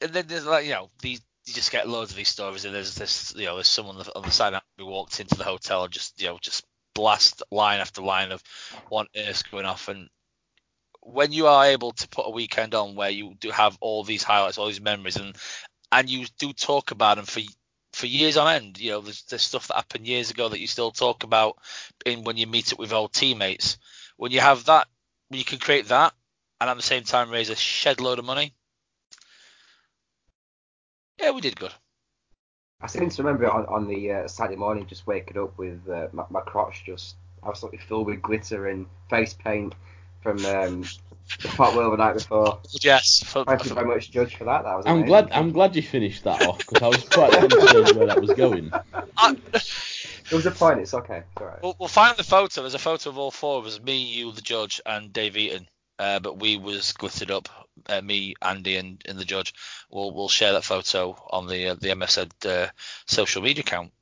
[0.00, 2.74] and then there's like you know these you just get loads of these stories, and
[2.74, 5.92] there's this you know there's someone on the side who walked into the hotel and
[5.92, 6.64] just you know just
[6.94, 8.42] blast line after line of
[8.88, 10.08] one earth going off, and
[11.00, 14.22] when you are able to put a weekend on where you do have all these
[14.22, 15.36] highlights, all these memories, and
[15.92, 17.40] and you do talk about them for
[17.92, 18.80] for years on end.
[18.80, 21.56] You know, there's, there's stuff that happened years ago that you still talk about
[22.04, 23.78] in when you meet up with old teammates.
[24.16, 24.88] When you have that,
[25.28, 26.12] when you can create that,
[26.60, 28.54] and at the same time raise a shed load of money.
[31.18, 31.72] Yeah, we did good.
[32.80, 36.08] I seem to remember on, on the uh, Saturday morning just waking up with uh,
[36.12, 37.16] my, my crotch just
[37.46, 39.74] absolutely filled with glitter and face paint
[40.22, 40.84] from um,
[41.42, 42.58] the Pop World the night before.
[42.82, 43.22] Yes.
[43.24, 44.64] For, Thank you very much, Judge, for that.
[44.64, 45.06] That was I'm amazing.
[45.06, 45.32] glad.
[45.32, 48.72] I'm glad you finished that off because I was quite concerned where that was going.
[49.16, 49.36] I,
[50.30, 50.80] There was a point.
[50.80, 51.18] It's okay.
[51.18, 51.62] It's all right.
[51.62, 52.62] we'll, we'll find the photo.
[52.62, 55.68] There's a photo of all four of us: me, you, the judge, and Dave Eaton.
[55.98, 57.48] Uh, but we was glittered up.
[57.88, 59.54] Uh, me, Andy, and, and the judge.
[59.90, 62.70] We'll we'll share that photo on the uh, the MSN uh,
[63.06, 63.92] social media account.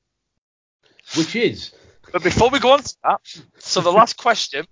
[1.17, 1.73] Which is.
[2.13, 3.21] But before we go on to that,
[3.59, 4.67] so the last question.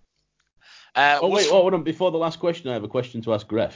[0.94, 1.82] Uh, Oh was wait, hold on.
[1.82, 3.74] Before the last question, I have a question to ask Gref.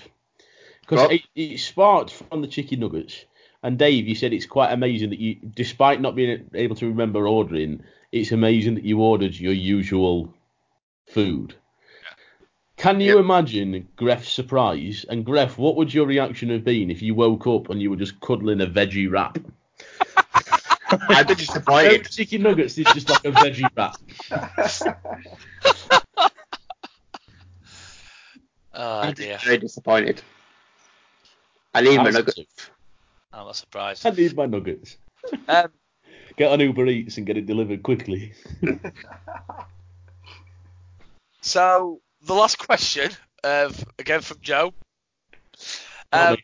[0.80, 3.24] Because it, it sparked from the chicken nuggets.
[3.62, 7.26] And Dave, you said it's quite amazing that you, despite not being able to remember
[7.26, 10.34] ordering, it's amazing that you ordered your usual
[11.06, 11.54] food.
[12.76, 13.24] Can you Yep.
[13.24, 15.04] imagine Gref's surprise?
[15.08, 17.96] And Gref, what would your reaction have been if you woke up and you were
[17.96, 19.38] just cuddling a veggie wrap?
[21.08, 22.02] I'd be disappointed.
[22.02, 23.96] No chicken nuggets, it's just like a veggie wrap.
[28.74, 30.20] oh I'd be dear, very disappointed.
[31.74, 32.34] I need my I was nuggets.
[32.36, 32.44] too.
[33.32, 34.06] I'm not surprised.
[34.06, 34.96] I need my nuggets.
[35.48, 35.68] Um,
[36.36, 38.32] Get on Uber Eats and get it delivered quickly.
[41.42, 43.10] So the last question,
[43.42, 44.72] uh, again from Joe.
[46.12, 46.36] Not Um,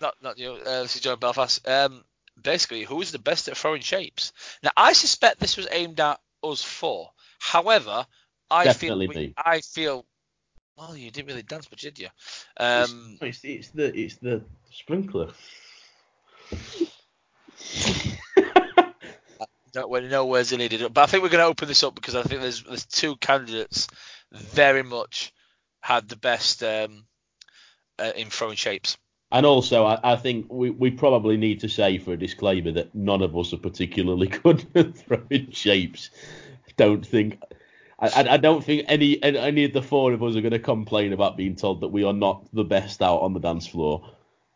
[0.00, 0.52] not not you.
[0.52, 1.66] Uh, this is Joe in Belfast.
[1.68, 2.04] Um,
[2.40, 4.32] basically, who is the best at throwing shapes?
[4.62, 7.10] Now, I suspect this was aimed at us four.
[7.38, 8.06] However,
[8.50, 10.06] I Definitely feel we- I feel.
[10.76, 12.08] Well, you didn't really dance, but did you?
[12.56, 15.32] Um, It's, it's the it's the sprinkler.
[19.74, 20.92] no, well, no words are needed.
[20.92, 23.16] But I think we're going to open this up because I think there's there's two
[23.16, 23.88] candidates
[24.32, 25.32] very much
[25.80, 27.04] had the best um,
[27.98, 28.96] uh, in throwing shapes.
[29.32, 32.94] And also, I, I think we, we probably need to say for a disclaimer that
[32.94, 36.10] none of us are particularly good at throwing shapes.
[36.76, 37.40] Don't think.
[37.98, 40.58] I, I I don't think any any of the four of us are going to
[40.58, 44.10] complain about being told that we are not the best out on the dance floor.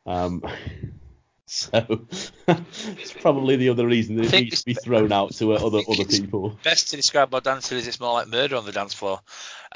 [0.07, 0.43] Um,
[1.47, 2.07] so
[2.49, 5.81] it's probably the other reason that it needs to be thrown out to uh, other
[5.89, 6.59] other people.
[6.63, 9.21] best to describe our dancing is it's more like murder on the dance floor.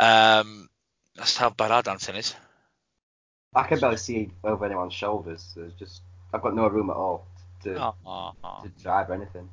[0.01, 0.69] Um,
[1.15, 2.35] that's how bad our dancing is.
[3.55, 5.53] I can barely see over anyone's shoulders.
[5.55, 7.27] There's just I've got no room at all
[7.65, 8.63] to, Oh, oh, oh.
[8.63, 9.49] to drive or anything.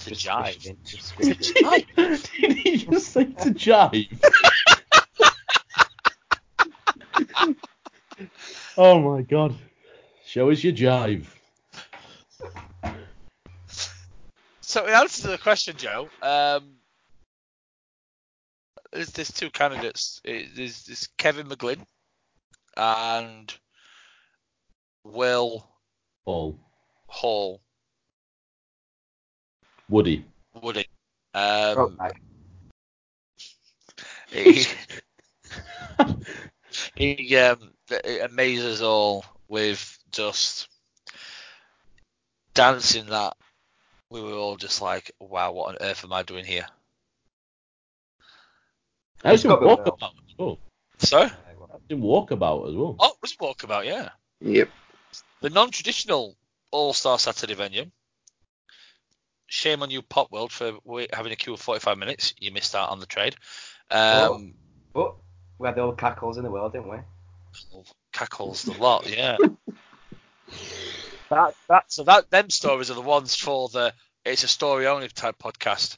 [0.00, 0.66] To Just jive.
[0.66, 1.56] in, just squished
[1.96, 2.18] in.
[2.50, 4.06] Did he just say to jive?
[8.76, 9.54] oh my god.
[10.36, 11.24] Show us your jive.
[14.60, 16.74] So in answer to the question, Joe, um,
[18.92, 20.20] there's, there's two candidates.
[20.24, 21.86] It- There's, there's Kevin McGlynn
[22.76, 23.54] and
[25.04, 25.66] Will
[26.26, 26.58] Paul.
[27.06, 27.62] Hall
[29.88, 30.22] Woody.
[30.60, 30.86] Woody.
[31.32, 32.12] Oh, Um, right.
[34.30, 34.64] he,
[36.94, 37.72] he um,
[38.20, 40.68] amazes all with just
[42.54, 43.36] dancing that
[44.10, 46.66] we were all just like, wow, what on earth am I doing here?
[49.24, 50.58] I was in got the walkabout as well.
[50.98, 52.96] So, I was in walkabout as well.
[52.98, 54.10] oh, it was walkabout, yeah.
[54.40, 54.70] Yep.
[55.42, 56.36] The non-traditional
[56.70, 57.86] All-Star Saturday venue.
[59.48, 60.78] Shame on you, Pop World, for
[61.12, 62.34] having a queue of 45 minutes.
[62.38, 63.36] You missed out on the trade.
[63.90, 64.54] Um,
[64.92, 65.14] But
[65.58, 66.98] we had the old cackles in the world, didn't we?
[68.12, 69.36] cackles the lot, yeah.
[71.30, 73.92] that that so that them stories are the ones for the
[74.24, 75.96] it's a story only type podcast,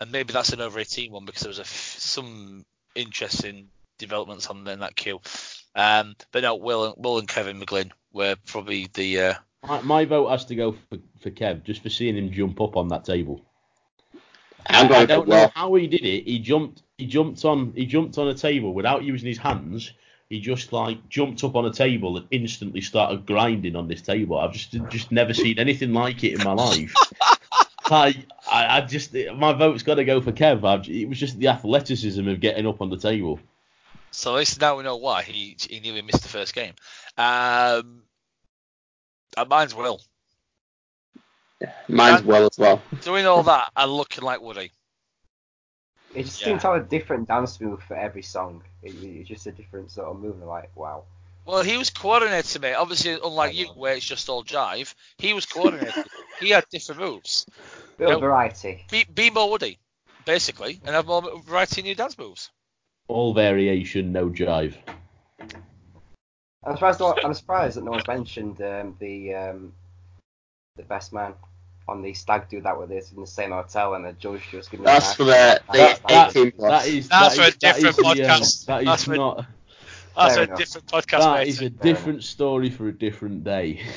[0.00, 2.64] and maybe that's an over 18 one because there was a f- some
[2.94, 3.68] interesting
[3.98, 5.20] developments on in that queue.
[5.74, 9.34] Um, but no, Will and, Will and Kevin McGlynn were probably the uh,
[9.66, 12.76] My, my vote has to go for, for Kev just for seeing him jump up
[12.76, 13.44] on that table.
[14.66, 15.52] I'm I going for don't know Will.
[15.54, 16.24] how he did it.
[16.24, 16.82] He jumped.
[16.98, 17.72] He jumped on.
[17.74, 19.92] He jumped on a table without using his hands.
[20.30, 24.38] He just like jumped up on a table and instantly started grinding on this table.
[24.38, 26.94] I've just just never seen anything like it in my life.
[27.90, 28.16] like
[28.50, 30.64] I, I just my vote's got to go for Kev.
[30.64, 33.40] I've, it was just the athleticism of getting up on the table.
[34.12, 36.74] so at least now we know why he he nearly missed the first game.
[37.18, 38.04] Um,
[39.36, 40.00] and mine's Will
[41.88, 42.80] Mine's Will as well.
[43.02, 44.70] doing all that and looking like Woody.
[46.14, 46.46] It just Yeah.
[46.46, 48.62] seemed to have a different dance move for every song.
[48.82, 50.42] It, it's just a different sort of move.
[50.42, 51.04] Like, wow.
[51.44, 52.74] Well, he was coordinated, mate.
[52.74, 55.94] Obviously, unlike you, where it's just all jive, he was coordinated.
[56.40, 57.46] he had different moves.
[57.96, 58.20] Bit of Yep.
[58.20, 58.84] variety.
[58.90, 59.78] Be, be more Woody,
[60.24, 62.50] basically, and have more variety in your dance moves.
[63.08, 64.76] All variation, no jive.
[66.64, 67.00] I'm surprised.
[67.00, 69.72] No, I'm surprised that no one's mentioned um, the um,
[70.76, 71.34] the best man
[71.90, 74.70] on the stag do that with us in the same hotel, and a judge just
[74.70, 74.86] giving.
[74.86, 76.70] That's him for the, the That- that- 18 plus.
[76.84, 78.64] That is That's that for a is- that is different the, podcast.
[78.66, 79.46] that is That's for- not.
[80.16, 80.58] That's a enough.
[80.58, 83.80] different podcast, That is a different story for a different day.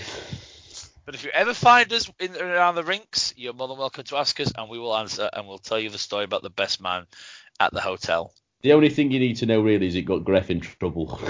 [1.05, 4.15] But if you ever find us in around the rinks, you're more than welcome to
[4.15, 6.79] ask us, and we will answer, and we'll tell you the story about the best
[6.81, 7.07] man
[7.59, 8.33] at the hotel.
[8.61, 11.19] The only thing you need to know really is it got Greff in trouble.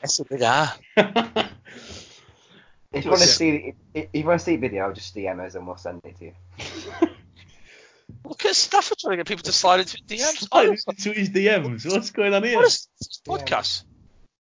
[0.00, 0.42] Yes, it did.
[0.44, 0.76] Ah.
[2.94, 5.66] If you want to see, if you want to see video, just DM us and
[5.66, 6.32] we'll send it to you.
[8.24, 10.48] Look at Stafford trying to get people to slide into DMs.
[10.48, 11.90] Slide into his DMs.
[11.90, 12.56] What's going on here?
[12.56, 13.84] What is this podcast?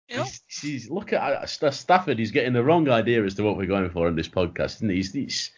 [0.07, 2.19] You know, He's, he's- look at uh, Stafford.
[2.19, 4.75] He's getting the wrong idea as to what we're going for in this podcast.
[4.75, 4.95] Isn't he?
[4.97, 5.51] He's, he's,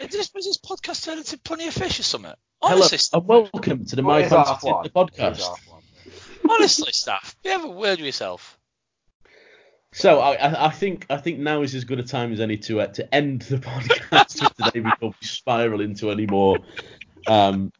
[0.00, 2.32] this was this podcast turned into Plenty of Fish or something.
[2.60, 4.82] hello Honestly, and welcome to the Well, My it is half Fantasy one.
[4.84, 5.70] Tinder It is podcast.
[5.70, 5.82] one.
[6.50, 8.58] honestly, staff, you have a word with yourself.
[9.92, 12.56] So I, I I think I think now is as good a time as any
[12.58, 16.58] to uh, to end the podcast today before we spiral into any more
[17.26, 17.72] um,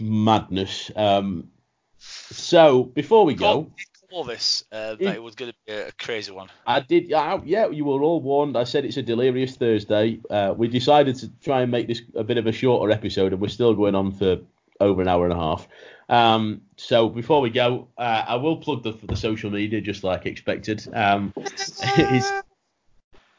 [0.00, 0.90] madness.
[0.96, 1.50] Um,
[1.98, 3.70] so before we go,
[4.10, 6.48] call this uh, that it was going to be a crazy one.
[6.66, 7.08] I did.
[7.08, 8.56] Yeah, yeah, you were all warned.
[8.56, 10.20] I said it's a delirious Thursday.
[10.28, 13.40] Uh, we decided to try and make this a bit of a shorter episode, and
[13.40, 14.38] we're still going on for
[14.80, 15.68] over an hour and a half.
[16.08, 20.26] Um, so before we go, uh, I will plug the the social media just like
[20.26, 20.86] expected.
[20.92, 21.82] Um, it's,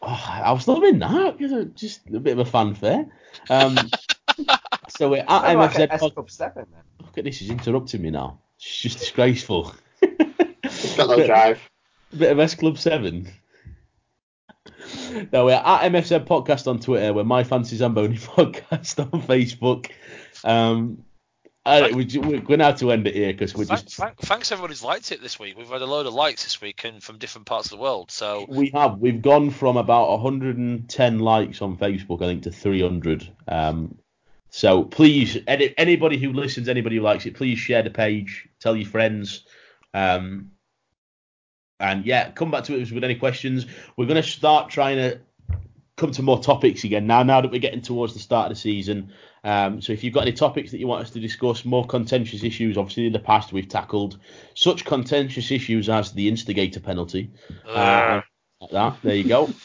[0.01, 1.39] oh, I was loving that.
[1.39, 3.05] you know, Just a bit of a fanfare.
[3.49, 3.77] Um,
[4.89, 5.79] so we're at Sound like MFZ.
[5.89, 6.65] a S Pod- Club Seven.
[7.01, 7.39] Look at this.
[7.39, 8.39] He's interrupting me now.
[8.57, 9.73] It's just disgraceful.
[10.01, 11.59] It's got no drive.
[12.13, 13.27] A bit of S Club 7.
[15.31, 17.13] No, we're at MFZ Podcast on Twitter.
[17.13, 19.89] We're My Fancy Zamboni Podcast on Facebook.
[20.43, 21.03] Um,
[21.65, 23.95] uh, we, we're going to have to end it here because we're just.
[23.95, 25.57] thank, thanks everyone who's liked it this week.
[25.57, 28.09] We've had a load of likes this week and from different parts of the world.
[28.09, 28.97] So We have.
[28.97, 33.31] We've gone from about 110 likes on Facebook, I think, to 300.
[33.47, 33.97] Um,
[34.49, 38.75] so please, any, anybody who listens, anybody who likes it, please share the page, tell
[38.75, 39.45] your friends.
[39.93, 40.51] Um,
[41.79, 43.65] and yeah, come back to us with any questions.
[43.97, 45.21] We're going to start trying to
[46.01, 47.21] come to more topics again now.
[47.21, 49.13] Now that we're getting towards the start of the season,
[49.43, 52.43] um, so if you've got any topics that you want us to discuss, more contentious
[52.43, 52.75] issues.
[52.75, 54.17] Obviously, in the past we've tackled
[54.55, 57.29] such contentious issues as the instigator penalty.
[57.67, 58.21] Uh,
[58.59, 58.97] like that.
[59.03, 59.49] There you go.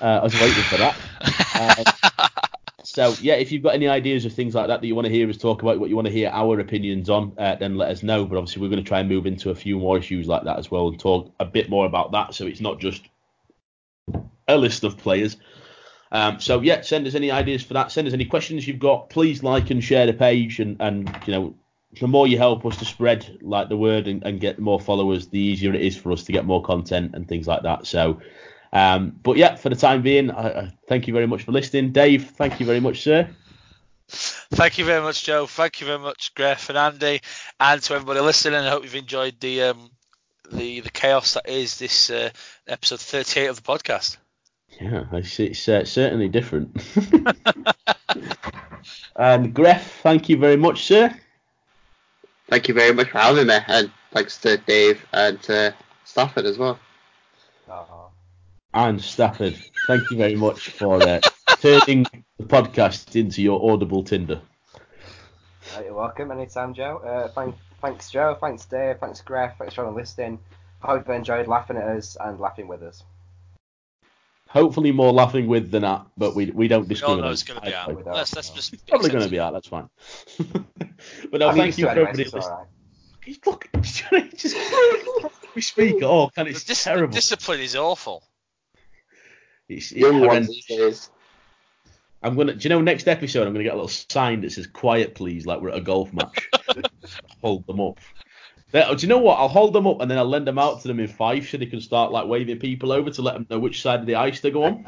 [0.00, 0.96] Uh, I was waiting for that.
[1.54, 2.28] Uh,
[2.84, 5.12] so yeah, if you've got any ideas of things like that that you want to
[5.12, 7.90] hear us talk about, what you want to hear our opinions on, uh, then let
[7.90, 8.24] us know.
[8.24, 10.58] But obviously, we're going to try and move into a few more issues like that
[10.58, 12.34] as well and talk a bit more about that.
[12.34, 13.02] So it's not just
[14.48, 15.36] a list of players.
[16.12, 17.90] Um, so yeah, send us any ideas for that.
[17.90, 19.08] Send us any questions you've got.
[19.08, 21.54] Please like and share the page, and and you know,
[21.98, 25.28] the more you help us to spread like the word and, and get more followers,
[25.28, 27.86] the easier it is for us to get more content and things like that.
[27.86, 28.20] So.
[28.74, 31.92] Um, but yeah, for the time being, I, I thank you very much for listening.
[31.92, 33.28] Dave, thank you very much, sir.
[34.08, 35.46] Thank you very much, Joe.
[35.46, 37.20] Thank you very much, Griff and Andy,
[37.60, 38.60] and to everybody listening.
[38.60, 39.90] I hope you've enjoyed the um,
[40.50, 42.30] the the chaos that is this uh,
[42.66, 44.16] episode 38 of the podcast.
[44.80, 46.70] Yeah, it's, it's uh, certainly different.
[49.16, 51.14] and Griff, thank you very much, sir.
[52.48, 55.74] Thank you very much for having me, and thanks to Dave and to
[56.04, 56.78] Stafford as well.
[57.68, 58.08] Uh-huh.
[58.74, 61.20] And Stafford, thank you very much for uh,
[61.60, 62.06] turning
[62.38, 64.40] the podcast into your audible Tinder.
[65.76, 66.30] Uh, you're welcome.
[66.30, 66.98] Anytime, Joe.
[66.98, 68.36] Uh, thank, thanks, Joe.
[68.40, 68.98] Thanks, Dave.
[68.98, 69.52] Thanks, Greg.
[69.58, 70.38] Thanks for listening.
[70.82, 73.04] I hope you enjoyed laughing at us and laughing with us.
[74.52, 77.32] Hopefully more laughing with than at, but we we don't We all know discriminate.
[77.32, 77.96] it's going to be out.
[77.96, 79.54] Without, Let's, let's just It's probably going to be out.
[79.54, 79.88] That's fine.
[81.30, 82.66] but no, I'm thank you for it anyway, everybody so listening.
[83.24, 83.68] He's look,
[84.36, 84.56] just
[85.54, 87.14] we speak at all, and it's dis- terrible.
[87.14, 88.22] discipline is awful.
[89.70, 90.66] It's, it's Young ones horrendous.
[90.68, 91.10] these.
[92.22, 92.54] I'm gonna.
[92.54, 95.46] Do you know next episode I'm gonna get a little sign that says "Quiet, please,"
[95.46, 96.50] like we're at a golf match.
[97.42, 97.98] hold them up.
[98.72, 99.38] Then- Do you know what?
[99.38, 101.56] I'll hold them up and then I'll lend them out to them in five so
[101.58, 104.16] they can start like waving people over to let them know which side of the
[104.16, 104.86] ice they go on.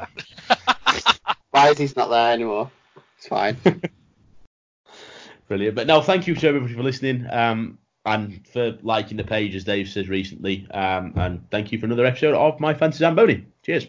[1.51, 2.69] Why is he's not there anymore?
[3.17, 3.57] It's fine.
[5.47, 5.75] Brilliant.
[5.75, 9.63] But no, thank you to everybody for listening um, and for liking the page, as
[9.63, 10.67] Dave says recently.
[10.71, 13.45] Um, and thank you for another episode of My Fantasy Zamboni.
[13.63, 13.87] Cheers.